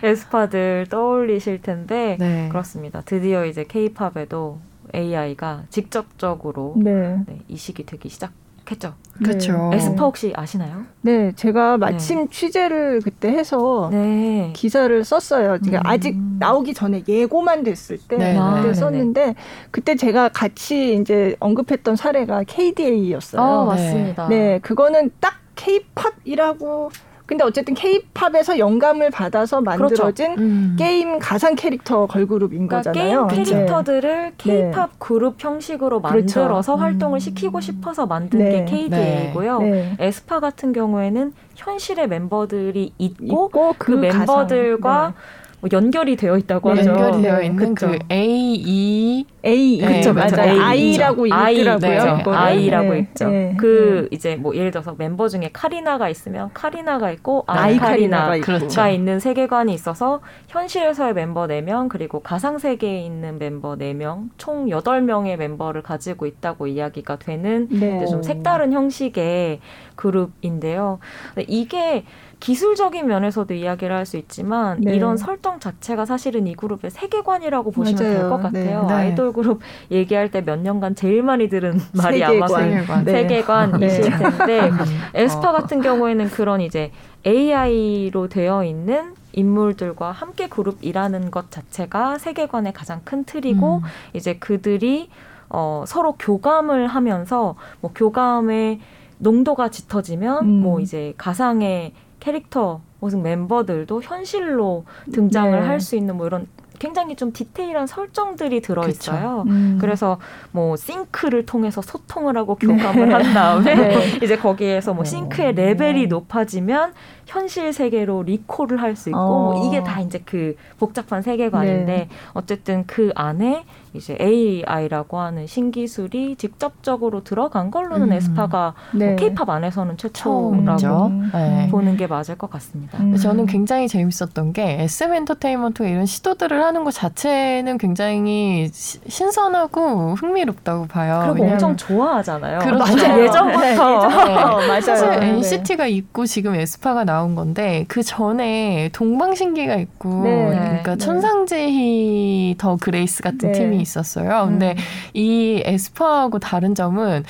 네, 0.02 0.08
에스파들 0.10 0.86
떠올리실 0.90 1.62
텐데 1.62 2.16
네. 2.20 2.48
그렇습니다. 2.50 3.00
드디어 3.06 3.46
이제 3.46 3.64
K-팝에도 3.64 4.58
AI가 4.94 5.64
직접적으로 5.70 6.74
네. 6.76 7.18
네, 7.26 7.40
이식이 7.48 7.84
되기 7.86 8.08
시작했죠. 8.08 8.94
그렇죠. 9.22 9.70
에스파 9.72 10.04
혹시 10.04 10.32
아시나요? 10.36 10.84
네, 11.00 11.32
제가 11.34 11.76
마침 11.78 12.28
취재를 12.28 13.00
그때 13.02 13.28
해서 13.28 13.88
네. 13.90 14.52
기사를 14.54 15.02
썼어요. 15.04 15.58
그러니까 15.60 15.78
음. 15.78 15.82
아직 15.86 16.16
나오기 16.38 16.74
전에 16.74 17.02
예고만 17.08 17.64
됐을 17.64 17.98
때 17.98 18.16
네, 18.16 18.36
아, 18.38 18.60
그때. 18.62 18.74
썼는데 18.74 19.34
그때 19.72 19.96
제가 19.96 20.28
같이 20.28 20.94
이제 20.94 21.34
언급했던 21.40 21.96
사례가 21.96 22.44
KDA였어요. 22.44 23.42
어, 23.42 23.64
네. 23.64 23.82
맞습니다. 23.82 24.28
네, 24.28 24.58
그거는 24.60 25.10
딱 25.18 25.34
K-팝이라고 25.56 26.90
근데 27.28 27.44
어쨌든 27.44 27.74
K-팝에서 27.74 28.58
영감을 28.58 29.10
받아서 29.10 29.60
만들어진 29.60 30.32
음. 30.38 30.76
게임 30.78 31.18
가상 31.18 31.56
캐릭터 31.56 32.06
걸그룹인 32.06 32.66
그러니까 32.66 32.90
거잖아요. 32.90 33.26
게임 33.26 33.44
네. 33.44 33.52
캐릭터들을 33.52 34.32
K-팝 34.38 34.98
그룹 34.98 35.34
형식으로 35.38 36.00
그렇죠. 36.00 36.40
만들어서 36.40 36.76
음. 36.76 36.80
활동을 36.80 37.20
시키고 37.20 37.60
싶어서 37.60 38.06
만든 38.06 38.38
네. 38.38 38.50
게 38.50 38.64
KDA이고요. 38.64 39.58
네. 39.60 39.96
에스파 39.98 40.40
같은 40.40 40.72
경우에는 40.72 41.34
현실의 41.54 42.08
멤버들이 42.08 42.94
있고, 42.96 43.48
있고 43.48 43.74
그, 43.76 43.90
멤버들과 43.92 45.12
뭐 45.60 45.68
연결이 45.72 46.14
되어 46.16 46.36
있다고 46.36 46.72
네. 46.72 46.80
하죠. 46.80 46.90
연결이 46.90 47.22
되어 47.22 47.38
네, 47.38 47.46
있는 47.46 47.74
그쵸. 47.74 47.88
그 47.88 47.98
A, 48.12 48.54
E 48.64 49.26
A 49.44 49.78
네, 49.80 49.96
그쵸. 49.96 50.12
맞아요. 50.14 50.52
A, 50.52 50.60
I라고 50.60 51.26
I, 51.32 51.54
있더라고요. 51.56 52.16
네. 52.16 52.22
I라고 52.30 52.92
네. 52.92 52.98
있죠. 53.00 53.28
네. 53.28 53.54
그 53.58 54.08
이제 54.12 54.36
뭐 54.36 54.54
예를 54.54 54.70
들어서 54.70 54.94
멤버 54.96 55.28
중에 55.28 55.50
카리나가 55.52 56.08
있으면 56.08 56.50
카리나가 56.54 57.10
있고 57.10 57.42
아이 57.48 57.72
아이 57.72 57.78
카리나가 57.78 57.90
카리나가 57.90 58.36
있고. 58.36 58.46
그렇죠. 58.46 58.86
있는 58.88 59.18
세계관이 59.18 59.74
있어서 59.74 60.20
현실에서의 60.48 61.10
member 61.10 61.48
4명 61.48 61.88
그리고 61.88 62.20
가상 62.20 62.58
세계에 62.58 63.00
있는 63.02 63.38
멤버 63.38 63.76
4명 63.76 64.28
총 64.38 64.66
8명의 64.66 65.36
멤버를 65.36 65.82
가지고 65.82 66.26
있다고 66.26 66.68
이야기가 66.68 67.16
되는 67.16 67.66
네. 67.70 68.06
좀 68.06 68.22
색다른 68.22 68.72
형식의 68.72 69.60
그룹인데요. 69.96 71.00
이게 71.48 72.04
기술적인 72.40 73.06
면에서도 73.06 73.52
이야기를 73.52 73.94
할 73.94 74.06
수 74.06 74.16
있지만 74.16 74.80
네. 74.80 74.94
이런 74.94 75.16
설정 75.16 75.58
자체가 75.60 76.06
사실은 76.06 76.46
이 76.46 76.54
그룹의 76.54 76.90
세계관이라고 76.90 77.70
보시면 77.72 77.98
될 78.02 78.14
맞아요. 78.18 78.30
것 78.30 78.42
같아요. 78.42 78.86
네. 78.86 78.94
아이돌 78.94 79.32
그룹 79.32 79.60
얘기할 79.90 80.30
때 80.30 80.40
몇 80.42 80.58
년간 80.60 80.94
제일 80.94 81.22
많이 81.22 81.48
들은 81.48 81.78
말이 81.92 82.22
아마 82.24 82.46
세계관. 82.48 83.04
세계관. 83.04 83.04
네. 83.04 83.12
세계관이실 83.12 84.00
네. 84.02 84.18
텐데 84.18 84.70
에스파 85.14 85.50
어. 85.50 85.52
같은 85.52 85.82
경우에는 85.82 86.28
그런 86.30 86.60
이제 86.60 86.92
AI로 87.26 88.28
되어 88.28 88.64
있는 88.64 89.14
인물들과 89.32 90.10
함께 90.12 90.48
그룹이라는 90.48 91.30
것 91.30 91.50
자체가 91.50 92.18
세계관의 92.18 92.72
가장 92.72 93.00
큰 93.04 93.24
틀이고 93.24 93.76
음. 93.78 93.82
이제 94.14 94.34
그들이 94.38 95.10
어, 95.50 95.84
서로 95.86 96.14
교감을 96.18 96.86
하면서 96.86 97.56
뭐 97.80 97.90
교감의 97.94 98.80
농도가 99.18 99.68
짙어지면 99.70 100.44
음. 100.44 100.62
뭐 100.62 100.80
이제 100.80 101.14
가상의 101.18 101.92
캐릭터 102.20 102.80
무슨 103.00 103.22
멤버들도 103.22 104.02
현실로 104.02 104.84
등장을 105.12 105.60
네. 105.60 105.66
할수 105.66 105.96
있는 105.96 106.16
뭐 106.16 106.26
이런 106.26 106.46
굉장히 106.78 107.16
좀 107.16 107.32
디테일한 107.32 107.86
설정들이 107.88 108.60
들어. 108.60 108.86
있어요. 108.86 109.44
음. 109.48 109.78
그래서 109.80 110.18
뭐 110.52 110.76
싱크를 110.76 111.44
통해서 111.44 111.82
소통을 111.82 112.36
하고 112.36 112.54
교감을 112.54 113.12
한 113.12 113.34
다음에 113.34 113.74
네. 113.74 114.18
이제 114.22 114.36
거기에서 114.36 114.94
뭐 114.94 115.02
네. 115.02 115.10
싱크의 115.10 115.54
레벨이 115.54 116.06
높아지면 116.06 116.92
현실 117.26 117.72
세계로 117.72 118.22
리콜을 118.22 118.80
할 118.80 118.94
수 118.94 119.10
있고 119.10 119.18
어. 119.18 119.52
뭐 119.52 119.66
이게 119.66 119.82
다 119.82 120.00
이제 120.00 120.22
그 120.24 120.54
복잡한 120.78 121.20
세계관인데 121.22 121.92
네. 121.92 122.08
어쨌든 122.32 122.84
그 122.86 123.10
안에 123.14 123.64
이제 123.94 124.16
AI라고 124.20 125.18
하는 125.18 125.46
신기술이 125.46 126.36
직접적으로 126.36 127.24
들어간 127.24 127.70
걸로는 127.70 128.08
음. 128.08 128.12
에스파가 128.12 128.74
네. 128.94 129.16
K-팝 129.16 129.48
안에서는 129.48 129.96
최초라고. 129.96 131.06
음. 131.06 131.30
네. 131.32 131.68
보는 131.70 131.96
게 131.96 132.06
맞을 132.06 132.36
것 132.36 132.50
같습니다. 132.50 132.98
음. 132.98 133.16
저는 133.16 133.46
굉장히 133.46 133.88
재밌었던 133.88 134.52
게 134.52 134.82
SM 134.82 135.14
엔터테인먼트가 135.14 135.88
이런 135.88 136.06
시도들을 136.06 136.62
하는 136.62 136.84
것 136.84 136.92
자체는 136.92 137.78
굉장히 137.78 138.68
시- 138.72 139.00
신선하고 139.08 140.14
흥미롭다고 140.14 140.86
봐요. 140.86 141.20
그리고 141.24 141.34
왜냐하면 141.44 141.64
엄청 141.64 141.76
좋아하잖아요. 141.76 142.58
그렇죠. 142.60 142.96
맞아요. 142.96 143.22
예전부터 143.24 143.60
네. 143.60 143.76
어, 143.76 144.58
맞아요. 144.68 144.80
사실 144.80 145.10
네. 145.20 145.28
NCT가 145.30 145.86
있고 145.86 146.26
지금 146.26 146.54
에스파가 146.54 147.04
나온 147.04 147.34
건데 147.34 147.84
그 147.88 148.02
전에 148.02 148.90
동방신기가 148.92 149.74
있고 149.76 150.22
네. 150.24 150.48
그러니까 150.48 150.92
네. 150.92 150.98
천상지희 150.98 152.54
더 152.58 152.76
그레이스 152.76 153.22
같은 153.22 153.52
네. 153.52 153.58
팀이 153.58 153.77
있었어요. 153.80 154.46
근데 154.46 154.72
음. 154.72 154.82
이 155.14 155.62
에스파하고 155.64 156.38
다른 156.38 156.74
점은 156.74 157.24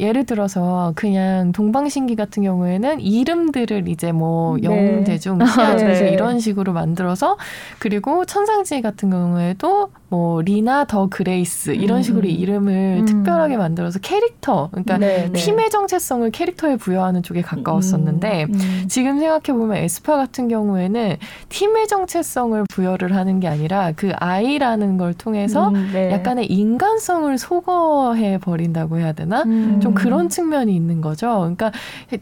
예를 0.00 0.24
들어서 0.24 0.92
그냥 0.94 1.52
동방신기 1.52 2.16
같은 2.16 2.42
경우에는 2.42 3.00
이름들을 3.00 3.88
이제 3.88 4.12
뭐 4.12 4.56
네. 4.56 4.64
영웅재중, 4.64 5.44
시아준수 5.44 6.04
네. 6.04 6.10
이런 6.10 6.40
식으로 6.40 6.72
만들어서 6.72 7.36
그리고 7.78 8.24
천상지희 8.24 8.80
같은 8.82 9.10
경우에도 9.10 9.90
뭐 10.14 10.42
리나 10.42 10.84
더 10.84 11.08
그레이스 11.08 11.70
이런 11.70 11.98
음. 11.98 12.02
식으로 12.02 12.28
이름을 12.28 12.98
음. 13.00 13.04
특별하게 13.04 13.56
만들어서 13.56 13.98
캐릭터 13.98 14.68
그러니까 14.70 14.96
네, 14.98 15.28
네. 15.30 15.32
팀의 15.32 15.70
정체성을 15.70 16.30
캐릭터에 16.30 16.76
부여하는 16.76 17.24
쪽에 17.24 17.42
가까웠었는데 17.42 18.44
음, 18.44 18.54
음. 18.54 18.84
지금 18.88 19.18
생각해 19.18 19.58
보면 19.58 19.78
에스파 19.78 20.16
같은 20.16 20.46
경우에는 20.46 21.16
팀의 21.48 21.88
정체성을 21.88 22.64
부여를 22.70 23.16
하는 23.16 23.40
게 23.40 23.48
아니라 23.48 23.92
그 23.96 24.12
아이라는 24.14 24.98
걸 24.98 25.14
통해서 25.14 25.70
음, 25.70 25.90
네. 25.92 26.12
약간의 26.12 26.46
인간성을 26.46 27.36
소거해 27.36 28.38
버린다고 28.38 28.98
해야 28.98 29.12
되나? 29.12 29.42
음. 29.84 29.94
좀 29.94 29.94
그런 29.94 30.28
측면이 30.28 30.74
있는 30.74 31.00
거죠. 31.00 31.38
그러니까 31.40 31.70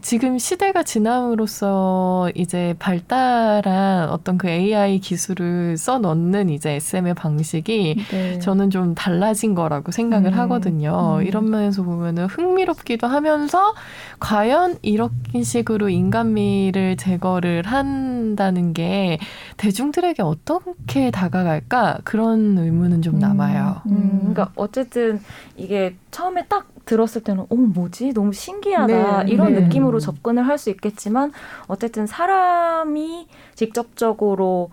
지금 0.01 0.37
시대가 0.37 0.83
지남으로써 0.83 2.29
이제 2.35 2.75
발달한 2.79 4.09
어떤 4.09 4.37
그 4.37 4.49
AI 4.49 4.99
기술을 4.99 5.77
써 5.77 5.99
넣는 5.99 6.49
이제 6.49 6.71
SM의 6.71 7.13
방식이 7.13 7.95
네. 8.11 8.39
저는 8.39 8.69
좀 8.69 8.95
달라진 8.95 9.55
거라고 9.55 9.91
생각을 9.91 10.33
음. 10.33 10.39
하거든요. 10.39 11.17
음. 11.19 11.25
이런 11.25 11.49
면에서 11.49 11.83
보면은 11.83 12.25
흥미롭기도 12.25 13.07
하면서 13.07 13.73
과연 14.19 14.77
이런 14.81 15.09
식으로 15.41 15.89
인간미를 15.89 16.97
제거를 16.97 17.63
한다는 17.65 18.73
게 18.73 19.19
대중들에게 19.57 20.21
어떻게 20.21 21.11
다가갈까 21.11 21.99
그런 22.03 22.57
의문은 22.57 23.01
좀 23.01 23.15
음. 23.15 23.19
남아요. 23.19 23.81
음, 23.87 24.17
그러니까 24.19 24.51
어쨌든 24.55 25.21
이게 25.55 25.95
처음에 26.11 26.45
딱 26.47 26.72
들었을 26.85 27.21
때는 27.23 27.45
어 27.49 27.55
뭐지? 27.55 28.13
너무 28.13 28.33
신기하다. 28.33 29.23
네, 29.23 29.31
이런 29.31 29.53
네. 29.53 29.61
느낌으로 29.61 29.99
접근을 29.99 30.45
할 30.47 30.57
수 30.57 30.69
있겠지만 30.69 31.31
어쨌든 31.67 32.05
사람이 32.07 33.27
직접적으로 33.55 34.69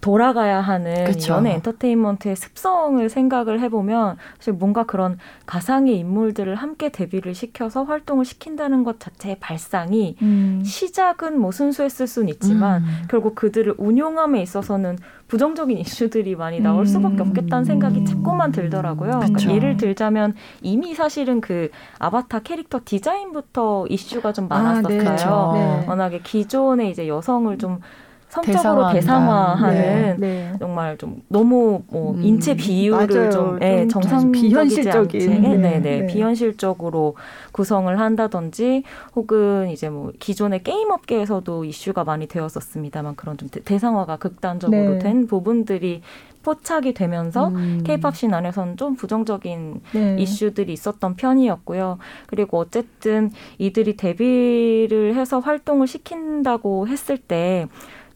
돌아가야 0.00 0.60
하는 0.60 1.04
그쵸. 1.04 1.34
연예 1.34 1.54
엔터테인먼트의 1.54 2.36
습성을 2.36 3.08
생각을 3.08 3.60
해보면 3.60 4.16
사실 4.38 4.52
뭔가 4.52 4.84
그런 4.84 5.18
가상의 5.46 5.98
인물들을 5.98 6.54
함께 6.54 6.90
데뷔를 6.90 7.34
시켜서 7.34 7.82
활동을 7.82 8.24
시킨다는 8.24 8.84
것 8.84 9.00
자체의 9.00 9.38
발상이 9.40 10.16
음. 10.22 10.62
시작은 10.64 11.38
뭐 11.40 11.50
순수했을 11.50 12.06
수는 12.06 12.28
있지만 12.28 12.82
음. 12.82 12.88
결국 13.10 13.34
그들을 13.34 13.74
운용함에 13.76 14.40
있어서는 14.40 14.98
부정적인 15.26 15.76
이슈들이 15.78 16.36
많이 16.36 16.60
나올 16.60 16.82
음. 16.82 16.86
수밖에 16.86 17.20
없겠다는 17.20 17.64
생각이 17.64 18.04
자꾸만 18.04 18.52
들더라고요. 18.52 19.10
그러니까. 19.10 19.52
예를 19.52 19.76
들자면 19.76 20.34
이미 20.62 20.94
사실은 20.94 21.40
그 21.40 21.70
아바타 21.98 22.40
캐릭터 22.40 22.80
디자인부터 22.84 23.86
이슈가 23.88 24.32
좀 24.32 24.46
아, 24.50 24.80
네. 24.80 25.02
많았었어요. 25.02 25.52
네. 25.54 25.86
워낙에 25.88 26.20
기존에 26.20 26.88
이제 26.88 27.08
여성을 27.08 27.56
좀 27.58 27.80
성적으로 28.28 28.92
대상화한다. 28.92 28.92
대상화 28.92 29.54
하는 29.54 30.16
네. 30.20 30.52
정말 30.58 30.98
좀 30.98 31.22
너무 31.28 31.82
뭐 31.88 32.12
음, 32.14 32.22
인체 32.22 32.54
비율을. 32.54 33.30
좀 33.30 33.58
예, 33.62 33.80
좀 33.88 33.88
정상적이지 34.02 34.48
비현실적인. 34.48 35.32
않게 35.32 35.40
네, 35.40 35.56
네, 35.56 35.78
네, 35.80 36.00
네. 36.00 36.06
비현실적으로 36.06 37.16
구성을 37.52 37.98
한다든지 37.98 38.82
혹은 39.16 39.70
이제 39.70 39.88
뭐 39.88 40.12
기존의 40.18 40.62
게임 40.62 40.90
업계에서도 40.90 41.64
이슈가 41.64 42.04
많이 42.04 42.26
되었었습니다만 42.26 43.16
그런 43.16 43.38
좀 43.38 43.48
대- 43.48 43.62
대상화가 43.62 44.16
극단적으로 44.16 44.92
네. 44.94 44.98
된 44.98 45.26
부분들이 45.26 46.02
포착이 46.42 46.94
되면서 46.94 47.48
음. 47.48 47.80
케이팝 47.84 48.14
씬 48.16 48.32
안에서는 48.32 48.76
좀 48.76 48.94
부정적인 48.94 49.80
네. 49.92 50.16
이슈들이 50.18 50.72
있었던 50.72 51.16
편이었고요. 51.16 51.98
그리고 52.26 52.58
어쨌든 52.58 53.30
이들이 53.58 53.96
데뷔를 53.96 55.14
해서 55.16 55.40
활동을 55.40 55.86
시킨다고 55.86 56.86
했을 56.88 57.18
때 57.18 57.66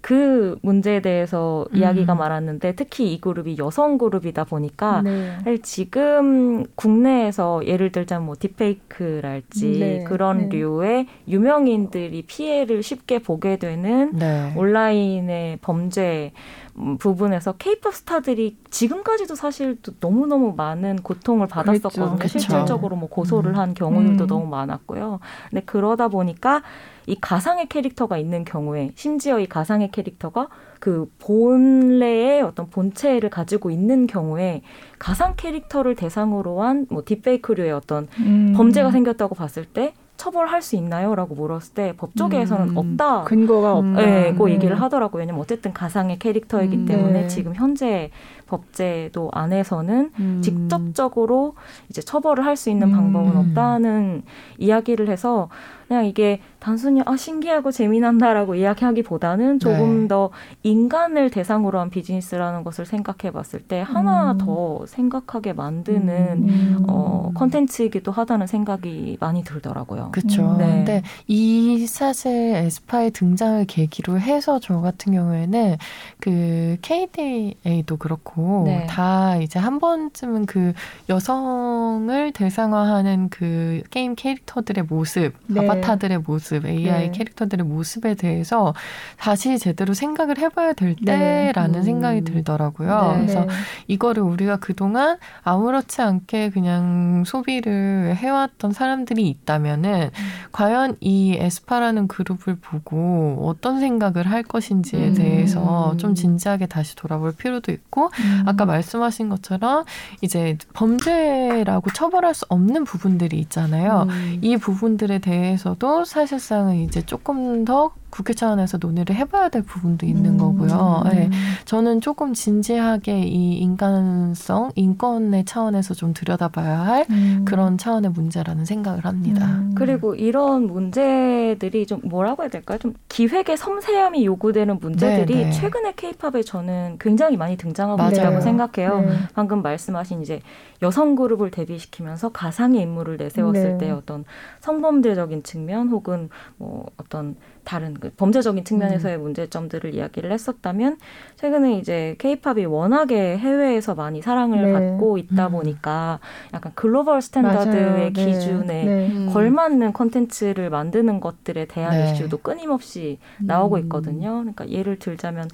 그 0.03 0.59
문제에 0.63 1.01
대해서 1.01 1.65
음. 1.73 1.77
이야기가 1.77 2.17
많았는데 2.17 2.75
특히 2.75 3.15
이 3.15 3.21
그룹이 3.21 3.57
여성 3.59 3.99
그룹이다 3.99 4.45
보니까 4.45 5.01
네. 5.03 5.39
사실 5.39 5.63
지금 5.63 6.65
국내에서 6.75 7.65
예를 7.67 7.93
들자면 7.93 8.27
뭐 8.27 8.35
딥페이크랄지 8.39 9.79
네, 9.79 10.05
그런 10.05 10.49
네. 10.49 10.59
류의 10.59 11.07
유명인들이 11.29 12.23
피해를 12.23 12.83
쉽게 12.83 13.21
보게 13.21 13.57
되는 13.57 14.13
네. 14.13 14.53
온라인의 14.57 15.59
범죄 15.63 16.33
음, 16.35 16.62
부분에서 16.99 17.53
케이팝 17.53 17.95
스타들이 17.95 18.57
지금까지도 18.71 19.35
사실 19.35 19.77
또 19.83 19.93
너무너무 20.01 20.55
많은 20.57 20.97
고통을 20.97 21.47
받았었거든요. 21.47 22.17
그랬죠. 22.17 22.33
그쵸. 22.33 22.39
실질적으로 22.39 22.97
뭐 22.97 23.09
고소를 23.09 23.53
음. 23.53 23.57
한 23.57 23.75
경우들도 23.75 24.25
음. 24.25 24.27
너무 24.27 24.47
많았고요. 24.47 25.21
근데 25.51 25.63
그러다 25.65 26.09
보니까 26.09 26.63
이 27.07 27.17
가상의 27.21 27.67
캐릭터가 27.69 28.17
있는 28.17 28.45
경우에 28.45 28.93
심지어 28.95 29.39
이 29.39 29.47
가상의 29.47 29.91
캐릭터가 29.91 30.49
그 30.81 31.11
본래의 31.19 32.43
어떤 32.43 32.71
본체를 32.71 33.29
가지고 33.31 33.71
있는 33.71 34.07
경우에 34.07 34.63
가상 34.99 35.35
캐릭터를 35.37 35.95
대상으로 35.95 36.63
한 36.63 36.87
뭐 36.91 37.03
딥페이크류의 37.05 37.73
어떤 37.73 38.09
음. 38.19 38.55
범죄가 38.57 38.91
생겼다고 38.91 39.35
봤을 39.35 39.65
때 39.65 39.95
처벌할 40.23 40.63
수 40.63 40.77
있나요? 40.77 41.17
라고 41.17 41.35
물었을 41.35 41.75
때 41.75 41.95
법조계에서는 41.97 42.69
음. 42.71 42.77
없다. 42.77 43.25
근거가 43.25 43.81
음. 43.81 43.91
없다. 43.97 44.07
네, 44.07 44.35
그 44.39 44.45
네. 44.45 44.53
얘기를 44.53 44.81
하더라고요. 44.81 45.19
왜냐면 45.19 45.41
어쨌든 45.41 45.73
가상의 45.73 46.21
캐릭터이기 46.21 46.77
음, 46.77 46.87
때문에 46.87 47.23
네. 47.23 47.27
지금 47.27 47.57
현재 47.57 48.13
법제도 48.47 49.31
안에서는 49.33 50.13
음. 50.21 50.41
직접적으로 50.41 51.55
이제 51.89 52.03
처벌을 52.03 52.45
할 52.45 52.53
수 52.53 52.71
있는 52.71 52.89
음. 52.89 52.93
방법은 52.93 53.37
없다는 53.37 54.23
이야기를 54.59 55.09
해서 55.09 55.49
그냥 55.93 56.07
이게 56.07 56.41
단순히 56.59 57.03
아 57.05 57.17
신기하고 57.19 57.71
재미난다라고 57.71 58.55
이야기하기보다는 58.55 59.59
조금 59.59 60.03
네. 60.03 60.09
더 60.09 60.31
인간을 60.63 61.29
대상으로 61.29 61.81
한 61.81 61.91
비즈니스라는 61.91 62.65
것을 62.65 62.87
생각해 62.87 63.31
봤을 63.31 63.61
때 63.61 63.81
하나 63.81 64.33
음. 64.33 64.39
더 64.39 64.87
생각하게 64.87 65.53
만드는 65.53 66.49
음. 66.49 66.85
어 66.89 67.31
컨텐츠이기도 67.35 68.11
하다는 68.11 68.47
생각이 68.47 69.19
많이 69.21 69.45
들더라고요. 69.45 70.13
그렇죠. 70.13 70.53
음. 70.53 70.59
네. 70.59 70.67
근데 70.67 71.03
이 71.27 71.87
사실 71.87 72.31
에스파의 72.31 73.11
등장을 73.11 73.65
계기로 73.67 74.19
해서 74.21 74.59
저 74.61 74.81
같은 74.81 75.13
경우에는 75.13 75.77
그 76.21 76.79
KDA도 76.81 77.99
그렇고 77.99 78.63
네. 78.67 78.87
다 78.87 79.37
이제 79.37 79.59
한 79.59 79.79
번쯤은 79.79 80.47
그 80.47 80.73
여성을 81.11 82.33
대상화하는 82.33 83.29
그 83.29 83.83
게임 83.91 84.15
캐릭터들의 84.15 84.85
모습, 84.89 85.35
네. 85.49 85.61
아바타들의 85.83 86.19
모습, 86.19 86.65
AI 86.65 87.07
네. 87.07 87.11
캐릭터들의 87.11 87.67
모습에 87.67 88.15
대해서 88.15 88.75
다시 89.19 89.59
제대로 89.59 89.93
생각을 89.93 90.39
해봐야 90.39 90.73
될 90.73 90.97
네. 91.03 91.51
때라는 91.53 91.81
음. 91.81 91.83
생각이 91.83 92.23
들더라고요. 92.23 93.15
네. 93.17 93.21
그래서 93.21 93.47
이거를 93.89 94.23
우리가 94.23 94.57
그동안 94.57 95.19
아무렇지 95.43 96.01
않게 96.01 96.51
그냥 96.51 97.25
소비를 97.27 98.15
해왔던 98.17 98.73
사람들이 98.73 99.29
있다면은 99.29 100.11
과연 100.53 100.97
이 101.01 101.37
에스파라는 101.39 102.09
그룹을 102.09 102.57
보고 102.57 103.39
어떤 103.45 103.81
생각을 103.81 104.31
할 104.31 104.43
것인지에 104.43 105.09
음. 105.09 105.15
대해서 105.15 105.95
좀 105.99 106.15
진지하게 106.15 106.67
다시 106.67 106.95
돌아볼 106.97 107.33
필요도 107.33 107.73
있고 107.73 108.11
음. 108.21 108.43
아까 108.47 108.65
말씀하신 108.65 109.29
것처럼 109.29 109.85
이제 110.21 110.57
범죄라고 110.75 111.91
처벌할 111.91 112.35
수 112.35 112.45
없는 112.49 112.85
부분들이 112.85 113.39
있잖아요. 113.41 114.07
음. 114.09 114.39
이 114.41 114.57
부분들에 114.57 115.19
대해서 115.19 115.62
도 115.79 116.05
사실상은 116.05 116.77
이제 116.77 117.01
조금 117.03 117.65
더 117.65 117.95
국회 118.13 118.35
차원에서 118.35 118.79
논의를 118.79 119.17
해봐야 119.17 119.49
될 119.49 119.63
부분도 119.63 120.07
있는 120.07 120.35
음. 120.35 120.39
거고요. 120.39 121.03
네. 121.11 121.31
저는 121.65 122.01
조금 122.01 122.35
진지하게 122.35 123.23
이 123.23 123.57
인간성, 123.59 124.71
인권의 124.77 125.47
차원에서 125.47 125.95
좀 125.95 126.13
들여다봐야 126.13 126.81
할 126.81 127.07
음. 127.11 127.45
그런 127.45 127.79
차원의 127.79 128.11
문제라는 128.11 128.67
생각을 128.67 129.05
합니다. 129.05 129.47
음. 129.47 129.75
그리고 129.75 130.15
이런 130.15 130.67
문제들이 130.67 131.87
좀 131.87 132.01
뭐라고 132.05 132.43
해야 132.43 132.51
될까요? 132.51 132.79
좀 132.79 132.95
기획의 133.09 133.57
섬세함이 133.57 134.25
요구되는 134.27 134.79
문제들이 134.79 135.35
네, 135.35 135.45
네. 135.47 135.51
최근에 135.51 135.95
케이팝에 135.97 136.43
저는 136.43 136.99
굉장히 137.01 137.37
많이 137.37 137.57
등장하고. 137.57 138.13
있다고 138.13 138.41
생각해요. 138.41 139.01
네. 139.01 139.13
방금 139.35 139.63
말씀하신 139.63 140.23
이제 140.23 140.41
여성 140.83 141.15
그룹을 141.15 141.51
데뷔시키면서 141.51 142.31
가상의 142.31 142.83
인물을 142.83 143.17
내세웠을 143.17 143.79
네. 143.79 143.79
때 143.79 143.91
어떤 143.91 144.25
성범죄적인 144.61 145.45
측면 145.45 145.89
혹은 145.89 146.29
뭐 146.59 146.87
어떤 146.99 147.37
다른 147.65 147.95
그 147.95 148.11
범죄적인 148.11 148.65
측면에서의 148.65 149.17
음. 149.17 149.23
문제점들을 149.23 149.95
이야기를 149.95 150.33
했었다면 150.33 150.99
최근에 151.37 151.79
이제 151.79 152.17
케이팝이 152.19 152.65
워낙에 152.67 153.39
해외에서 153.39 153.95
많이 153.95 154.23
사랑을 154.23 154.63
네. 154.63 154.73
받고 154.73 155.19
있다 155.19 155.47
음. 155.49 155.53
보니까 155.53 156.19
약간 156.53 156.73
global 156.75 157.23
standard의 157.23 157.85
맞아요. 157.85 157.97
네. 157.97 158.13
기준에 158.13 158.85
네. 158.85 159.09
음. 159.09 159.31
걸맞는 159.33 159.93
콘텐츠를 159.93 160.71
만드는 160.71 161.21
것들에 161.21 161.67
대한 161.67 161.93
네. 161.93 162.13
이슈도 162.13 162.39
끊임없이 162.39 163.19
나오고 163.39 163.77
음. 163.77 163.81
있거든요. 163.83 164.39
그러니까 164.39 164.69
예를 164.69 164.99
들자면 164.99 165.49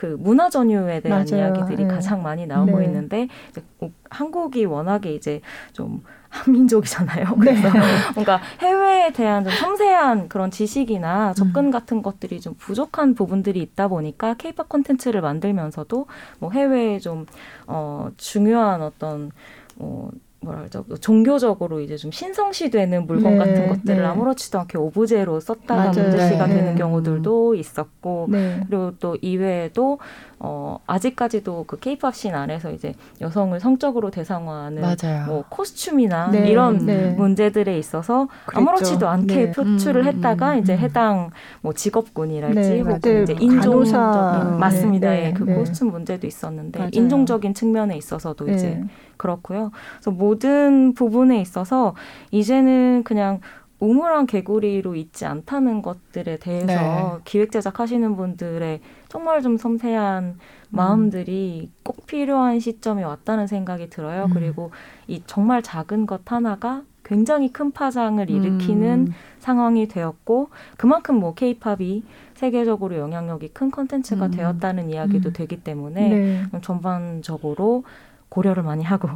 그 0.00 0.16
문화 0.18 0.48
전유에 0.48 1.00
대한 1.00 1.26
맞아요. 1.30 1.44
이야기들이 1.44 1.84
네. 1.84 1.94
가장 1.94 2.22
많이 2.22 2.46
나오고 2.46 2.78
네. 2.78 2.86
있는데 2.86 3.28
이제 3.50 3.62
한국이 4.08 4.64
워낙에 4.64 5.14
이제 5.14 5.42
좀 5.74 6.02
한민족이잖아요. 6.30 7.26
네. 7.36 7.60
그래서 7.60 7.68
뭔가 8.14 8.40
해외에 8.60 9.12
대한 9.12 9.44
좀 9.44 9.52
섬세한 9.52 10.30
그런 10.30 10.50
지식이나 10.50 11.34
접근 11.34 11.66
음. 11.66 11.70
같은 11.70 12.00
것들이 12.00 12.40
좀 12.40 12.54
부족한 12.54 13.14
부분들이 13.14 13.60
있다 13.60 13.88
보니까 13.88 14.32
케이팝 14.38 14.70
콘텐츠를 14.70 15.20
만들면서도 15.20 16.06
뭐 16.38 16.50
해외에 16.50 16.98
좀 16.98 17.26
어, 17.66 18.08
중요한 18.16 18.80
어떤 18.80 19.30
뭐 19.76 20.10
뭐라 20.42 20.60
그러죠 20.60 20.84
종교적으로 21.00 21.80
이제 21.80 21.96
좀 21.96 22.10
신성시되는 22.10 23.06
물건 23.06 23.32
네, 23.32 23.38
같은 23.38 23.68
것들을 23.68 24.02
네. 24.02 24.04
아무렇지도 24.04 24.58
않게 24.60 24.78
오브제로 24.78 25.38
썼다가 25.40 25.92
맞아요. 25.92 26.08
문제시가 26.08 26.46
네. 26.46 26.54
되는 26.54 26.74
경우들도 26.76 27.54
있었고 27.54 28.28
네. 28.30 28.60
그리고 28.66 28.92
또 28.98 29.16
이외에도 29.20 29.98
어 30.42 30.78
아직까지도 30.86 31.64
그 31.66 31.78
케이팝 31.78 32.14
씬 32.14 32.34
안에서 32.34 32.70
이제 32.70 32.94
여성을 33.20 33.60
성적으로 33.60 34.10
대상화하는 34.10 34.80
맞아요. 34.80 35.26
뭐 35.26 35.44
코스튬이나 35.50 36.30
네. 36.30 36.48
이런 36.48 36.86
네. 36.86 37.10
문제들에 37.10 37.78
있어서 37.78 38.26
그랬죠. 38.46 38.58
아무렇지도 38.58 39.06
않게 39.08 39.34
네. 39.34 39.50
표출을 39.52 40.00
음, 40.00 40.06
했다가 40.06 40.54
음, 40.54 40.58
이제 40.60 40.72
음. 40.72 40.78
해당 40.78 41.30
뭐 41.60 41.74
직업군이랄지 41.74 42.58
네, 42.58 42.80
혹은. 42.80 43.22
이제 43.22 43.36
인종적인 43.38 43.92
간호사. 43.92 44.56
맞습니다. 44.58 45.10
네, 45.10 45.26
예, 45.26 45.32
그 45.34 45.42
네. 45.42 45.54
코스튬 45.54 45.90
문제도 45.90 46.26
있었는데 46.26 46.78
맞아요. 46.78 46.90
인종적인 46.94 47.52
측면에 47.52 47.98
있어서도 47.98 48.46
네. 48.46 48.54
이제 48.54 48.82
그렇고요. 49.18 49.72
그래서 49.96 50.10
모든 50.10 50.94
부분에 50.94 51.38
있어서 51.42 51.94
이제는 52.30 53.02
그냥 53.04 53.40
우물한 53.80 54.26
개구리로 54.26 54.94
있지 54.94 55.26
않다는 55.26 55.82
것들에 55.82 56.36
대해서 56.38 56.66
네. 56.66 57.18
기획 57.24 57.50
제작하시는 57.50 58.16
분들의 58.16 58.80
정말 59.10 59.42
좀 59.42 59.56
섬세한 59.56 60.38
마음들이 60.70 61.70
꼭 61.82 62.06
필요한 62.06 62.60
시점에 62.60 63.02
왔다는 63.02 63.48
생각이 63.48 63.90
들어요. 63.90 64.26
음. 64.26 64.30
그리고 64.32 64.70
이 65.08 65.22
정말 65.26 65.62
작은 65.62 66.06
것 66.06 66.22
하나가 66.30 66.82
굉장히 67.04 67.52
큰 67.52 67.72
파장을 67.72 68.30
일으키는 68.30 69.08
음. 69.08 69.12
상황이 69.40 69.88
되었고 69.88 70.50
그만큼 70.76 71.16
뭐 71.16 71.34
케이팝이 71.34 72.04
세계적으로 72.34 72.98
영향력이 72.98 73.48
큰 73.48 73.72
컨텐츠가 73.72 74.26
음. 74.26 74.30
되었다는 74.30 74.90
이야기도 74.90 75.30
음. 75.30 75.32
되기 75.32 75.60
때문에 75.60 76.08
네. 76.08 76.60
전반적으로 76.62 77.82
고려를 78.28 78.62
많이 78.62 78.84
하고 78.84 79.08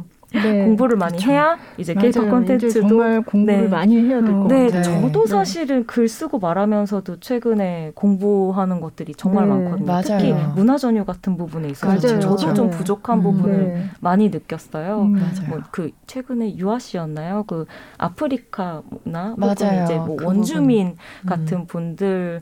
네. 0.43 0.65
공부를 0.65 0.97
많이 0.97 1.17
그쵸. 1.17 1.31
해야 1.31 1.57
이제. 1.77 1.93
케이팝 1.93 2.29
콘텐츠도 2.29 2.87
정말 2.87 3.21
공부를 3.21 3.61
네. 3.63 3.67
많이 3.67 3.97
해야 3.97 4.21
될것 4.21 4.47
네, 4.47 4.65
같아요. 4.67 4.83
저도 4.83 5.21
네. 5.21 5.27
사실은 5.27 5.85
글 5.85 6.07
쓰고 6.07 6.39
말하면서도 6.39 7.19
최근에 7.19 7.91
공부하는 7.95 8.81
것들이 8.81 9.13
정말 9.15 9.47
네. 9.47 9.53
많거든요. 9.55 9.85
맞아요. 9.85 10.01
특히 10.03 10.33
문화 10.55 10.77
전유 10.77 11.05
같은 11.05 11.37
부분에 11.37 11.69
있어서 11.69 12.07
맞아요. 12.07 12.19
저도 12.19 12.53
좀 12.53 12.69
네. 12.69 12.77
부족한 12.77 13.19
음. 13.19 13.23
부분을 13.23 13.57
네. 13.73 13.85
많이 13.99 14.29
느꼈어요. 14.29 15.01
음. 15.01 15.31
뭐 15.49 15.59
그 15.71 15.91
최근에 16.07 16.55
유아 16.57 16.79
씨였나요? 16.79 17.43
그 17.47 17.65
아프리카나 17.97 19.35
맞아요. 19.37 19.83
이제 19.83 19.95
뭐 19.97 20.15
그 20.15 20.25
원주민 20.25 20.87
음. 20.87 21.25
같은 21.27 21.65
분들의 21.67 22.41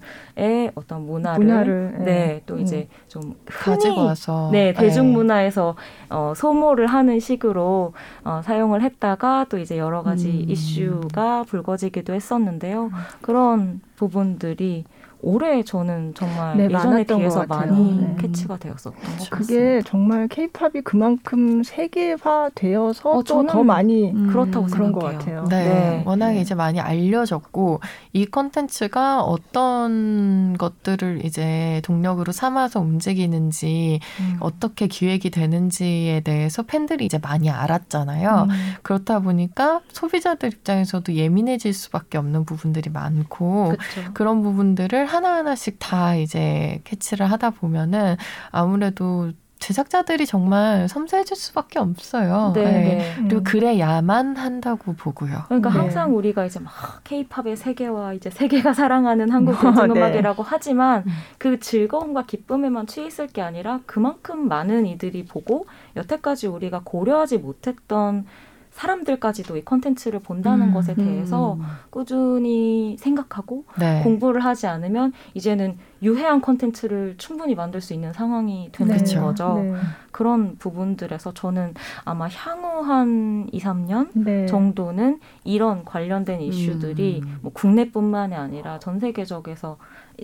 어떤 0.76 1.06
문화를, 1.06 1.46
문화를, 1.46 1.96
예. 2.02 2.04
네, 2.04 2.41
또 2.46 2.56
음. 2.56 2.60
이제 2.60 2.88
좀 3.08 3.36
흔히 3.48 3.76
가지고 3.78 4.06
와서 4.06 4.50
네, 4.52 4.74
대중문화에서 4.74 5.76
어, 6.10 6.34
소모를 6.36 6.88
하는 6.88 7.20
식으로 7.20 7.83
어, 8.24 8.42
사용을 8.44 8.82
했다가 8.82 9.48
또 9.50 9.58
이제 9.58 9.78
여러 9.78 10.04
가지 10.04 10.30
음. 10.30 10.50
이슈가 10.50 11.44
불거지기도 11.44 12.14
했었는데요. 12.14 12.92
그런 13.22 13.82
부분들이 13.96 14.86
올해 15.24 15.63
저는 15.63 16.13
정말 16.15 16.57
네, 16.57 16.65
예전에 16.65 16.84
많았던 16.84 17.17
비해서 17.17 17.45
것. 17.45 17.47
많이 17.47 18.01
네. 18.01 18.15
캐치가 18.19 18.57
되었었던 18.57 18.93
것 18.93 19.01
같습니다. 19.01 19.38
그게 19.38 19.82
정말 19.86 20.28
케이팝이 20.28 20.82
그만큼 20.84 21.63
세계화 21.63 22.51
되어서 22.53 23.09
어, 23.11 23.24
또더 23.24 23.47
저는 23.47 23.65
많이 23.65 24.11
음. 24.11 24.28
그렇다고 24.28 24.65
그런 24.65 24.91
것 24.91 25.09
생각해요. 25.09 25.43
같아요. 25.43 25.45
네, 25.49 25.63
네. 25.69 26.03
워낙에 26.05 26.36
네. 26.36 26.41
이제 26.41 26.55
많이 26.55 26.80
알려졌고 26.82 27.80
이 28.11 28.26
컨텐츠가 28.26 29.21
어떤 29.24 30.57
것들을 30.57 31.24
이제 31.24 31.82
동력으로 31.86 32.32
삼아서 32.34 32.82
움직이는지 32.82 34.01
음. 34.19 34.38
어떻게 34.41 34.88
기획이 34.88 35.30
되는지에 35.30 36.19
대해서 36.21 36.63
팬들이 36.63 37.05
이제 37.05 37.17
많이 37.17 37.49
알았잖아요. 37.49 38.47
음. 38.49 38.74
그렇다 38.82 39.19
보니까 39.19 39.80
소비자들 39.93 40.49
입장에서도 40.51 41.13
예민해질 41.13 41.74
수밖에 41.74 42.17
없는 42.17 42.43
부분들이 42.43 42.89
많고 42.89 43.76
그렇죠. 43.78 44.13
그런 44.13 44.41
부분들을 44.43 45.05
하나하나씩 45.14 45.78
다 45.80 46.16
이제 46.16 46.82
캐치를 46.84 47.30
하다 47.32 47.51
보면은 47.51 48.18
아무래도 48.51 49.32
제작자들이 49.64 50.26
정말 50.26 50.89
섬세해질 50.89 51.38
수밖에 51.38 51.80
없어요. 51.80 52.51
네, 52.53 52.64
네. 52.66 52.72
네. 52.72 53.16
음. 53.20 53.28
그리고 53.30 53.43
그래야만 53.43 54.36
한다고 54.36 54.93
보고요. 54.93 55.43
그러니까 55.45 55.70
네. 55.70 55.78
항상 55.78 56.18
우리가 56.18 56.45
이제 56.45 56.59
막 56.59 56.74
케이팝의 57.05 57.55
세계와 57.55 58.14
이제 58.14 58.30
세계가 58.30 58.74
사랑하는 58.76 59.32
한국 59.32 59.55
대중음악이라고 59.61 60.43
하지만 60.43 61.03
음. 61.07 61.11
그 61.38 61.61
즐거움과 61.61 62.26
기쁨에만 62.26 62.88
취해 62.88 63.07
있을 63.07 63.28
게 63.28 63.41
아니라 63.41 63.80
그만큼 63.86 64.49
많은 64.49 64.86
이들이 64.86 65.26
보고 65.26 65.66
여태까지 65.95 66.47
우리가 66.47 66.82
고려하지 66.84 67.38
못했던 67.38 68.26
사람들까지도 68.74 69.57
이 69.57 69.63
컨텐츠를 69.63 70.19
본다는 70.19 70.69
음, 70.69 70.74
것에 70.74 70.95
대해서 70.95 71.57
꾸준히 71.89 72.97
생각하고 72.99 73.65
네. 73.80 74.01
공부를 74.03 74.43
하지 74.43 74.67
않으면 74.67 75.13
이제는 75.36 75.78
유해한 76.01 76.41
컨텐츠를 76.41 77.15
충분히 77.17 77.55
만들 77.55 77.82
수 77.82 77.93
있는 77.93 78.11
상황이 78.13 78.69
되는 78.71 78.97
그쵸. 78.97 79.21
거죠. 79.21 79.61
네. 79.63 79.74
그런 80.11 80.57
부분들에서 80.57 81.34
저는 81.34 81.76
아마 82.03 82.28
향후 82.28 82.82
한 82.82 83.47
2, 83.51 83.59
3년 83.59 84.09
네. 84.13 84.47
정도는 84.47 85.19
이런 85.43 85.86
관련된 85.86 86.41
이슈들이 86.41 87.21
음. 87.24 87.39
뭐 87.41 87.51
국내뿐만이 87.53 88.36
아니라 88.36 88.80
전 88.80 88.99
세계적에서 88.99 89.78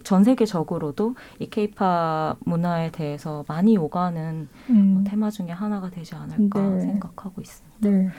전 0.04 0.24
세계적으로도 0.24 1.16
이 1.40 1.50
케이팝 1.50 2.38
문화에 2.42 2.92
대해서 2.92 3.44
많이 3.48 3.78
오가는 3.78 4.48
음. 4.70 5.04
테마 5.08 5.30
중에 5.30 5.50
하나가 5.50 5.90
되지 5.90 6.16
않을까 6.16 6.62
네. 6.62 6.82
생각하고 6.82 7.42
있습니다. 7.42 7.90
네. 7.90 8.10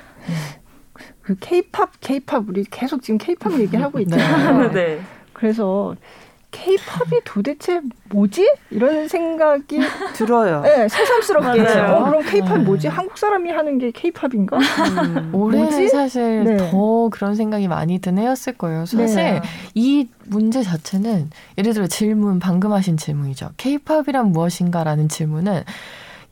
그 1.22 1.36
케이팝, 1.38 1.92
케이팝 2.00 2.48
우리 2.48 2.64
계속 2.64 3.02
지금 3.02 3.18
케이팝 3.18 3.58
얘기하고 3.60 4.00
있잖아요. 4.00 4.70
네. 4.72 5.00
그래서 5.32 5.94
케이팝이 6.50 7.20
도대체 7.24 7.80
뭐지? 8.10 8.52
이런 8.70 9.06
생각이 9.08 9.78
들어요. 10.14 10.62
네, 10.62 10.88
새삼스럽게. 10.88 11.60
어, 11.60 12.04
그럼 12.04 12.22
케이팝 12.22 12.58
네. 12.58 12.64
뭐지? 12.64 12.88
한국 12.88 13.16
사람이 13.16 13.50
하는 13.50 13.78
게 13.78 13.90
케이팝인가? 13.90 14.58
음. 14.58 15.30
올해는 15.34 15.66
뭐지? 15.66 15.88
사실 15.88 16.44
네. 16.44 16.56
더 16.56 17.08
그런 17.10 17.34
생각이 17.34 17.68
많이 17.68 17.98
든 18.00 18.18
해였을 18.18 18.54
거예요. 18.54 18.86
사실 18.86 19.16
네. 19.16 19.40
이 19.74 20.08
문제 20.26 20.62
자체는 20.62 21.30
예를 21.58 21.72
들어 21.72 21.86
질문 21.86 22.38
방금 22.40 22.72
하신 22.72 22.96
질문이죠. 22.96 23.50
케이팝이란 23.56 24.32
무엇인가라는 24.32 25.08
질문은 25.08 25.62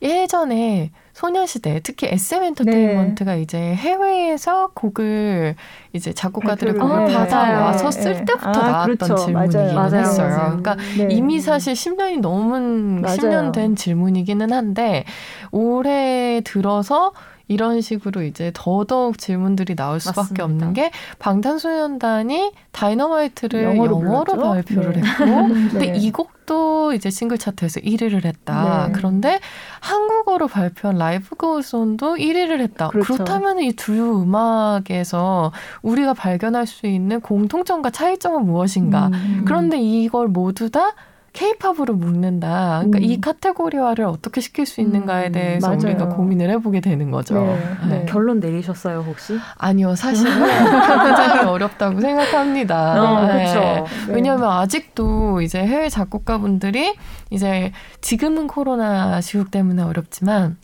예전에 0.01 0.91
소녀시대 1.19 1.81
특히 1.83 2.07
SM 2.07 2.43
엔터테인먼트가 2.43 3.35
이제 3.35 3.57
해외에서 3.57 4.71
곡을 4.73 5.55
이제 5.91 6.13
작곡가들의 6.13 6.75
곡을 6.75 7.07
네. 7.07 7.13
받아와서 7.13 7.89
네. 7.89 8.01
쓸 8.01 8.13
네. 8.13 8.25
때부터 8.25 8.47
아, 8.47 8.71
나왔던 8.71 8.95
그렇죠. 8.95 9.15
질문이기는 9.25 9.75
맞아요. 9.75 9.99
했어요. 9.99 10.27
맞아요. 10.29 10.57
그러니까 10.57 10.77
네. 10.97 11.07
이미 11.11 11.41
사실 11.41 11.73
10년이 11.73 12.21
넘은 12.21 13.01
맞아요. 13.01 13.17
10년 13.17 13.51
된 13.51 13.75
질문이기는 13.75 14.53
한데 14.53 15.03
올해 15.51 16.39
들어서 16.45 17.11
이런 17.49 17.81
식으로 17.81 18.21
이제 18.21 18.51
더더욱 18.53 19.17
질문들이 19.17 19.75
나올 19.75 19.99
수밖에 19.99 20.21
맞습니다. 20.21 20.43
없는 20.45 20.73
게 20.73 20.91
방탄소년단이 21.17 22.53
다이너마이트를 22.71 23.63
영어로 23.63 24.01
영어로? 24.05 24.41
발표를 24.41 24.93
네. 24.93 25.01
했고 25.01 25.25
근데 25.73 25.91
네. 25.91 25.97
이곡 25.97 26.38
도 26.49 26.93
이제 26.93 27.11
싱글 27.11 27.37
차트에서 27.37 27.79
1위를 27.81 28.25
했다. 28.25 28.87
네. 28.87 28.93
그런데 28.93 29.39
한국어로 29.81 30.47
발표한 30.47 30.97
라이브 30.97 31.35
고스온도 31.35 32.15
1위를 32.15 32.59
했다. 32.61 32.87
그렇죠. 32.87 33.13
그렇다면 33.13 33.59
이 33.59 33.71
두 33.73 34.23
음악에서 34.23 35.51
우리가 35.83 36.15
발견할 36.15 36.65
수 36.65 36.87
있는 36.87 37.21
공통점과 37.21 37.91
차이점은 37.91 38.45
무엇인가? 38.47 39.11
음. 39.13 39.43
그런데 39.45 39.79
이걸 39.79 40.27
모두 40.27 40.71
다 40.71 40.95
케이팝으로 41.39 41.93
묶는다. 41.93 42.79
그러니까 42.83 42.99
음. 42.99 43.03
이 43.03 43.21
카테고리화를 43.21 44.03
어떻게 44.03 44.41
시킬 44.41 44.65
수 44.65 44.81
있는가에 44.81 45.27
음, 45.27 45.31
대해서 45.31 45.67
맞아요. 45.69 45.79
우리가 45.83 46.09
고민을 46.09 46.49
해보게 46.49 46.81
되는 46.81 47.11
거죠. 47.11 47.35
네, 47.35 47.59
네. 47.87 47.99
네. 47.99 48.05
결론 48.09 48.41
내리셨어요 48.41 49.05
혹시? 49.07 49.37
아니요, 49.57 49.95
사실은 49.95 50.33
굉장히 50.35 51.45
어렵다고 51.45 52.01
생각합니다. 52.01 53.01
어, 53.01 53.25
네. 53.25 53.33
그렇죠. 53.33 53.59
네. 54.07 54.13
왜냐하면 54.13 54.51
아직도 54.51 55.41
이제 55.41 55.59
해외 55.59 55.87
작곡가분들이 55.87 56.95
이제 57.29 57.71
지금은 58.01 58.47
코로나 58.47 59.21
시국 59.21 59.49
때문에 59.49 59.81
어렵지만 59.81 60.57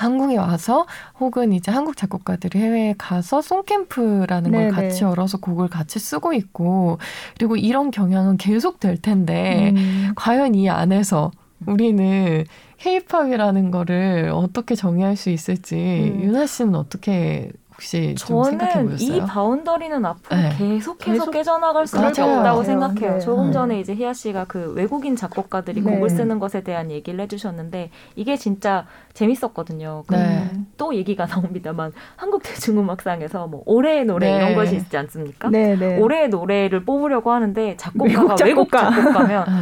한국에 0.00 0.36
와서 0.38 0.86
혹은 1.18 1.52
이제 1.52 1.70
한국 1.70 1.96
작곡가들이 1.96 2.58
해외에 2.58 2.94
가서 2.96 3.42
송캠프라는 3.42 4.50
걸 4.50 4.60
네네. 4.60 4.70
같이 4.70 5.04
열어서 5.04 5.38
곡을 5.38 5.68
같이 5.68 5.98
쓰고 5.98 6.32
있고 6.32 6.98
그리고 7.36 7.56
이런 7.56 7.90
경향은 7.90 8.38
계속 8.38 8.80
될 8.80 8.96
텐데 8.96 9.72
음. 9.76 10.12
과연 10.16 10.54
이 10.54 10.70
안에서 10.70 11.30
우리는 11.66 12.44
케이팝이라는 12.78 13.70
거를 13.70 14.30
어떻게 14.32 14.74
정의할 14.74 15.16
수 15.16 15.28
있을지 15.28 15.76
음. 15.76 16.22
윤아 16.22 16.46
씨는 16.46 16.74
어떻게 16.76 17.50
혹시 17.80 18.14
좀 18.14 18.44
생각해 18.44 18.72
저는 18.72 18.90
보셨어요? 18.90 19.16
이 19.16 19.20
바운더리는 19.26 20.04
앞으로 20.04 20.36
네. 20.36 20.50
계속해서 20.58 20.96
계속 20.98 21.30
깨져나갈 21.30 21.86
수밖에. 21.86 22.20
없다고. 22.20 22.62
생각해요. 22.62 23.12
네. 23.14 23.20
조금 23.20 23.46
음. 23.46 23.52
전에 23.52 23.80
이제 23.80 23.94
희아 23.94 24.12
씨가 24.12 24.44
그 24.44 24.72
외국인 24.74 25.16
작곡가들이 25.16 25.80
네. 25.80 25.90
곡을 25.90 26.10
쓰는 26.10 26.38
것에 26.38 26.60
대한 26.62 26.90
얘기를 26.90 27.18
해주셨는데 27.20 27.90
이게 28.16 28.36
진짜 28.36 28.86
재밌었거든요. 29.14 30.04
그 30.06 30.14
네. 30.14 30.50
또 30.76 30.94
얘기가 30.94 31.24
나옵니다만 31.24 31.92
한국 32.16 32.42
대중음악상에서 32.42 33.46
뭐 33.46 33.62
올해의 33.64 34.04
노래 34.04 34.30
네. 34.30 34.36
이런 34.36 34.54
것이 34.54 34.76
있지 34.76 34.96
않습니까? 34.98 35.48
네, 35.48 35.74
네. 35.74 35.98
올해의 35.98 36.28
노래를 36.28 36.84
뽑으려고 36.84 37.32
하는데 37.32 37.76
작곡가가 37.78 38.36
외국 38.44 38.70
작곡가. 38.70 38.90
작곡가면 38.90 39.44
네. 39.48 39.52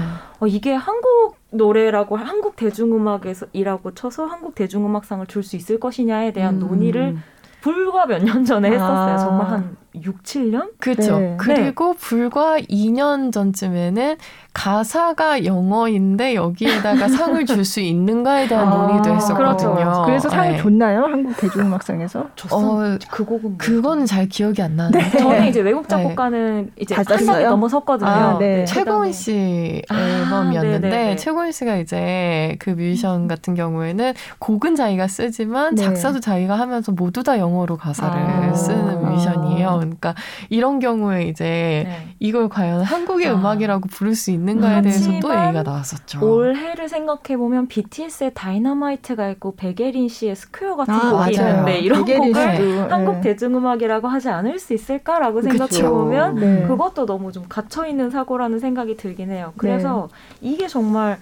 어, 0.41 0.47
이게 0.49 0.75
한국 0.75 1.37
노래라고 1.51 2.16
한국 2.16 2.57
대중음악에서 2.57 3.47
이라고 3.53 3.95
쳐서 3.95 4.27
한국 4.27 4.57
대중음악상을 4.57 5.25
줄 5.27 5.43
수 5.45 5.55
있을 5.57 5.79
것이냐에 5.79 6.33
대한 6.33 6.57
음. 6.57 6.61
논의를 6.61 7.16
불과 7.61 8.07
몇 8.07 8.23
년 8.23 8.45
전에 8.45 8.71
했었어요. 8.71 9.15
아. 9.15 9.19
정말 9.19 9.47
한 9.51 9.77
6, 10.05 10.22
7년? 10.22 10.70
그렇죠. 10.78 11.18
네. 11.18 11.34
그리고 11.38 11.94
불과 11.94 12.59
2년 12.59 13.32
전쯤에는 13.32 14.16
가사가 14.55 15.44
영어인데 15.44 16.34
여기에다가 16.34 17.07
상을 17.09 17.44
줄 17.46 17.64
수 17.64 17.80
있는가에 17.80 18.49
대한 18.49 18.66
아, 18.68 18.70
논의도 18.74 19.14
했었거든요. 19.14 19.74
그렇죠. 19.76 20.03
그래서 20.07 20.28
상을 20.28 20.53
네. 20.53 20.59
줬나요? 20.59 21.03
한국 21.05 21.36
대중음악상에서? 21.36 22.26
줬어. 22.34 22.57
어, 22.57 22.99
그 23.11 23.24
곡은 23.24 23.59
그거는 23.59 24.07
잘 24.07 24.26
기억이 24.28 24.62
안 24.62 24.76
나는데 24.76 25.18
저는 25.18 25.46
이제 25.49 25.61
외국 25.61 25.88
작곡가는 25.88 26.70
이제 26.80 26.94
한 26.94 27.05
받았어요? 27.05 27.26
단계 27.32 27.44
넘어섰거든요. 27.49 28.09
아, 28.11 28.38
네. 28.38 28.64
최고은 28.64 29.11
그다음에- 29.11 29.12
씨 29.12 29.82
아, 29.90 29.99
앨범이었는데 29.99 30.88
네네네. 30.88 31.16
최고은 31.16 31.53
씨가 31.53 31.76
이제 31.76 32.57
그 32.59 32.70
뮤지션 32.70 33.28
같은 33.28 33.55
경우에는 33.55 34.14
곡은 34.38 34.76
자기가 34.76 35.09
쓰지만 35.09 35.74
네. 35.74 35.82
작사도 35.82 36.20
자기가 36.20 36.59
하면서 36.59 36.92
모두 36.92 37.22
다 37.22 37.38
영어로 37.38 37.76
가사를 37.76 38.16
아. 38.18 38.55
쓰는 38.55 39.03
뮤지션이에요. 39.05 39.80
그러니까 39.97 40.14
이런 40.49 40.78
경우에 40.78 41.24
이제 41.24 41.84
네. 41.86 42.14
이걸 42.18 42.49
과연 42.49 42.82
한국의 42.82 43.28
아. 43.28 43.34
음악이라고 43.34 43.89
부를 43.89 44.14
수 44.14 44.30
있는가에 44.30 44.82
대해서 44.82 45.11
또 45.20 45.30
얘기가 45.30 45.62
나왔었죠. 45.62 46.20
올해를 46.24 46.89
생각해 46.89 47.36
보면 47.36 47.68
BTS의 47.68 48.32
다이너마이트가 48.34 49.30
있고 49.30 49.55
백예린 49.57 50.09
씨의 50.09 50.36
Square 50.37 50.76
같은 50.76 50.95
아, 50.95 51.11
곡이 51.11 51.36
맞아요. 51.36 51.51
있는데 51.51 51.78
이런 51.80 52.05
곡을 52.05 52.34
씨도, 52.34 52.89
한국 52.91 53.14
네. 53.16 53.20
대중음악이라고 53.22 54.09
하지 54.09 54.28
않을 54.28 54.59
수 54.59 54.74
있을까라고 54.74 55.43
생각해. 55.43 55.89
보면 55.89 56.34
네. 56.36 56.66
그것도 56.66 57.07
너무 57.07 57.32
좀 57.32 57.45
갇혀 57.49 57.86
있는 57.86 58.11
사고라는 58.11 58.59
생각이 58.59 58.97
들긴 58.97 59.30
해요. 59.30 59.53
그래서 59.57 60.09
네. 60.41 60.51
이게 60.53 60.68
정말 60.68 61.18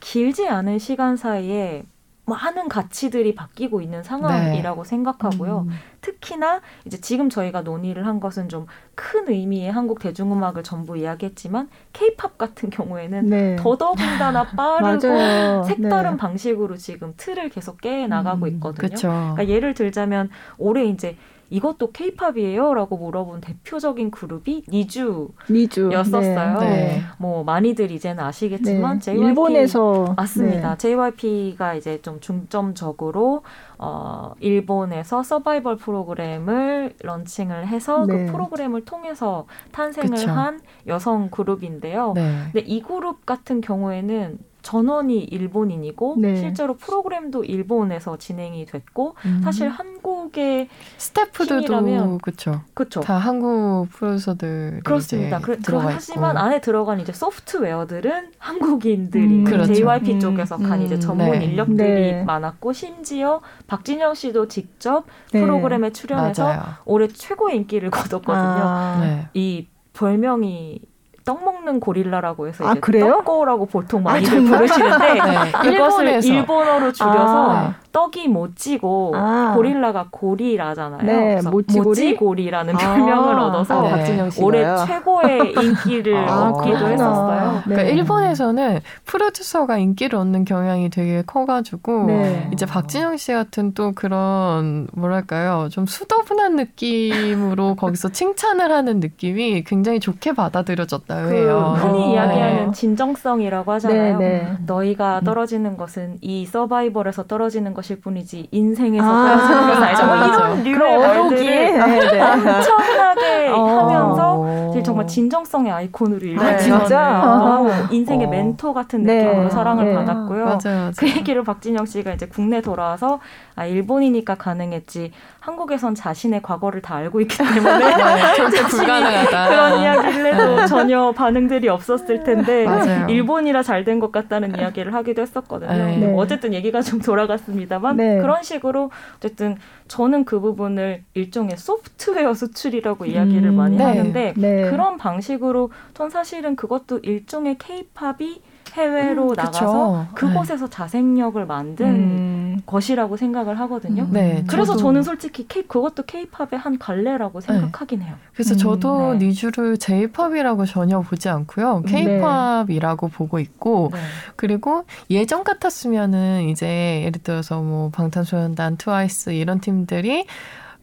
길지 0.00 0.48
않은 0.48 0.78
시간 0.78 1.16
사이에 1.16 1.84
많은 2.28 2.68
가치들이 2.68 3.34
바뀌고 3.34 3.80
있는 3.80 4.02
상황이라고 4.02 4.84
생각하고요. 4.84 5.66
음. 5.68 5.70
특히나 6.00 6.60
이제 6.84 7.00
지금 7.00 7.28
저희가 7.28 7.62
논의를 7.62 8.06
한 8.06 8.20
것은 8.20 8.48
좀 8.48 8.66
큰 8.98 9.28
의미의 9.28 9.70
한국 9.70 10.00
대중음악을 10.00 10.64
전부 10.64 10.98
이야기했지만 10.98 11.68
케이팝 11.92 12.36
같은 12.36 12.68
경우에는 12.68 13.26
네. 13.26 13.56
더더군다나 13.56 14.42
빠르고. 14.58 15.62
색다른 15.62 16.10
네. 16.12 16.16
방식으로 16.16 16.76
지금 16.76 17.14
틀을 17.16 17.48
계속 17.50 17.80
깨 17.80 18.08
나가고 18.08 18.46
음, 18.46 18.54
있거든요. 18.54 18.88
그렇죠. 18.88 19.08
그러니까 19.08 19.48
예를 19.48 19.74
들자면 19.74 20.30
올해 20.58 20.84
이제 20.84 21.16
이것도 21.50 21.92
케이팝이에요 21.92 22.74
라고 22.74 22.96
물어본 22.96 23.40
대표적인 23.40 24.10
그룹이 24.10 24.64
니주 24.68 25.30
미주 25.48 25.90
였었어요. 25.92 26.58
네. 26.60 27.02
뭐 27.18 27.44
많이들 27.44 27.90
이제는 27.90 28.22
아시겠지만 28.22 28.98
네. 28.98 29.04
JYP 29.04 29.26
일본에서 29.26 30.14
맞습니다. 30.16 30.76
네. 30.76 30.78
JYP가 30.78 31.74
이제 31.74 32.00
좀 32.02 32.20
중점적으로 32.20 33.42
어 33.78 34.34
일본에서 34.40 35.22
서바이벌 35.22 35.76
프로그램을 35.76 36.94
런칭을 37.02 37.68
해서 37.68 38.04
네. 38.06 38.26
그 38.26 38.32
프로그램을 38.32 38.84
통해서 38.84 39.46
탄생을 39.72 40.10
그쵸. 40.10 40.30
한 40.30 40.60
여성 40.86 41.30
그룹인데요. 41.30 42.12
네. 42.14 42.42
근데 42.52 42.60
이 42.60 42.82
그룹 42.82 43.24
같은 43.24 43.60
경우에는 43.60 44.38
전원이 44.62 45.20
일본인이고 45.24 46.16
네. 46.18 46.36
실제로 46.36 46.76
프로그램도 46.76 47.44
일본에서 47.44 48.18
진행이 48.18 48.66
됐고 48.66 49.14
음. 49.24 49.40
사실 49.42 49.68
한국의 49.68 50.68
스태프들도 50.98 52.18
그렇죠. 52.18 52.60
그쵸 52.74 53.00
다 53.00 53.16
한국 53.16 53.86
프로듀서들이 53.90 54.80
그렇습니다. 54.80 55.38
그, 55.38 55.58
들어가 55.58 55.94
하지만. 55.94 56.36
안에 56.36 56.60
들어간 56.60 57.00
이제 57.00 57.12
소프트웨어들은 57.12 58.32
한국인들이 58.38 59.24
음, 59.24 59.44
그 59.44 59.52
그렇죠. 59.52 59.72
JYP 59.72 60.14
음, 60.14 60.20
쪽에서 60.20 60.58
간 60.58 60.80
음, 60.80 60.86
이제 60.86 60.98
전문 60.98 61.30
네. 61.30 61.46
인력들이 61.46 61.76
네. 61.76 62.24
많았고 62.24 62.72
심지어 62.72 63.40
박진영 63.72 64.14
씨도 64.14 64.48
직접 64.48 65.04
네. 65.32 65.40
프로그램에 65.40 65.92
출연해서 65.92 66.42
맞아요. 66.44 66.62
올해 66.86 67.06
최고의 67.06 67.56
인기를 67.58 67.90
거뒀거든요. 67.90 68.62
아, 68.64 68.98
네. 69.00 69.28
이 69.34 69.68
별명이 69.92 70.80
떡 71.26 71.44
먹는 71.44 71.78
고릴라라고 71.78 72.48
해서 72.48 72.66
아, 72.66 72.72
이제 72.72 72.80
그래요? 72.80 73.08
떡고라고 73.18 73.66
보통 73.66 74.00
아, 74.00 74.12
많이들 74.12 74.36
정말? 74.36 74.52
부르시는데 74.60 75.12
네. 75.12 75.52
그것을 75.52 76.06
일본에서 76.08 76.28
일본어로 76.28 76.92
줄여서 76.92 77.50
아. 77.50 77.74
떡이 77.92 78.28
모찌고 78.28 79.12
아. 79.14 79.52
고릴라가 79.56 80.08
고리라잖아요. 80.10 81.02
네, 81.02 81.40
모찌고리? 81.42 81.84
모찌고리 81.84 82.50
라는 82.50 82.74
아. 82.74 82.78
별명을 82.78 83.38
얻어서 83.38 83.82
네. 83.82 84.28
올해 84.40 84.64
최고의 84.86 85.52
인기를 85.52 86.16
아, 86.16 86.48
얻기도 86.48 86.76
그렇구나. 86.76 86.92
했었어요. 86.92 87.52
네. 87.66 87.74
그러니까 87.74 87.82
일본에서는 87.94 88.80
프로듀서가 89.04 89.78
인기를 89.78 90.18
얻는 90.18 90.44
경향이 90.44 90.90
되게 90.90 91.22
커가지고 91.26 92.06
네. 92.06 92.50
이제 92.52 92.66
박진영 92.66 93.16
씨 93.16 93.32
같은 93.32 93.72
또 93.74 93.92
그런 93.92 94.86
뭐랄까요 94.92 95.68
좀 95.70 95.86
수더분한 95.86 96.56
느낌으로 96.56 97.74
거기서 97.76 98.10
칭찬을 98.10 98.70
하는 98.70 99.00
느낌이 99.00 99.64
굉장히 99.64 100.00
좋게 100.00 100.32
받아들여졌다고 100.34 101.28
그 101.28 101.34
해요. 101.34 101.74
흔히 101.78 102.04
어. 102.04 102.12
이야기하는 102.12 102.72
진정성이라고 102.72 103.72
하잖아요. 103.72 104.18
네, 104.18 104.28
네. 104.28 104.56
너희가 104.66 105.20
떨어지는 105.24 105.76
것은 105.76 106.18
이 106.20 106.46
서바이벌에서 106.46 107.26
떨어지는 107.26 107.74
것일 107.78 108.00
뿐이지 108.00 108.48
인생에서 108.50 109.06
아, 109.06 109.38
떨어지는 109.38 109.68
것은 109.68 109.82
아니죠. 109.82 110.06
뭐 110.06 110.16
맞아. 110.16 110.54
이런 110.62 111.10
어록이 111.10 111.34
말들을 111.78 112.10
네, 112.10 112.10
네. 112.10 112.20
엄청나게 112.20 113.48
어. 113.54 113.78
하면서 113.78 114.82
정말 114.82 115.06
진정성의 115.06 115.72
아이콘으로 115.72 116.20
네, 116.20 116.26
일반직원을 116.28 116.86
진짜? 116.86 117.20
너무 117.22 117.70
아. 117.70 117.88
인생의 117.90 118.26
어. 118.26 118.30
멘토 118.30 118.74
같은 118.74 119.02
네. 119.02 119.24
느낌으로 119.24 119.50
사랑을 119.50 119.84
네. 119.86 119.94
받았고요. 119.94 120.44
맞아요, 120.44 120.58
맞아요. 120.64 120.90
그 120.96 121.08
얘기를 121.08 121.44
박진영 121.44 121.86
씨가 121.86 122.12
이제 122.12 122.26
국내 122.26 122.60
돌아와서 122.60 123.20
아 123.54 123.66
일본이니까 123.66 124.36
가능했지 124.36 125.12
한국에선 125.52 125.94
자신의 125.94 126.42
과거를 126.42 126.82
다 126.82 126.96
알고 126.96 127.22
있기 127.22 127.38
때문에 127.38 127.78
네, 127.96 128.34
절대 128.36 128.62
불가능하다. 128.64 129.48
그런 129.48 129.80
이야기를 129.80 130.26
해도 130.34 130.66
전혀 130.66 131.10
반응들이 131.12 131.68
없었을 131.70 132.22
텐데 132.22 132.66
맞아요. 132.66 133.06
일본이라 133.08 133.62
잘 133.62 133.84
된 133.84 133.98
것 133.98 134.12
같다는 134.12 134.58
이야기를 134.58 134.92
하기도 134.92 135.22
했었거든요. 135.22 135.72
네. 135.72 135.96
네. 135.96 136.14
어쨌든 136.16 136.52
얘기가 136.52 136.82
좀 136.82 137.00
돌아갔습니다만 137.00 137.96
네. 137.96 138.18
그런 138.20 138.42
식으로 138.42 138.90
어쨌든 139.16 139.56
저는 139.88 140.24
그 140.26 140.38
부분을 140.40 141.04
일종의 141.14 141.56
소프트웨어 141.56 142.34
수출이라고 142.34 143.06
이야기를 143.06 143.48
음, 143.48 143.54
많이 143.54 143.76
네. 143.78 143.84
하는데 143.84 144.34
네. 144.36 144.70
그런 144.70 144.98
방식으로 144.98 145.70
전 145.94 146.10
사실은 146.10 146.54
그것도 146.56 146.98
일종의 146.98 147.56
케이팝이 147.58 148.42
해외로 148.78 149.30
음, 149.30 149.34
나가서 149.34 150.06
그쵸. 150.14 150.28
그곳에서 150.28 150.68
자생력을 150.68 151.44
만든 151.46 151.86
음. 151.86 152.62
것이라고 152.64 153.16
생각을 153.16 153.58
하거든요. 153.60 154.06
네, 154.10 154.44
그래서 154.46 154.74
저도- 154.74 154.78
저는 154.78 155.02
솔직히 155.02 155.46
케이 155.48 155.62
그것도 155.64 156.04
케이팝의 156.04 156.58
한 156.58 156.78
갈래라고 156.78 157.40
생각하긴 157.40 158.02
해요. 158.02 158.14
그래서 158.32 158.54
음, 158.54 158.58
저도 158.58 159.12
네. 159.14 159.26
니주를 159.26 159.78
J-팝이라고 159.78 160.64
전혀 160.66 161.00
보지 161.00 161.28
않고요. 161.28 161.82
K-팝이라고 161.86 163.08
보고 163.08 163.38
있고 163.38 163.90
네. 163.92 163.98
그리고 164.36 164.84
예전 165.10 165.44
같았으면은 165.44 166.48
이제 166.48 167.02
예를 167.04 167.20
들어서 167.22 167.60
뭐 167.60 167.90
방탄소년단, 167.90 168.76
트와이스 168.76 169.30
이런 169.30 169.60
팀들이 169.60 170.26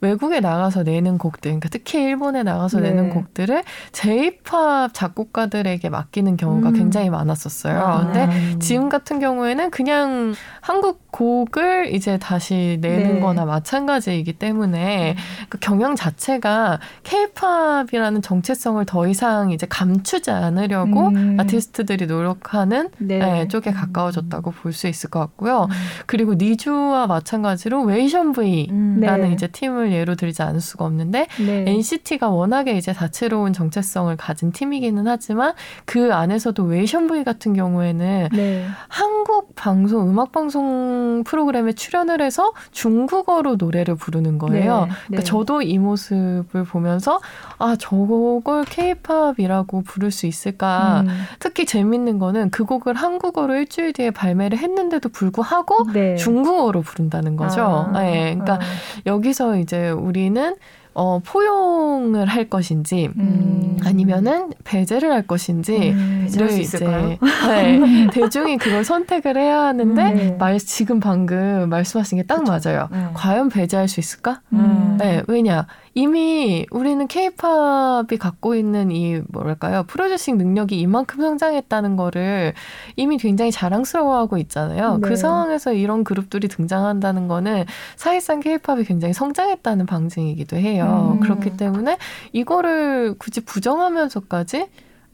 외국에 0.01 0.39
나가서 0.39 0.83
내는 0.83 1.17
곡들, 1.17 1.51
그러니까 1.51 1.69
특히 1.69 2.01
일본에 2.01 2.43
나가서 2.43 2.79
네. 2.79 2.89
내는 2.89 3.09
곡들을 3.09 3.63
J-팝 3.91 4.93
작곡가들에게 4.93 5.89
맡기는 5.89 6.37
경우가 6.37 6.69
음. 6.69 6.73
굉장히 6.73 7.09
많았었어요. 7.09 7.79
아, 7.79 8.03
근데 8.05 8.25
음. 8.25 8.59
지금 8.59 8.89
같은 8.89 9.19
경우에는 9.19 9.71
그냥 9.71 10.33
한국 10.61 11.04
곡을 11.15 11.93
이제 11.93 12.17
다시 12.17 12.77
내는 12.81 13.15
네. 13.15 13.19
거나 13.21 13.45
마찬가지이기 13.45 14.33
때문에 14.33 15.15
그 15.47 15.57
경영 15.59 15.95
자체가 15.95 16.79
케이팝이라는 17.03 18.21
정체성을 18.21 18.83
더 18.85 19.07
이상 19.07 19.51
이제 19.51 19.65
감추지 19.65 20.29
않으려고 20.31 21.07
음. 21.07 21.37
아티스트들이 21.39 22.07
노력하는 22.07 22.89
네. 22.97 23.19
네, 23.19 23.47
쪽에 23.47 23.71
가까워졌다고 23.71 24.51
볼 24.51 24.75
수 24.75 24.89
있을 24.89 25.09
것 25.09 25.21
같고요. 25.21 25.63
음. 25.63 25.75
그리고 26.05 26.33
니주와 26.33 27.07
마찬가지로 27.07 27.83
웨이션 27.83 28.33
V라는 28.33 28.69
음. 28.71 28.99
네. 28.99 29.31
이제 29.31 29.47
팀을 29.47 29.93
예로 29.93 30.15
들지 30.15 30.41
않을 30.41 30.59
수가 30.59 30.83
없는데 30.83 31.27
네. 31.37 31.63
NCT가 31.65 32.27
워낙에 32.27 32.73
이제 32.73 32.91
다채로운 32.91 33.53
정체성을 33.53 34.13
가진 34.17 34.51
팀이기는 34.51 35.07
하지만 35.07 35.53
그 35.85 36.13
안에서도 36.13 36.61
웨이션 36.63 37.07
V 37.07 37.23
같은 37.23 37.53
경우에는 37.53 38.29
네. 38.33 38.67
한국 38.89 39.55
방송 39.55 40.09
음악 40.09 40.33
방송 40.33 41.04
프로그램에 41.23 41.73
출연을 41.73 42.21
해서 42.21 42.53
중국어로 42.71 43.55
노래를 43.55 43.95
부르는 43.95 44.37
거예요. 44.37 44.85
네. 44.85 44.91
그러니까 45.07 45.23
저도 45.23 45.61
이 45.61 45.77
모습을 45.77 46.63
보면서 46.63 47.19
아 47.57 47.75
저걸 47.77 48.65
K-팝이라고 48.65 49.81
부를 49.83 50.11
수 50.11 50.25
있을까? 50.25 51.01
음. 51.01 51.25
특히 51.39 51.65
재밌는 51.65 52.19
거는 52.19 52.49
그 52.49 52.65
곡을 52.65 52.93
한국어로 52.95 53.55
일주일 53.55 53.93
뒤에 53.93 54.11
발매를 54.11 54.57
했는데도 54.57 55.09
불구하고 55.09 55.91
네. 55.91 56.15
중국어로 56.15 56.81
부른다는 56.81 57.35
거죠. 57.35 57.89
아. 57.93 58.01
네, 58.01 58.35
그러니까 58.35 58.55
아. 58.55 58.59
여기서 59.05 59.57
이제 59.57 59.89
우리는 59.89 60.55
어, 60.97 61.19
포용을 61.25 62.25
할 62.25 62.49
것인지 62.49 63.09
음. 63.17 63.77
아니면은 63.83 64.51
배제를 64.63 65.11
할 65.11 65.27
것인지 65.27 65.91
음. 65.91 66.27
를? 66.35 66.49
이제 66.59 66.79
네, 66.79 67.19
대중이 68.13 68.57
그걸 68.57 68.83
선택을 68.85 69.37
해야 69.37 69.61
하는데 69.65 70.01
음, 70.01 70.15
네. 70.15 70.31
말 70.39 70.57
지금 70.57 70.99
방금 71.01 71.69
말씀하신 71.69 72.17
게 72.19 72.23
딱 72.25 72.43
맞아요. 72.43 72.87
네. 72.91 73.05
과연 73.13 73.49
배제할 73.49 73.87
수 73.87 73.99
있을까? 73.99 74.41
음. 74.53 74.95
네, 74.97 75.21
왜냐 75.27 75.67
이미 75.97 76.65
우리는 76.71 77.07
케이팝이 77.07 78.17
갖고 78.19 78.53
있는 78.53 78.91
이 78.91 79.21
뭐랄까요 79.29 79.83
프로듀싱 79.83 80.37
능력이 80.37 80.77
이만큼 80.77 81.21
성장했다는 81.21 81.95
거를 81.95 82.53
이미 82.97 83.17
굉장히 83.17 83.49
자랑스러워하고 83.49 84.37
있잖아요. 84.39 84.97
네. 84.97 85.07
그 85.07 85.15
상황에서 85.15 85.71
이런 85.71 86.03
그룹들이 86.03 86.49
등장한다는 86.49 87.29
거는 87.29 87.63
사실상 87.95 88.41
케이팝이 88.41 88.83
굉장히 88.83 89.13
성장했다는 89.13 89.85
방증이기도 89.85 90.57
해요. 90.57 91.13
음. 91.15 91.19
그렇기 91.21 91.55
때문에 91.55 91.97
이거를 92.33 93.15
굳이 93.17 93.39
부정하면서까지 93.39 94.67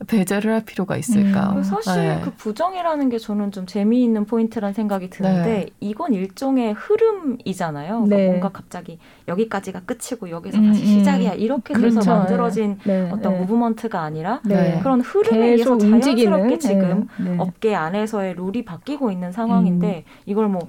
배제를 0.08 0.52
할 0.52 0.66
필요가 0.66 0.97
있을까? 0.97 1.54
음. 1.54 1.64
사실 1.64 1.93
네. 1.95 2.22
그 2.24 2.32
부정이라는 2.32 3.10
게 3.10 3.18
저는 3.18 3.52
좀 3.52 3.66
재미있는 3.66 4.26
포인트란 4.26 4.74
생각이 4.74 5.10
드는데 5.10 5.49
네. 5.49 5.66
이건 5.80 6.14
일종의 6.14 6.74
흐름이잖아요. 6.74 8.04
그러니까 8.04 8.16
네. 8.16 8.28
뭔가 8.28 8.49
갑자기 8.49 8.99
여기까지가 9.28 9.82
끝이고 9.82 10.30
여기서 10.30 10.58
음, 10.58 10.68
다시 10.68 10.84
음. 10.84 10.88
시작이야 10.88 11.34
이렇게 11.34 11.74
돼서 11.74 11.89
그렇죠. 11.89 12.10
만들어진 12.12 12.80
네, 12.84 13.10
어떤 13.12 13.34
네. 13.34 13.39
무브먼트가 13.39 14.02
아니라 14.02 14.41
네. 14.43 14.80
그런 14.82 15.02
흐름에 15.02 15.45
의해서 15.45 15.76
계속 15.76 15.82
움직이는 15.82 16.32
자연스럽게 16.32 16.58
지금 16.58 17.08
네, 17.18 17.30
네. 17.32 17.36
업계 17.38 17.76
안에서의 17.76 18.36
룰이 18.36 18.66
바뀌고 18.66 19.12
있는 19.12 19.32
상황인데 19.32 20.06
이걸 20.26 20.47
뭐 20.47 20.68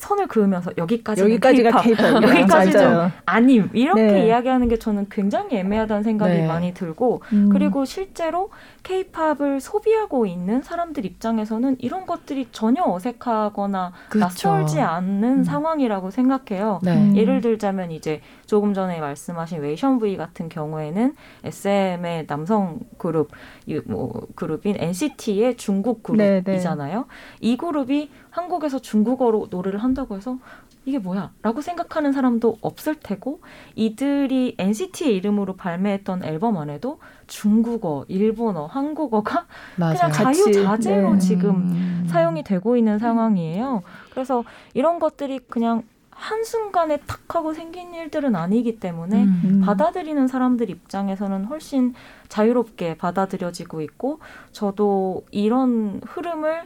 선을 0.00 0.26
그으면서 0.26 0.72
여기까지 0.76 1.22
여기까지가 1.22 1.82
케이팝 1.82 2.22
여기까지 2.24 2.72
좀. 2.72 3.10
아님 3.26 3.68
이렇게 3.72 4.02
네. 4.02 4.26
이야기하는 4.26 4.68
게 4.68 4.78
저는 4.78 5.06
굉장히 5.10 5.58
애매하다는 5.58 6.02
생각이 6.02 6.32
네. 6.32 6.46
많이 6.46 6.74
들고 6.74 7.22
음. 7.32 7.50
그리고 7.52 7.84
실제로 7.84 8.50
케이팝을 8.82 9.60
소비하고 9.60 10.26
있는 10.26 10.62
사람들 10.62 11.04
입장에서는 11.04 11.76
이런 11.78 12.06
것들이 12.06 12.48
전혀 12.50 12.82
어색하거나 12.84 13.92
그쵸. 14.08 14.18
낯설지 14.18 14.80
않는 14.80 15.38
음. 15.40 15.44
상황이라고 15.44 16.10
생각해요. 16.10 16.80
네. 16.82 16.96
음. 16.96 17.16
예를 17.16 17.40
들자면 17.42 17.90
이제 17.90 18.22
조금 18.50 18.74
전에 18.74 18.98
말씀하신 18.98 19.60
웨이션 19.60 20.00
V 20.00 20.16
같은 20.16 20.48
경우에는 20.48 21.14
SM의 21.44 22.26
남성 22.26 22.80
그룹 22.98 23.30
이뭐 23.66 24.26
그룹인 24.34 24.74
NCT의 24.76 25.56
중국 25.56 26.02
네, 26.16 26.42
그룹이잖아요. 26.42 27.06
이 27.38 27.56
그룹이 27.56 28.10
한국에서 28.30 28.80
중국어로 28.80 29.46
노래를 29.50 29.84
한다고 29.84 30.16
해서 30.16 30.38
이게 30.84 30.98
뭐야? 30.98 31.30
라고 31.42 31.60
생각하는 31.60 32.10
사람도 32.10 32.58
없을 32.60 32.96
테고 32.96 33.40
이들이 33.76 34.56
NCT의 34.58 35.14
이름으로 35.14 35.54
발매했던 35.54 36.24
앨범 36.24 36.56
안에도 36.56 36.98
중국어, 37.28 38.04
일본어, 38.08 38.66
한국어가 38.66 39.46
맞아요. 39.76 39.94
그냥 39.94 40.10
자유자재로 40.10 41.12
네. 41.12 41.18
지금 41.20 41.50
음. 41.50 42.06
사용이 42.08 42.42
되고 42.42 42.76
있는 42.76 42.98
상황이에요. 42.98 43.84
그래서 44.10 44.42
이런 44.74 44.98
것들이 44.98 45.38
그냥 45.38 45.84
한순간에 46.20 46.98
탁 47.06 47.34
하고 47.34 47.54
생긴 47.54 47.94
일들은 47.94 48.36
아니기 48.36 48.78
때문에 48.78 49.24
음. 49.24 49.42
음. 49.44 49.60
받아들이는 49.64 50.28
사람들 50.28 50.68
입장에서는 50.68 51.46
훨씬 51.46 51.94
자유롭게 52.28 52.98
받아들여지고 52.98 53.80
있고 53.80 54.20
저도 54.52 55.24
이런 55.30 56.00
흐름을 56.06 56.64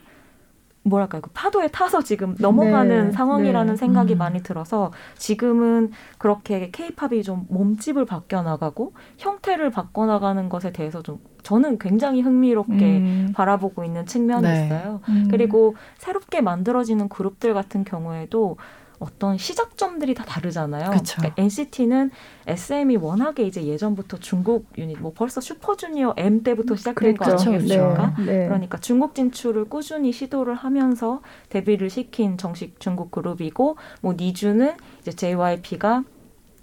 뭐랄까요 0.83 1.23
그 1.23 1.31
파도에 1.33 1.69
타서 1.69 2.03
지금 2.03 2.35
넘어가는 2.39 3.07
네, 3.07 3.13
상황이라는 3.13 3.75
네. 3.75 3.77
생각이 3.77 4.15
음. 4.15 4.19
많이 4.19 4.43
들어서 4.43 4.93
지금은 5.17 5.93
그렇게 6.19 6.71
케이팝이 6.71 7.23
좀 7.23 7.47
몸집을 7.49 8.05
바뀌어 8.05 8.43
나가고 8.43 8.93
형태를 9.17 9.71
바꿔 9.71 10.05
나가는 10.05 10.49
것에 10.49 10.73
대해서 10.73 11.01
좀 11.01 11.21
저는 11.43 11.79
굉장히 11.79 12.23
흥미롭게 12.23 12.99
음. 12.99 13.33
바라보고 13.35 13.85
있는 13.85 14.05
측면이 14.05 14.43
네. 14.43 14.67
있어요. 14.67 15.01
음. 15.09 15.29
그리고 15.31 15.75
새롭게 15.99 16.41
만들어지는 16.41 17.09
그룹들 17.09 17.55
같은 17.55 17.85
경우에도 17.85 18.57
어떤 19.05 19.37
시작점들이 19.37 20.15
다 20.15 20.25
다르잖아요. 20.25 20.91
그쵸. 20.91 21.17
그러니까 21.19 21.43
NCT는 21.43 22.11
SM이 22.47 22.97
워낙에 22.97 23.43
이제 23.43 23.63
예전부터 23.63 24.19
중국 24.19 24.67
유닛, 24.79 24.99
뭐 24.99 25.13
벌써 25.15 25.43
슈퍼주니어 25.43 26.15
M 26.17 26.43
때부터 26.43 26.75
시작된 26.75 27.17
거 27.17 27.25
그랬죠. 27.25 27.51
아니겠습니까? 27.51 28.15
네. 28.19 28.25
네. 28.25 28.47
그러니까 28.47 28.79
중국 28.79 29.15
진출을 29.15 29.67
꾸준히 29.67 30.11
시도를 30.13 30.55
하면서 30.55 31.21
데뷔를 31.51 31.91
시킨 31.91 32.39
정식 32.39 32.81
중국 32.81 33.11
그룹이고 33.11 33.77
뭐 34.01 34.15
니주는 34.17 34.75
이제 35.03 35.13
JYP가 35.13 36.05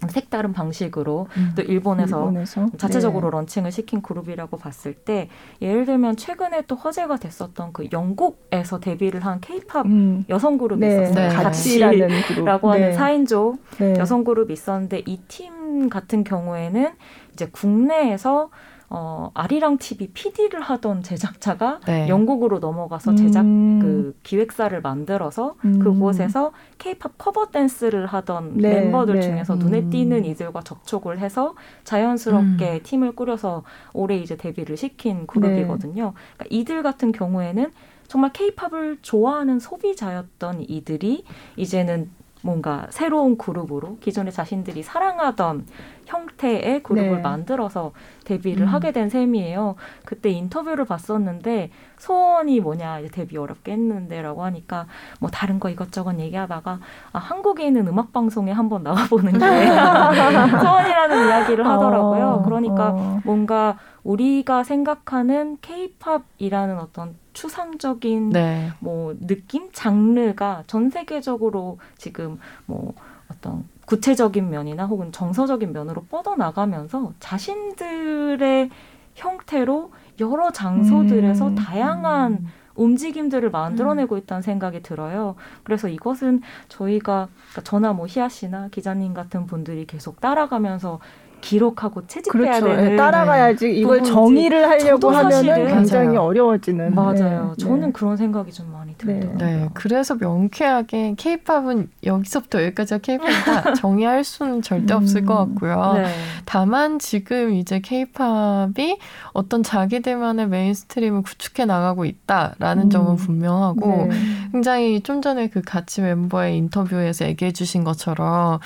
색다른 0.10 0.52
방식으로 0.54 1.28
음. 1.38 1.52
또 1.56 1.62
일본에서 1.62 2.18
일본에서 2.20 2.68
자체적으로 2.78 3.30
네. 3.30 3.38
런칭을 3.38 3.72
시킨 3.72 4.02
그룹이라고 4.02 4.58
봤을 4.58 4.94
때 4.94 5.30
예를 5.62 5.86
들면 5.86 6.16
최근에 6.18 6.64
또 6.68 6.76
화제가 6.76 7.18
됐었던 7.18 7.72
그 7.74 7.88
영국에서 7.92 8.80
데뷔를 8.80 9.24
한 9.26 9.40
케이팝 9.42 9.86
음. 9.86 10.26
여성 10.30 10.58
그룹이 10.58 10.82
네. 10.88 11.04
있었어요. 11.04 11.30
네. 11.30 11.36
같이라는 11.36 12.22
그룹. 12.28 12.46
라고 12.46 12.72
하는 12.72 12.92
네. 12.92 12.98
4인조 12.98 13.58
네. 13.78 13.94
여성 13.98 14.24
그룹이 14.24 14.54
있었는데 14.54 15.04
이 15.06 15.20
팀 15.28 15.90
같은 15.90 16.24
경우에는 16.24 16.92
이제 17.34 17.48
국내에서 17.52 18.50
어, 18.94 19.32
아리랑 19.34 19.78
TV 19.78 20.10
PD를 20.10 20.60
하던 20.60 21.02
제작자가 21.02 21.80
네. 21.88 22.10
영국으로 22.10 22.60
넘어가서 22.60 23.16
제작 23.16 23.46
음. 23.46 23.80
그 23.80 24.20
기획사를 24.24 24.80
만들어서 24.82 25.56
음. 25.64 25.80
그곳에서 25.80 26.52
케이팝 26.78 27.14
커버 27.18 27.52
댄스를 27.52 28.06
하던 28.06 28.58
네, 28.58 28.82
멤버들 28.82 29.16
네. 29.16 29.22
중에서 29.22 29.56
눈에 29.56 29.80
음. 29.80 29.90
띄는 29.90 30.26
이들과 30.26 30.64
접촉을 30.64 31.20
해서 31.20 31.56
자연스럽게 31.86 32.74
음. 32.74 32.80
팀을 32.84 33.14
꾸려서 33.14 33.64
올해 33.94 34.18
이제 34.18 34.36
데뷔를 34.36 34.76
네. 34.76 34.82
시킨 34.82 35.26
그룹이거든요. 35.26 36.12
그러니까 36.36 36.46
이들 36.50 36.84
같은 36.84 37.14
경우에는 37.14 37.72
정말 38.10 38.34
케이팝을 38.34 38.98
좋아하는 39.02 39.60
소비자였던 39.60 40.66
이들이 40.68 41.24
이제는 41.56 42.10
뭔가 42.42 42.88
새로운 42.90 43.38
그룹으로 43.38 43.98
기존에 44.00 44.32
자신들이 44.32 44.84
사랑하던 44.84 45.66
형태의 46.12 46.84
그룹을 46.84 47.18
네. 47.18 47.22
만들어서 47.22 47.94
데뷔를 48.26 48.68
음. 48.68 48.68
하게 48.68 48.92
된 48.92 49.10
셈이에요. 49.10 49.76
그때 50.06 50.30
인터뷰를 50.30 50.86
봤었는데 50.86 51.72
소원이 51.98 52.60
뭐냐 52.60 53.02
데뷔 53.12 53.38
어렵게 53.38 53.72
했는데라고 53.72 54.44
하니까 54.44 54.88
뭐 55.20 55.30
다른 55.30 55.60
거 55.60 55.70
이것저것 55.70 56.20
얘기하다가 56.20 56.80
아 57.14 57.18
한국에 57.18 57.66
있는 57.68 57.88
음악 57.88 58.12
방송에 58.12 58.52
한번 58.52 58.84
나와보는 58.84 59.34
게 59.34 59.40
소원이라는 60.60 61.28
이야기를 61.28 61.66
하더라고요. 61.66 62.28
어, 62.28 62.42
그러니까 62.44 62.90
어. 62.90 63.22
뭔가 63.24 63.78
우리가 64.04 64.64
생각하는 64.64 65.58
케이팝이라는 65.62 66.80
어떤 66.80 67.16
추상적인 67.34 68.32
네. 68.32 68.72
뭐 68.80 69.16
느낌 69.20 69.70
장르가 69.72 70.64
전 70.68 70.90
세계적으로 70.90 71.80
지금 71.98 72.40
뭐 72.66 72.94
어떤 73.30 73.64
구체적인 73.92 74.50
면이나 74.50 74.86
혹은 74.86 75.12
정서적인 75.12 75.74
면으로 75.74 76.06
뻗어 76.06 76.38
나가면서 76.38 77.12
자신들의 77.20 78.70
형태로 79.16 79.92
여러 80.22 80.50
장소들에서 80.50 81.48
음. 81.50 81.56
다양한 81.56 82.48
움직임들을 82.76 83.52
만들어내고 83.52 84.18
있다는 84.18 84.42
생각이 84.42 84.82
들어요. 84.82 85.36
그래서 85.64 85.90
이것은 85.90 86.40
저희가 86.70 87.28
그러니까 87.50 87.62
저나 87.66 87.92
뭐 87.92 88.08
희아 88.08 88.30
씨나 88.30 88.70
기자님 88.70 89.14
같은 89.14 89.46
분들이 89.46 89.86
계속 89.86 90.22
따라가면서 90.22 91.02
기록하고 91.42 92.08
채집해야 92.08 92.60
그렇죠. 92.60 92.68
되는 92.68 92.92
예, 92.94 92.96
따라가야지 92.96 93.72
이걸. 93.72 94.04
정의를 94.04 94.70
하려고 94.70 95.10
하면은 95.10 95.32
사실은 95.32 95.68
굉장히 95.68 96.08
맞아요. 96.08 96.22
어려워지는. 96.22 96.96
맞아요. 96.96 97.56
네, 97.58 97.64
저는 97.64 97.88
네. 97.88 97.92
그런 97.92 98.18
생각이 98.18 98.52
좀 98.52 98.72
많이 98.72 98.96
들더라고요. 98.98 99.38
네, 99.38 99.70
그래서 99.74 100.16
명쾌하게 100.16 101.16
케이팝은 101.18 101.90
여기서부터 102.06 102.64
여기까지가 102.64 103.00
케이팝이다 103.00 103.74
정의할 103.76 104.24
수는 104.24 104.62
절대 104.62 104.94
없을 104.94 105.26
것 105.26 105.44
음. 105.44 105.56
같고요. 105.56 105.94
네. 105.96 106.06
다만 106.46 107.00
지금 107.00 107.54
이제 107.54 107.80
케이팝이 107.80 108.98
어떤 109.34 109.64
자기들만의 109.64 110.48
mainstream을 110.48 111.24
구축해 111.24 111.66
나가고 111.66 112.06
있다라는 112.06 112.84
음. 112.86 112.90
점은 112.90 113.16
분명하고 113.16 114.08
네. 114.10 114.18
굉장히 114.52 115.02
좀 115.02 115.22
전에 115.22 115.48
그 115.48 115.62
같이 115.62 116.02
멤버의 116.02 116.58
인터뷰에서 116.58 117.26
얘기해 117.26 117.52
주신 117.52 117.84
것처럼 117.84 118.60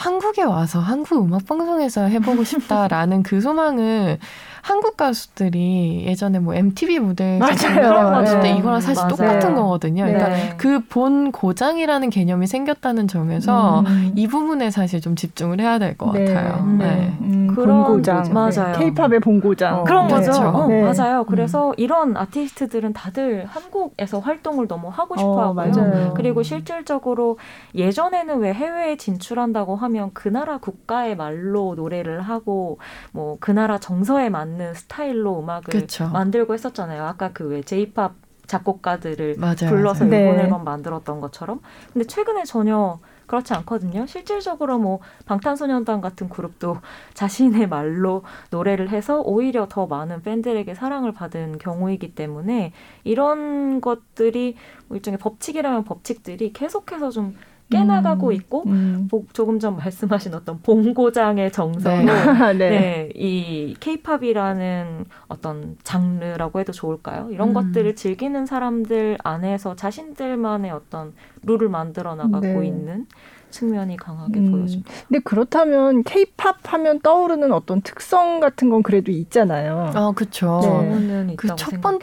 한국에 0.00 0.42
와서 0.44 0.80
한국 0.80 1.26
음악 1.26 1.44
방송에서 1.44 2.06
해보고 2.06 2.42
싶다라는 2.42 3.22
그 3.22 3.42
소망을 3.42 4.18
한국 4.62 4.96
가수들이 4.96 6.04
예전에 6.06 6.38
뭐 6.38 6.54
MTV 6.54 6.98
무대에서 7.00 7.44
맞아요. 7.44 7.90
공연해봤을 7.90 8.40
때 8.40 8.52
네. 8.52 8.58
이거랑 8.58 8.80
사실 8.80 8.96
맞아요. 9.02 9.08
똑같은 9.16 9.54
거거든요. 9.54 10.04
네. 10.06 10.12
그러니까 10.12 10.56
그 10.56 10.80
본 10.90 11.30
고장이라는 11.32 12.10
개념이 12.10 12.46
생겼다는 12.46 13.06
점에서 13.06 13.80
음. 13.80 14.12
이 14.16 14.26
부분에 14.26 14.70
사실 14.70 15.00
좀 15.00 15.14
집중을 15.14 15.60
해야 15.60 15.78
될것 15.78 16.12
네. 16.14 16.24
같아요. 16.24 16.66
네. 16.78 16.84
네. 16.84 17.18
음, 17.20 17.52
그런 17.54 17.84
본고장. 17.84 18.32
거죠. 18.32 18.32
맞아요. 18.62 18.76
케이팝의 18.78 19.20
본 19.20 19.40
고장. 19.40 19.80
어, 19.80 19.84
그런 19.84 20.08
네. 20.08 20.14
거죠. 20.14 20.32
그렇죠. 20.32 20.48
어, 20.48 20.66
네. 20.66 20.82
맞아요. 20.82 21.24
그래서 21.24 21.72
이런 21.76 22.16
아티스트들은 22.16 22.92
다들 22.92 23.44
한국에서 23.46 24.18
활동을 24.18 24.66
너무 24.68 24.88
하고 24.88 25.16
싶어 25.16 25.30
어, 25.30 25.40
하고요. 25.48 25.70
맞아요. 25.72 26.14
그리고 26.16 26.42
실질적으로 26.42 27.38
예전에는 27.74 28.38
왜 28.38 28.52
해외에 28.52 28.96
진출한다고 28.96 29.76
하면 29.76 30.10
그 30.12 30.28
나라 30.28 30.58
국가의 30.58 31.16
말로 31.16 31.74
노래를 31.76 32.20
하고 32.22 32.78
뭐 33.12 33.30
그 33.40 33.52
나라 33.52 33.78
정서에 33.78 34.28
맞는 34.28 34.49
스타일로 34.74 35.40
음악을 35.40 35.80
그쵸. 35.80 36.08
만들고 36.08 36.54
했었잖아요. 36.54 37.04
아까 37.04 37.32
그 37.32 37.44
왜 37.50 37.62
제이팝 37.62 38.14
작곡가들을 38.46 39.36
맞아요. 39.38 39.54
불러서 39.70 40.04
맞아요. 40.04 40.20
일본 40.22 40.36
네. 40.36 40.42
앨범 40.44 40.64
만들었던 40.64 41.20
것처럼. 41.20 41.60
근데 41.92 42.06
최근에 42.06 42.44
전혀 42.44 42.98
그렇지 43.26 43.54
않거든요. 43.54 44.06
실질적으로 44.06 44.78
뭐 44.78 44.98
방탄소년단 45.26 46.00
같은 46.00 46.28
그룹도 46.28 46.78
자신의 47.14 47.68
말로 47.68 48.22
노래를 48.50 48.88
해서 48.90 49.20
오히려 49.20 49.68
더 49.68 49.86
많은 49.86 50.22
팬들에게 50.22 50.74
사랑을 50.74 51.12
받은 51.12 51.58
경우이기 51.58 52.16
때문에 52.16 52.72
이런 53.04 53.80
것들이 53.80 54.56
뭐 54.88 54.96
일종의 54.96 55.18
법칙이라면 55.18 55.84
법칙들이 55.84 56.52
계속해서 56.52 57.10
좀 57.10 57.36
깨나가고 57.70 58.28
음. 58.28 58.32
있고 58.32 58.62
음. 58.66 59.06
보- 59.10 59.24
조금 59.32 59.58
전 59.58 59.76
말씀하신 59.76 60.34
어떤 60.34 60.60
본고장의 60.60 61.52
정서로 61.52 62.04
네. 62.04 62.10
아, 62.10 62.52
네. 62.52 62.70
네, 62.70 63.08
이 63.14 63.74
케이팝이라는 63.80 65.04
어떤 65.28 65.76
장르라고 65.84 66.60
해도 66.60 66.72
좋을까요? 66.72 67.28
이런 67.30 67.50
음. 67.50 67.54
것들을 67.54 67.94
즐기는 67.96 68.44
사람들 68.46 69.18
안에서 69.22 69.76
자신들만의 69.76 70.70
어떤 70.70 71.12
룰을 71.44 71.68
만들어 71.68 72.14
나가고 72.14 72.40
네. 72.60 72.66
있는 72.66 73.06
측면이 73.50 73.96
강하게 73.96 74.38
음. 74.40 74.52
보여집니다. 74.52 74.90
근데 75.08 75.20
그렇다면 75.24 76.04
케이팝 76.04 76.72
하면 76.72 77.00
떠오르는 77.00 77.52
어떤 77.52 77.80
특성 77.80 78.38
같은 78.38 78.70
건 78.70 78.82
그래도 78.84 79.10
있잖아요. 79.10 79.90
아, 79.94 80.12
그쵸. 80.14 80.60
네. 80.62 80.68
저는 80.68 81.36
그 81.36 81.46
있다고 81.46 81.56
첫 81.56 81.70
생각해요. 81.70 81.98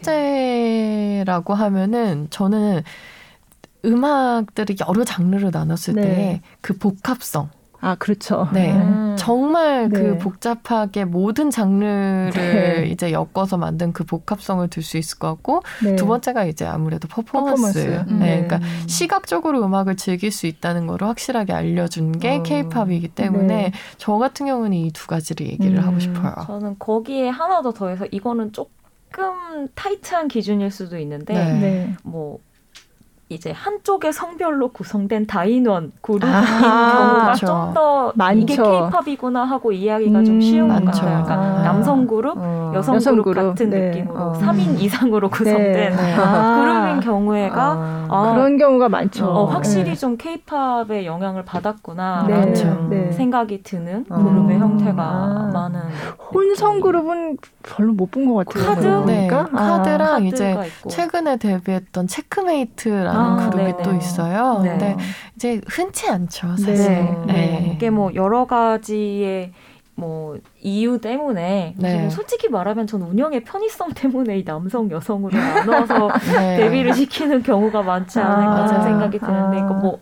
번째라고 1.18 1.54
하면은 1.54 2.28
저는 2.30 2.82
음악들이 3.86 4.76
여러 4.88 5.04
장르로 5.04 5.50
나눴을 5.52 5.96
네. 5.96 6.42
때그 6.62 6.78
복합성. 6.78 7.50
아, 7.80 7.94
그렇죠. 7.94 8.48
네. 8.54 8.74
음. 8.74 9.16
정말 9.20 9.88
그 9.90 9.98
네. 10.00 10.18
복잡하게 10.18 11.06
모든 11.06 11.52
장르를 11.52 12.32
네. 12.34 12.88
이제 12.88 13.12
엮어서 13.12 13.58
만든 13.58 13.94
그 13.94 14.04
복합성을 14.04 14.68
들 14.70 14.82
수 14.82 14.98
있을 14.98 15.20
것 15.20 15.28
같고 15.28 15.62
네. 15.84 15.96
두 15.96 16.08
번째가 16.08 16.46
이제 16.46 16.66
아무래도 16.66 17.08
퍼포먼스. 17.08 17.52
퍼포먼스. 17.84 18.12
네. 18.12 18.16
네. 18.42 18.48
그러니까 18.48 18.68
시각적으로 18.88 19.64
음악을 19.64 19.96
즐길 19.96 20.32
수 20.32 20.48
있다는 20.48 20.88
거를 20.88 21.08
확실하게 21.08 21.54
알려준 21.54 22.14
게 22.14 22.38
어. 22.38 22.44
케이팝이기 22.44 23.10
때문에 23.10 23.46
네. 23.48 23.72
저 24.00 24.14
같은 24.18 24.48
경우는 24.48 24.74
이 24.74 24.92
두 24.92 25.06
가지를 25.06 25.46
얘기를 25.46 25.78
음. 25.78 25.84
하고 25.88 26.00
싶어요. 26.00 26.34
저는 26.48 26.78
거기에 26.80 27.30
하나 27.30 27.62
더 27.62 27.72
더해서 27.72 28.08
이거는 28.10 28.54
조금 28.54 29.68
타이트한 29.76 30.30
기준일 30.30 30.72
수도 30.72 30.98
있는데 30.98 31.34
네. 31.36 31.54
네. 31.60 31.96
뭐 32.04 32.40
이제 33.30 33.52
한쪽의 33.52 34.14
성별로 34.14 34.70
구성된 34.70 35.28
다인원 35.28 35.92
그룹인 36.02 36.30
아, 36.30 36.42
경우가. 36.42 37.36
좀더 37.36 38.12
많죠. 38.16 38.40
이게 38.42 38.56
케이팝이구나 38.56 39.44
하고 39.44 39.74
이야기가 39.74 40.20
음, 40.20 40.26
좀 40.26 40.40
쉬운 40.40 40.70
것 40.70 40.76
많죠. 40.82 41.02
같아요. 41.02 41.24
그러니까 41.26 41.34
아. 41.60 41.62
남성 41.64 42.08
그룹, 42.08 42.38
어. 42.38 42.72
여성, 42.74 42.96
여성 42.96 43.14
그룹, 43.16 43.26
그룹, 43.26 43.50
같은 43.50 43.70
네. 43.70 43.90
느낌으로 43.90 44.18
어. 44.18 44.34
3인 44.34 44.80
이상으로 44.80 45.30
구성된 45.30 45.74
네. 45.74 45.92
아. 46.18 46.56
그룹인 46.62 47.00
경우에가 47.02 47.62
아. 47.62 48.08
아, 48.10 48.34
그런 48.34 48.58
경우가 48.58 48.88
많죠. 48.88 49.26
어, 49.28 49.44
확실히 49.46 49.90
네. 49.92 49.96
좀 49.96 50.16
케이팝의 50.16 51.06
영향을 51.06 51.44
받았구나 51.44 52.24
네. 52.28 52.34
라는 52.34 52.48
맞죠. 52.50 52.88
네. 52.90 53.12
생각이 53.12 53.62
드는 53.64 54.06
어. 54.10 54.24
그룹의 54.24 54.58
형태가 54.58 55.04
아. 55.04 55.50
많은 55.54 55.82
혼성 56.34 56.80
그룹은 56.80 57.38
별로 57.64 57.92
못 57.92 58.08
본 58.12 58.26
것 58.34 58.48
같아요. 58.48 58.76
카드? 58.76 58.88
네. 59.06 59.28
카드랑 59.28 59.52
카드가 59.52 60.20
이제 60.20 60.52
있고. 60.78 60.90
최근에 60.90 61.36
데뷔했던 61.36 62.08
체크메이트라는 62.08 63.17
아, 63.20 63.50
그룹이 63.50 63.72
네네. 63.72 63.84
또 63.84 63.94
있어요. 63.94 64.62
네. 64.64 64.70
근데 64.72 64.98
이제 65.36 65.62
흔치 65.68 66.10
않죠, 66.10 66.56
사실. 66.58 66.76
네. 66.76 67.24
네. 67.28 67.72
이게 67.74 67.90
뭐 67.90 68.14
여러 68.16 68.46
가지의 68.46 69.52
뭐 69.96 70.38
이유 70.62 71.02
때문에 71.02 71.74
네. 71.76 72.10
솔직히 72.12 72.50
말하면 72.50 72.86
전 72.86 73.02
운영의 73.02 73.44
편의성 73.44 73.94
때문에 73.94 74.38
이 74.38 74.46
남성 74.46 74.92
여성으로 74.92 75.36
나눠서 75.36 76.10
네. 76.38 76.58
데뷔를 76.58 76.94
시키는 76.94 77.42
경우가 77.42 77.82
많지 77.82 78.20
않을까 78.20 78.64
아, 78.64 78.82
생각이 78.84 79.18
드는데 79.18 79.58
아. 79.58 79.66
이거 79.66 79.74
뭐 79.74 80.00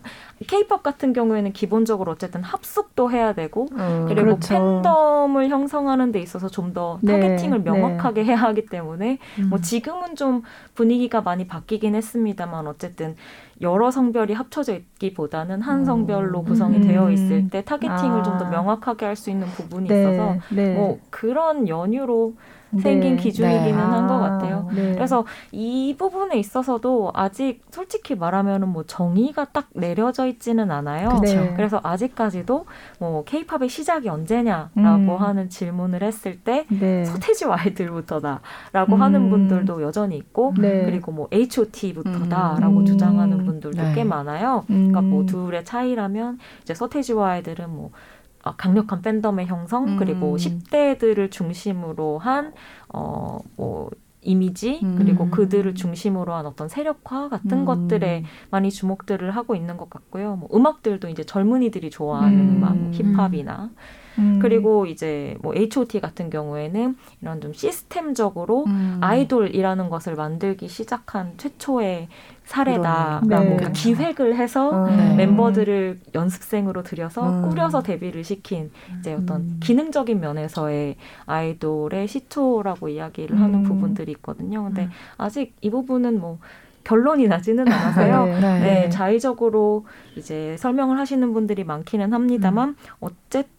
케이팝 0.48 0.84
같은 0.84 1.14
경우에는 1.14 1.54
기본적으로 1.54 2.12
어쨌든 2.12 2.44
합숙도 2.44 3.10
해야 3.12 3.34
되고 3.34 3.68
어. 3.78 4.06
그리고 4.08 4.38
그렇죠. 4.38 4.54
팬덤을 4.54 5.50
형성하는 5.50 6.12
데 6.12 6.20
있어서 6.20 6.50
좀더 6.50 7.00
네, 7.02 7.20
targeting을 7.20 7.64
네. 7.64 7.72
명확하게 7.72 8.26
해야 8.26 8.36
하기 8.38 8.66
때문에 8.68 9.18
음. 9.40 9.50
뭐 9.50 9.60
지금은 9.60 10.16
좀 10.16 10.44
분위기가 10.76 11.22
많이 11.22 11.48
바뀌긴 11.48 11.96
했습니다만 11.96 12.68
어쨌든 12.68 13.16
여러 13.62 13.90
성별이 13.90 14.34
합쳐져 14.34 14.74
있기보다는 14.74 15.62
한 15.62 15.86
성별로 15.86 16.44
구성이 16.44 16.78
음. 16.78 16.88
되어 16.88 17.10
있을 17.12 17.50
때 17.50 17.64
타겟팅을 17.64 18.20
아. 18.20 18.24
좀더 18.24 18.50
명확하게 18.50 19.06
할 19.06 19.16
수 19.16 19.30
있는 19.30 19.48
부분이 19.48 19.88
네. 19.88 20.02
있어서 20.02 20.36
네. 20.52 20.74
뭐 20.76 21.00
그런 21.10 21.68
연유로 21.68 22.34
생긴 22.80 23.16
네. 23.16 23.22
기준이기는 23.22 23.76
네. 23.76 23.82
한것 23.82 24.22
아. 24.22 24.30
같아요. 24.30 24.70
네. 24.74 24.94
그래서 24.94 25.26
이 25.52 25.96
부분에 25.98 26.38
있어서도 26.38 27.12
아직 27.14 27.64
솔직히 27.72 28.16
말하면은 28.16 28.70
뭐 28.70 28.84
정의가 28.84 29.46
딱 29.46 29.68
내려져 29.74 30.28
있지는 30.28 30.72
않아요. 30.72 31.20
네. 31.22 31.54
그래서 31.56 31.80
아직까지도 31.84 32.66
뭐 33.00 33.24
케이팝의 33.24 33.70
시작이 33.70 34.10
언제냐라고 34.10 34.74
음. 34.78 35.18
하는 35.18 35.50
질문을 35.50 36.04
했을 36.04 36.40
때 36.40 36.66
네. 36.70 37.06
서태지와 37.06 37.62
아이들부터다라고 37.62 38.96
음. 38.96 39.02
하는 39.02 39.30
분들도 39.30 39.82
여전히 39.82 40.18
있고 40.18 40.54
네. 40.58 40.86
그리고 40.86 41.12
뭐 41.12 41.28
H.O.T.부터다라고 41.32 42.80
음. 42.80 42.86
주장하는 42.86 43.46
분들도 43.46 43.82
네. 43.82 43.94
꽤 43.96 44.04
많아요. 44.04 44.66
음. 44.70 44.90
그러니까 44.90 45.02
뭐 45.02 45.26
둘의 45.26 45.66
차이라면 45.66 46.40
이제 46.64 46.74
서태지와 46.74 47.30
아이들은 47.32 47.70
뭐 47.70 47.92
아, 47.92 48.15
강력한 48.54 49.02
팬덤의 49.02 49.48
형성 49.48 49.88
음. 49.88 49.98
그리고 49.98 50.38
10대들을 50.38 51.32
중심으로 51.32 52.20
한 52.20 52.54
어 52.94 53.40
뭐 53.58 53.90
이미지 54.22 54.80
음. 54.84 54.96
그리고 54.98 55.30
그들을 55.30 55.76
중심으로 55.76 56.34
한 56.34 56.48
어떤 56.48 56.68
세력화 56.68 57.30
같은 57.30 57.60
음. 57.60 57.66
것들에 57.66 58.24
많이 58.50 58.72
주목들을 58.72 59.30
하고 59.32 59.56
있는 59.56 59.78
것 59.78 59.88
같고요. 59.90 60.36
뭐 60.36 60.50
음악들도 60.52 61.10
이제 61.10 61.24
젊은이들이 61.24 61.92
좋아하는 61.92 62.40
음. 62.40 62.58
음악, 62.58 62.76
뭐 62.76 62.92
힙합이나 62.92 63.70
음. 64.18 64.40
그리고 64.42 64.86
이제 64.86 65.38
뭐 65.42 65.54
H.O.T 65.56 66.00
같은 66.00 66.30
경우에는 66.30 66.96
이런 67.22 67.42
좀 67.42 67.54
시스템적으로 67.54 68.66
음. 68.66 68.98
아이돌이라는 69.02 69.90
것을 69.90 70.16
만들기 70.16 70.68
시작한 70.68 71.34
최초의 71.38 72.08
사례다라고. 72.46 73.28
네. 73.28 73.38
그러니까 73.38 73.72
기획을 73.72 74.36
해서 74.36 74.70
어. 74.70 74.88
네. 74.88 75.16
멤버들을 75.16 76.00
연습생으로 76.14 76.84
들여서 76.84 77.28
음. 77.28 77.50
꾸려서 77.50 77.82
데뷔를 77.82 78.24
시킨 78.24 78.72
이제 79.00 79.14
어떤 79.14 79.42
음. 79.42 79.60
기능적인 79.62 80.20
면에서의 80.20 80.96
아이돌의 81.26 82.08
시초라고 82.08 82.90
이야기를 82.90 83.40
하는 83.40 83.60
음. 83.60 83.64
부분들이 83.64 84.12
있거든요. 84.14 84.64
근데 84.64 84.84
음. 84.84 84.90
아직 85.18 85.56
이 85.62 85.70
부분은 85.70 86.20
뭐 86.20 86.38
결론이 86.84 87.28
나지는 87.28 87.68
않아서요. 87.68 88.26
네. 88.26 88.40
네. 88.40 88.60
네, 88.60 88.90
자의적으로 88.90 89.86
이제 90.16 90.56
설명을 90.58 91.00
하시는 91.00 91.34
분들이 91.34 91.64
많기는 91.64 92.14
합니다만 92.14 92.76
어쨌든 93.00 93.55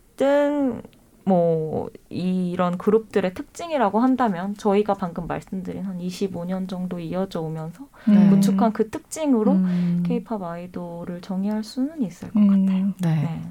뭐 1.27 1.91
이런 2.09 2.79
그룹들의 2.79 3.35
특징이라고 3.35 3.99
한다면 3.99 4.55
저희가 4.55 4.95
방금 4.95 5.27
말씀드린 5.27 5.83
한 5.83 5.99
25년 5.99 6.69
정도 6.69 7.01
이어져 7.01 7.41
오면서 7.41 7.89
음. 8.09 8.31
구축한 8.31 8.73
그 8.73 8.91
특징으로 8.91 9.53
음. 9.53 10.05
케이팝 10.07 10.41
아이돌을 10.41 11.21
정의할 11.23 11.65
수는 11.65 12.01
있을 12.03 12.31
것 12.31 12.39
음. 12.39 12.47
같아요. 12.47 12.93
네. 13.01 13.23
네. 13.23 13.43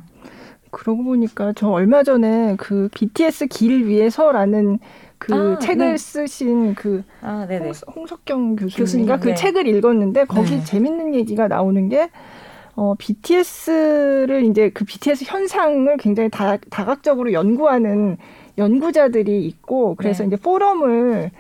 그러고 0.71 1.03
보니까 1.03 1.51
저 1.53 1.67
얼마 1.69 2.03
전에 2.03 2.55
그 2.57 2.87
BTS 2.93 3.47
길 3.47 3.85
위에서라는 3.87 4.79
그 5.17 5.33
아, 5.33 5.59
책을 5.59 5.91
네. 5.91 5.97
쓰신 5.97 6.75
그 6.75 7.03
아. 7.21 7.45
홍, 7.93 8.07
석경 8.07 8.55
교수님인가 8.55 9.17
교수님, 9.17 9.19
그 9.19 9.27
네. 9.29 9.35
책을 9.35 9.67
읽었는데 9.67 10.25
거기 10.25 10.51
네. 10.51 10.63
재밌는 10.63 11.13
얘기가 11.13 11.49
나오는 11.49 11.89
게 11.89 12.09
어, 12.75 12.93
BTS를 12.97 14.43
이제 14.45 14.69
그 14.69 14.83
BTS 14.85 15.25
현상을 15.25 15.95
굉장히 15.97 16.29
다, 16.29 16.57
다각적으로 16.69 17.31
연구하는 17.31 18.17
연구자들이 18.57 19.45
있고 19.45 19.95
그래서 19.95 20.23
네. 20.23 20.27
이제 20.27 20.35
포럼을 20.35 21.31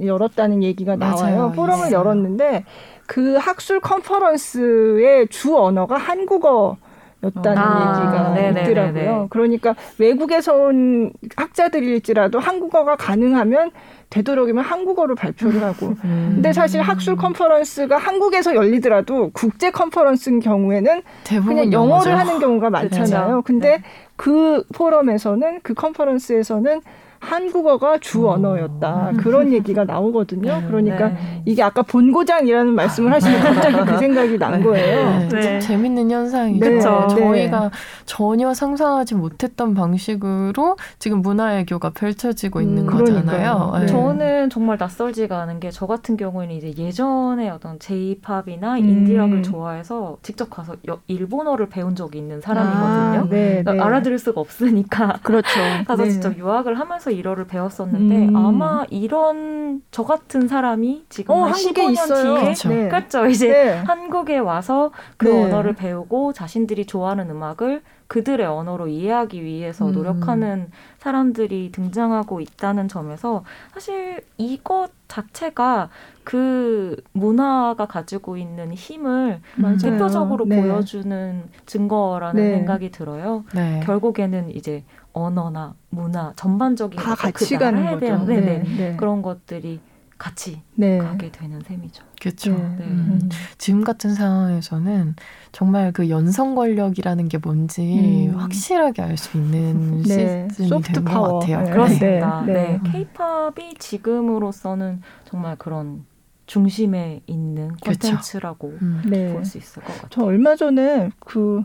열었다는 0.00 0.62
얘기가 0.62 0.96
나와요. 0.96 1.36
맞아요. 1.36 1.52
포럼을 1.52 1.86
있어요. 1.88 1.98
열었는데 1.98 2.64
그 3.06 3.36
학술 3.36 3.80
컨퍼런스의 3.80 5.28
주 5.28 5.56
언어가 5.58 5.96
한국어 5.96 6.76
였다는 7.22 7.58
아, 7.58 8.00
얘기가 8.04 8.34
네네네네. 8.34 8.62
있더라고요. 8.62 9.26
그러니까 9.30 9.74
외국에서 9.98 10.54
온 10.54 11.12
학자들일지라도 11.36 12.40
한국어가 12.40 12.96
가능하면 12.96 13.70
되도록이면 14.10 14.64
한국어로 14.64 15.14
발표를 15.14 15.62
하고 15.62 15.94
음. 16.04 16.32
근데 16.34 16.52
사실 16.52 16.82
학술 16.82 17.16
컨퍼런스가 17.16 17.96
한국에서 17.96 18.54
열리더라도 18.54 19.30
국제 19.32 19.70
컨퍼런스인 19.70 20.40
경우에는 20.40 21.02
그냥 21.24 21.72
영어를 21.72 21.72
영어죠. 21.72 22.10
하는 22.10 22.38
경우가 22.40 22.70
많잖아요. 22.70 23.26
그렇죠. 23.26 23.42
근데 23.42 23.76
네. 23.78 23.82
그 24.16 24.64
포럼에서는 24.74 25.60
그 25.62 25.74
컨퍼런스에서는 25.74 26.82
한국어가 27.22 27.98
주 27.98 28.26
어. 28.28 28.32
언어였다. 28.32 29.12
그런 29.18 29.52
얘기가 29.52 29.84
나오거든요. 29.84 30.60
네. 30.60 30.66
그러니까 30.66 31.08
네. 31.08 31.42
이게 31.46 31.62
아까 31.62 31.82
본고장이라는 31.82 32.74
말씀을 32.74 33.12
하시면 33.12 33.40
갑자기 33.40 33.76
그 33.90 33.96
생각이 33.98 34.38
난 34.38 34.62
거예요. 34.62 35.18
네. 35.20 35.28
네. 35.28 35.40
좀 35.40 35.60
재밌는 35.60 36.10
현상이죠. 36.10 36.64
네, 36.68 36.80
저희가 36.80 37.70
전혀 38.06 38.52
상상하지 38.52 39.14
못했던 39.14 39.74
방식으로 39.74 40.76
지금 40.98 41.22
문화외교가 41.22 41.90
펼쳐지고 41.90 42.60
있는 42.60 42.88
음, 42.88 42.90
거잖아요. 42.98 43.72
네. 43.80 43.86
저는 43.86 44.50
정말 44.50 44.76
낯설지가 44.78 45.40
않은 45.42 45.60
게 45.60 45.70
저 45.72 45.86
같은 45.86 46.16
경우에는 46.18 46.54
이제 46.54 46.74
예전에 46.76 47.48
어떤 47.48 47.78
J-팝이나 47.78 48.74
음. 48.74 48.78
인디락을 48.78 49.42
좋아해서 49.42 50.18
직접 50.22 50.50
가서 50.50 50.74
여- 50.88 50.98
일본어를 51.06 51.68
배운 51.70 51.94
적이 51.96 52.18
있는 52.18 52.40
사람이거든요. 52.42 53.20
아, 53.20 53.26
네, 53.30 53.62
그러니까 53.62 53.72
네. 53.72 53.80
알아들을 53.80 54.18
수가 54.18 54.40
없으니까 54.42 55.18
그렇죠. 55.22 55.48
가서 55.88 56.04
네. 56.04 56.10
직접 56.10 56.36
유학을 56.36 56.78
하면서 56.78 57.11
일어를 57.12 57.46
배웠었는데 57.46 58.28
음. 58.28 58.36
아마 58.36 58.84
이런 58.90 59.82
저 59.90 60.04
같은 60.04 60.48
사람이 60.48 61.06
지금 61.08 61.34
어, 61.34 61.44
한 61.44 61.52
한국에 61.52 61.82
15년 61.82 61.92
있어요. 61.92 62.34
뒤에 62.34 62.42
그렇죠. 62.42 62.68
네. 62.68 62.88
그렇죠. 62.88 63.26
이제 63.26 63.48
네. 63.48 63.72
한국에 63.86 64.38
와서 64.38 64.90
그 65.16 65.28
네. 65.28 65.44
언어를 65.44 65.74
배우고 65.74 66.32
자신들이 66.32 66.86
좋아하는 66.86 67.30
음악을 67.30 67.82
그들의 68.12 68.46
언어로 68.46 68.88
이해하기 68.88 69.42
위해서 69.42 69.86
음. 69.86 69.92
노력하는 69.92 70.70
사람들이 70.98 71.72
등장하고 71.72 72.42
있다는 72.42 72.86
점에서 72.86 73.42
사실 73.72 74.22
이것 74.36 74.90
자체가 75.08 75.88
그 76.24 77.02
문화가 77.12 77.86
가지고 77.86 78.36
있는 78.36 78.72
힘을 78.74 79.40
맞아요. 79.56 79.78
대표적으로 79.78 80.44
네. 80.44 80.60
보여주는 80.60 81.44
증거라는 81.64 82.42
네. 82.42 82.56
생각이 82.56 82.90
들어요. 82.90 83.44
네. 83.54 83.80
결국에는 83.84 84.50
이제 84.54 84.84
언어나 85.12 85.74
문화 85.90 86.32
전반적인 86.36 86.98
다 86.98 87.14
같이 87.14 87.54
그 87.54 87.58
가는 87.58 87.80
나라에 87.80 87.94
거죠. 87.94 88.06
대한 88.06 88.26
네네. 88.26 88.62
네. 88.76 88.96
그런 88.96 89.22
것들이 89.22 89.80
같이 90.18 90.60
네. 90.76 90.98
가게 90.98 91.32
되는 91.32 91.60
셈이죠. 91.66 92.04
그렇죠. 92.20 92.52
네. 92.52 92.58
네. 92.78 92.84
음. 92.84 93.18
음. 93.22 93.28
지금 93.58 93.82
같은 93.82 94.14
상황에서는 94.14 95.16
정말 95.50 95.92
그 95.92 96.08
연성 96.08 96.54
권력이라는 96.54 97.26
게 97.28 97.38
뭔지 97.38 98.28
음. 98.30 98.38
확실하게 98.38 99.02
알 99.02 99.16
수 99.16 99.36
있는 99.36 100.02
네. 100.02 100.48
시즌이 100.50 100.68
소프트 100.68 100.92
된것 100.92 101.12
파워. 101.12 101.40
같아요. 101.40 101.62
네. 101.64 101.70
그렇습니다. 101.70 102.42
네. 102.46 102.52
네. 102.52 102.80
네. 102.84 102.90
케이팝이 102.92 103.74
지금으로서는 103.80 105.02
정말 105.24 105.56
그런 105.56 106.04
중심에 106.46 107.20
있는 107.26 107.74
그렇죠. 107.82 108.08
콘텐츠라고 108.10 108.78
음. 108.80 109.02
네. 109.06 109.32
볼수 109.32 109.58
있을 109.58 109.82
것 109.82 109.92
같아요. 109.94 110.08
저 110.10 110.22
얼마 110.24 110.54
전에 110.54 111.10
그 111.18 111.64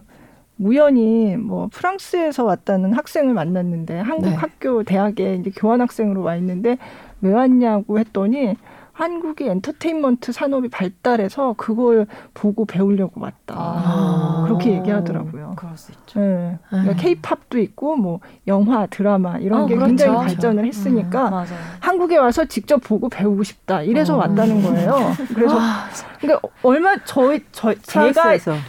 우연히 0.60 1.38
뭐 1.38 1.70
프랑스에서 1.72 2.44
왔다는 2.44 2.94
학생을 2.94 3.34
만났는데 3.34 4.00
한국 4.00 4.30
네. 4.30 4.36
학교 4.36 4.84
대학에 4.84 5.36
이제 5.36 5.52
교환 5.56 5.82
학생으로 5.82 6.24
와 6.24 6.36
있는데 6.36 6.78
왜 7.22 7.32
왔냐고 7.32 8.00
했더니 8.00 8.56
한국이 8.98 9.48
엔터테인먼트 9.48 10.32
산업이 10.32 10.70
발달해서 10.70 11.54
그걸 11.56 12.08
보고 12.34 12.66
배우려고 12.66 13.22
왔다. 13.22 13.54
아. 13.56 14.44
그렇게 14.48 14.72
얘기하더라고요. 14.74 15.54
그럴 15.56 15.78
수 15.78 15.92
있죠. 15.92 16.20
네. 16.20 16.58
그러니까 16.70 16.94
네. 16.96 17.00
케이팝도 17.04 17.60
있고 17.60 17.96
뭐 17.96 18.20
영화, 18.48 18.88
드라마 18.88 19.38
이런 19.38 19.62
어, 19.62 19.66
게 19.68 19.76
그렇죠. 19.76 19.88
굉장히. 19.90 20.18
발전을 20.18 20.66
했으니까 20.66 21.30
맞아요. 21.30 21.46
한국에 21.80 22.18
와서 22.18 22.46
직접 22.46 22.80
보고 22.80 23.08
배우고 23.08 23.44
싶다. 23.44 23.84
이래서 23.84 24.16
어. 24.16 24.18
왔다는 24.18 24.64
거예요. 24.64 24.96
그래서 25.36 25.60
아, 25.60 25.86
그러니까 26.20 26.48
얼마 26.64 26.96
저희 27.06 27.40
저 27.52 27.76
제가 27.76 28.34
예, 28.34 28.40
제가 28.40 28.60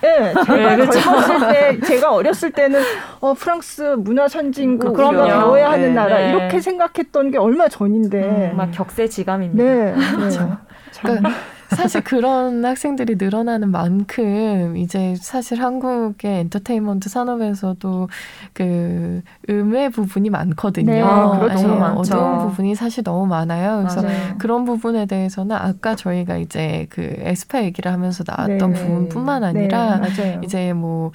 네, 0.55 0.77
그렇죠. 0.77 1.01
젊었을 1.01 1.49
때, 1.53 1.81
제가 1.87 2.13
어렸을 2.13 2.51
때는 2.53 2.83
어 3.21 3.33
프랑스 3.33 3.81
문화 3.99 4.29
선진국 4.29 4.93
그런 4.95 5.17
거. 5.17 5.25
배워야 5.25 5.71
하는 5.71 5.89
네. 5.89 5.95
나라 5.95 6.19
네. 6.19 6.29
이렇게 6.29 6.61
생각했던 6.61 7.31
게 7.31 7.39
얼마 7.39 7.67
전인데. 7.69 8.53
막 8.55 8.71
격세지감입니다. 8.73 9.65
네, 9.65 9.95
네. 9.95 10.18
그렇죠. 10.19 10.59
참. 10.91 11.03
그러니까 11.03 11.31
사실 11.71 12.01
그런 12.03 12.65
학생들이 12.65 13.17
늘어나는 13.17 13.71
만큼 13.71 14.77
이제 14.77 15.17
사실 15.21 15.63
한국의 15.63 16.41
엔터테인먼트 16.41 17.09
산업에서도 17.09 18.09
그 18.55 19.23
음의 19.51 19.91
부분이 19.91 20.31
많거든요. 20.31 20.93
네, 20.93 21.03
아, 21.03 21.39
그렇죠. 21.39 21.69
네. 21.69 21.85
어두운 21.85 22.39
부분이 22.39 22.75
사실 22.75 23.05
너무 23.05 23.27
많아요. 23.27 23.79
그래서 23.83 24.03
맞아요. 24.03 24.35
그런 24.39 24.65
부분에 24.65 25.07
대해서는 25.07 25.55
아까 25.55 25.95
저희가 25.95 26.39
이제 26.39 26.87
그 26.91 27.03
에스파 27.19 27.63
얘기를 27.63 27.93
하면서 27.93 28.25
나왔던 28.27 28.73
네. 28.73 28.81
부분뿐만 28.81 29.43
네, 29.43 29.47
아니라 29.49 29.99
맞아요. 29.99 30.41
이제 30.43 30.73
뭐 30.73 31.13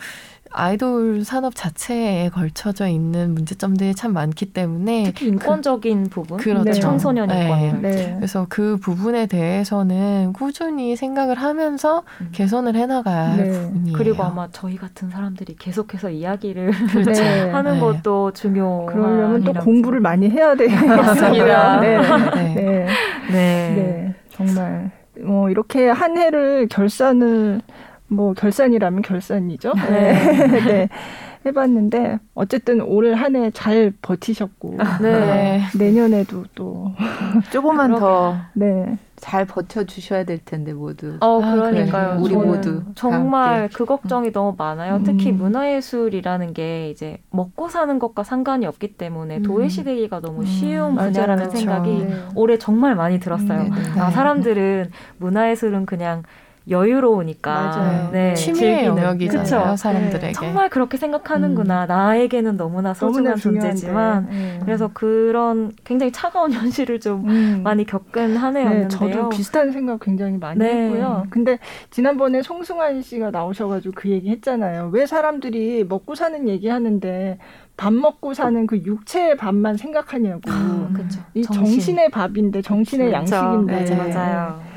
아이돌 0.55 1.23
산업 1.25 1.55
자체에 1.55 2.29
걸쳐져 2.29 2.87
있는 2.87 3.33
문제점들이 3.33 3.95
참 3.95 4.13
많기 4.13 4.45
때문에 4.45 5.03
특히 5.05 5.27
인권적인 5.27 6.09
부분, 6.09 6.37
그렇죠. 6.37 6.63
네. 6.63 6.73
청소년 6.73 7.27
네. 7.27 7.43
인권. 7.43 7.81
네. 7.81 8.13
그래서 8.17 8.45
그 8.49 8.77
부분에 8.77 9.25
대해서는 9.25 10.33
꾸준히 10.33 10.95
생각을 10.95 11.35
하면서 11.35 12.03
음. 12.21 12.29
개선을 12.31 12.75
해나가야 12.75 13.31
할 13.31 13.37
네. 13.37 13.51
부분이에요. 13.51 13.97
그리고 13.97 14.23
아마 14.23 14.47
저희 14.51 14.77
같은 14.77 15.09
사람들이 15.09 15.55
계속해서 15.57 16.11
이야기를 16.11 16.71
네. 17.05 17.49
하는 17.51 17.73
네. 17.73 17.79
것도 17.79 18.31
중요한 18.31 18.85
그러려면 18.85 19.43
또 19.43 19.53
공부를 19.53 19.99
많이 19.99 20.29
해야 20.29 20.53
맞습니다. 20.55 21.79
되겠습니다. 21.79 21.79
네. 21.81 21.97
네. 21.97 22.53
네. 22.55 22.85
네. 23.31 23.33
네. 23.33 24.15
정말 24.31 24.91
뭐 25.21 25.49
이렇게 25.49 25.89
한 25.89 26.17
해를 26.17 26.67
결산을 26.67 27.61
뭐 28.13 28.33
결산이라면 28.33 29.01
결산이죠. 29.01 29.73
네. 29.89 30.13
네. 30.65 30.89
해봤는데 31.45 32.19
어쨌든 32.35 32.79
올 32.81 33.13
한 33.15 33.35
해 33.35 33.51
잘 33.51 33.91
버티셨고 34.01 34.77
네. 35.01 35.61
내년에도 35.77 36.45
또 36.55 36.93
조금만 37.51 37.93
더 37.99 38.37
네. 38.53 38.97
잘 39.17 39.43
버텨주셔야 39.45 40.23
될 40.23 40.37
텐데 40.43 40.71
모두. 40.73 41.17
어, 41.19 41.41
아, 41.41 41.51
그러니까요. 41.55 42.17
우리 42.21 42.33
모두 42.35 42.79
다 42.85 42.91
정말. 42.95 43.69
그 43.73 43.83
걱정이 43.85 44.31
너무 44.31 44.55
많아요. 44.57 45.01
특히 45.03 45.31
음. 45.31 45.37
문화예술이라는 45.37 46.53
게 46.53 46.89
이제 46.89 47.17
먹고 47.31 47.67
사는 47.67 47.99
것과 47.99 48.23
상관이 48.23 48.65
없기 48.65 48.95
때문에 48.95 49.37
음. 49.37 49.43
도외시되기가 49.43 50.21
너무 50.21 50.41
음, 50.41 50.45
쉬운 50.45 50.95
맞아요. 50.95 51.11
분야라는 51.11 51.43
그렇죠. 51.49 51.57
생각이 51.57 51.89
네. 52.05 52.15
올해 52.35 52.57
정말 52.57 52.95
많이 52.95 53.19
들었어요. 53.19 53.63
음, 53.63 53.71
네. 53.71 53.99
아, 53.99 54.11
사람들은 54.11 54.91
문화예술은 55.17 55.85
그냥 55.85 56.23
여유로우니까 56.69 57.51
맞아요. 57.51 58.09
네, 58.11 58.33
취미의. 58.35 58.85
영역이잖아요, 58.85 59.43
그쵸? 59.43 59.75
사람들에게. 59.75 60.31
정말 60.33 60.69
그렇게 60.69 60.97
생각하는구나. 60.97 61.85
나에게는 61.85 62.55
너무나 62.57 62.93
소중한. 62.93 63.35
존재지만 63.35 64.27
네. 64.29 64.59
그래서 64.63 64.89
그런 64.93 65.71
굉장히 65.83 66.11
차가운 66.11 66.51
현실을 66.53 66.99
좀 66.99 67.27
음. 67.27 67.61
많이 67.63 67.85
겪은 67.85 68.37
한 68.37 68.53
네, 68.53 68.61
해였는데요. 68.61 68.87
저도 68.87 69.29
비슷한 69.29 69.71
생각 69.71 69.99
굉장히 69.99 70.37
많이 70.37 70.59
네. 70.59 70.85
했고요. 70.85 71.25
근데 71.29 71.59
지난번에 71.89 72.41
송승환 72.41 73.01
씨가 73.01 73.31
나오셔가지고 73.31 73.93
그 73.95 74.09
얘기 74.09 74.29
했잖아요. 74.29 74.89
왜 74.93 75.05
사람들이 75.05 75.85
먹고 75.87 76.15
사는 76.15 76.47
얘기 76.47 76.69
하는데 76.69 77.37
밥 77.75 77.91
먹고 77.93 78.33
사는 78.33 78.65
그 78.67 78.77
육체의 78.77 79.35
밥만 79.35 79.77
생각하냐고. 79.77 80.41
그렇죠. 80.93 81.21
이 81.33 81.41
정신 81.41 81.99
의 81.99 82.09
밥인데 82.09 82.61
정신의 82.61 83.09
그렇죠. 83.09 83.35
양식인데. 83.35 83.83
네, 83.85 83.95
맞아요. 83.95 84.72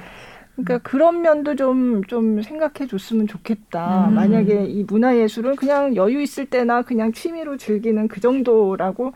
그러니까 0.57 0.79
그런 0.89 1.21
면도 1.21 1.55
좀, 1.55 2.03
좀 2.05 2.41
생각해 2.43 2.89
줬으면 2.89 3.27
좋겠다. 3.27 4.09
음. 4.09 4.15
만약에 4.15 4.65
이 4.65 4.85
문화예술은 4.85 5.57
그냥 5.57 5.95
여유 5.97 6.21
있을 6.21 6.47
때나 6.47 6.83
그냥 6.83 7.13
취미로 7.13 7.57
즐기는 7.57 8.09
그 8.09 8.21
정도라고 8.21 9.13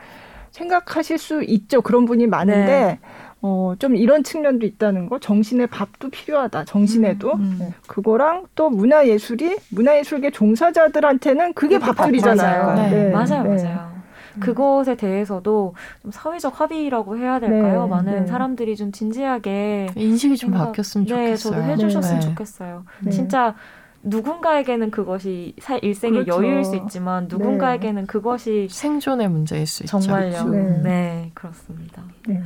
생각하실 0.50 1.18
수 1.18 1.42
있죠. 1.44 1.80
그런 1.80 2.04
분이 2.04 2.26
많은데, 2.26 2.66
네. 2.66 2.98
어, 3.40 3.74
좀 3.78 3.96
이런 3.96 4.22
측면도 4.22 4.66
있다는 4.66 5.08
거. 5.08 5.18
정신의 5.18 5.68
밥도 5.68 6.10
필요하다. 6.10 6.64
정신에도. 6.64 7.34
음, 7.34 7.40
음. 7.40 7.56
네. 7.60 7.74
그거랑 7.86 8.46
또 8.54 8.68
문화예술이, 8.68 9.56
문화예술계 9.70 10.32
종사자들한테는 10.32 11.54
그게 11.54 11.78
밥줄이잖아요. 11.78 12.66
맞아요. 12.66 12.90
네. 12.90 13.10
맞아요, 13.10 13.42
네. 13.44 13.64
맞아요. 13.64 13.99
그것에 14.38 14.94
대해서도 14.94 15.74
좀 16.02 16.10
사회적 16.12 16.60
합의라고 16.60 17.16
해야 17.16 17.40
될까요? 17.40 17.84
네, 17.84 17.88
많은 17.90 18.20
네. 18.20 18.26
사람들이 18.26 18.76
좀 18.76 18.92
진지하게 18.92 19.88
인식이 19.96 20.36
좀 20.36 20.50
생각- 20.50 20.66
바뀌었으면 20.66 21.06
네, 21.06 21.34
좋겠어요. 21.36 21.54
저도 21.54 21.62
해주셨으면 21.72 22.20
네. 22.20 22.26
좋겠어요. 22.28 22.84
네. 23.00 23.10
진짜 23.10 23.54
누군가에게는 24.02 24.90
그것이 24.90 25.54
사- 25.60 25.76
일생의 25.76 26.24
그렇죠. 26.24 26.42
여유일 26.44 26.64
수 26.64 26.76
있지만 26.76 27.26
누군가에게는 27.28 28.06
그것이 28.06 28.68
생존의 28.70 29.28
문제일 29.28 29.66
수 29.66 29.82
있죠. 29.82 29.98
정말요. 30.00 30.44
네. 30.44 30.80
네. 30.82 31.30
그렇습니다. 31.34 32.02
네. 32.26 32.42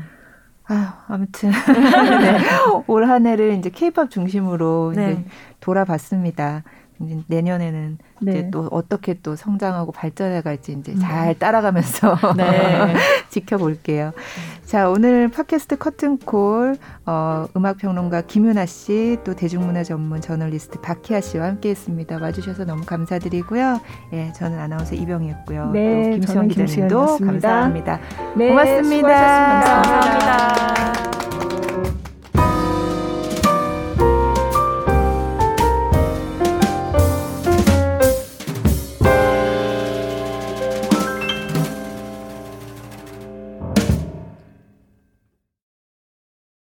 아, 0.66 1.05
아무튼 1.09 1.51
네. 2.20 2.39
올 2.86 3.05
한 3.05 3.27
해를 3.27 3.52
이제 3.52 3.69
케이팝 3.70 4.11
중심으로 4.11 4.93
이제 4.93 5.01
네. 5.06 5.24
돌아봤습니다. 5.61 6.65
이제 7.02 7.18
내년에는 7.26 7.98
이제 8.22 8.32
네. 8.32 8.50
또 8.50 8.68
어떻게 8.70 9.14
또 9.22 9.36
성장하고 9.36 9.92
발전해 9.92 10.40
갈지 10.42 10.72
이제 10.72 10.94
잘 10.96 11.38
따라가면서 11.38 12.16
네. 12.36 12.94
지켜볼게요. 13.30 14.12
자, 14.64 14.88
오늘 14.88 15.28
팟캐스트 15.28 15.76
커튼콜 15.76 16.76
어, 17.06 17.46
음악 17.56 17.78
평론가 17.78 18.22
김윤아 18.22 18.66
씨, 18.66 19.18
또 19.24 19.34
대중문화 19.34 19.82
전문 19.84 20.20
저널리스트 20.20 20.80
박희아 20.80 21.20
씨와 21.20 21.46
함께 21.46 21.70
했습니다. 21.70 22.18
와 22.18 22.32
주셔서 22.32 22.64
너무 22.64 22.84
감사드리고요. 22.84 23.80
예, 24.14 24.32
저는 24.32 24.58
아나운서 24.58 24.94
이병이었고요. 24.94 25.70
네, 25.72 26.10
또 26.10 26.16
김수영 26.16 26.48
기자님도. 26.48 27.18
감사합니다. 27.18 28.00
네, 28.36 28.48
고맙습니다. 28.48 29.82
수고하셨습니다. 29.82 29.82
감사합니다. 29.82 31.13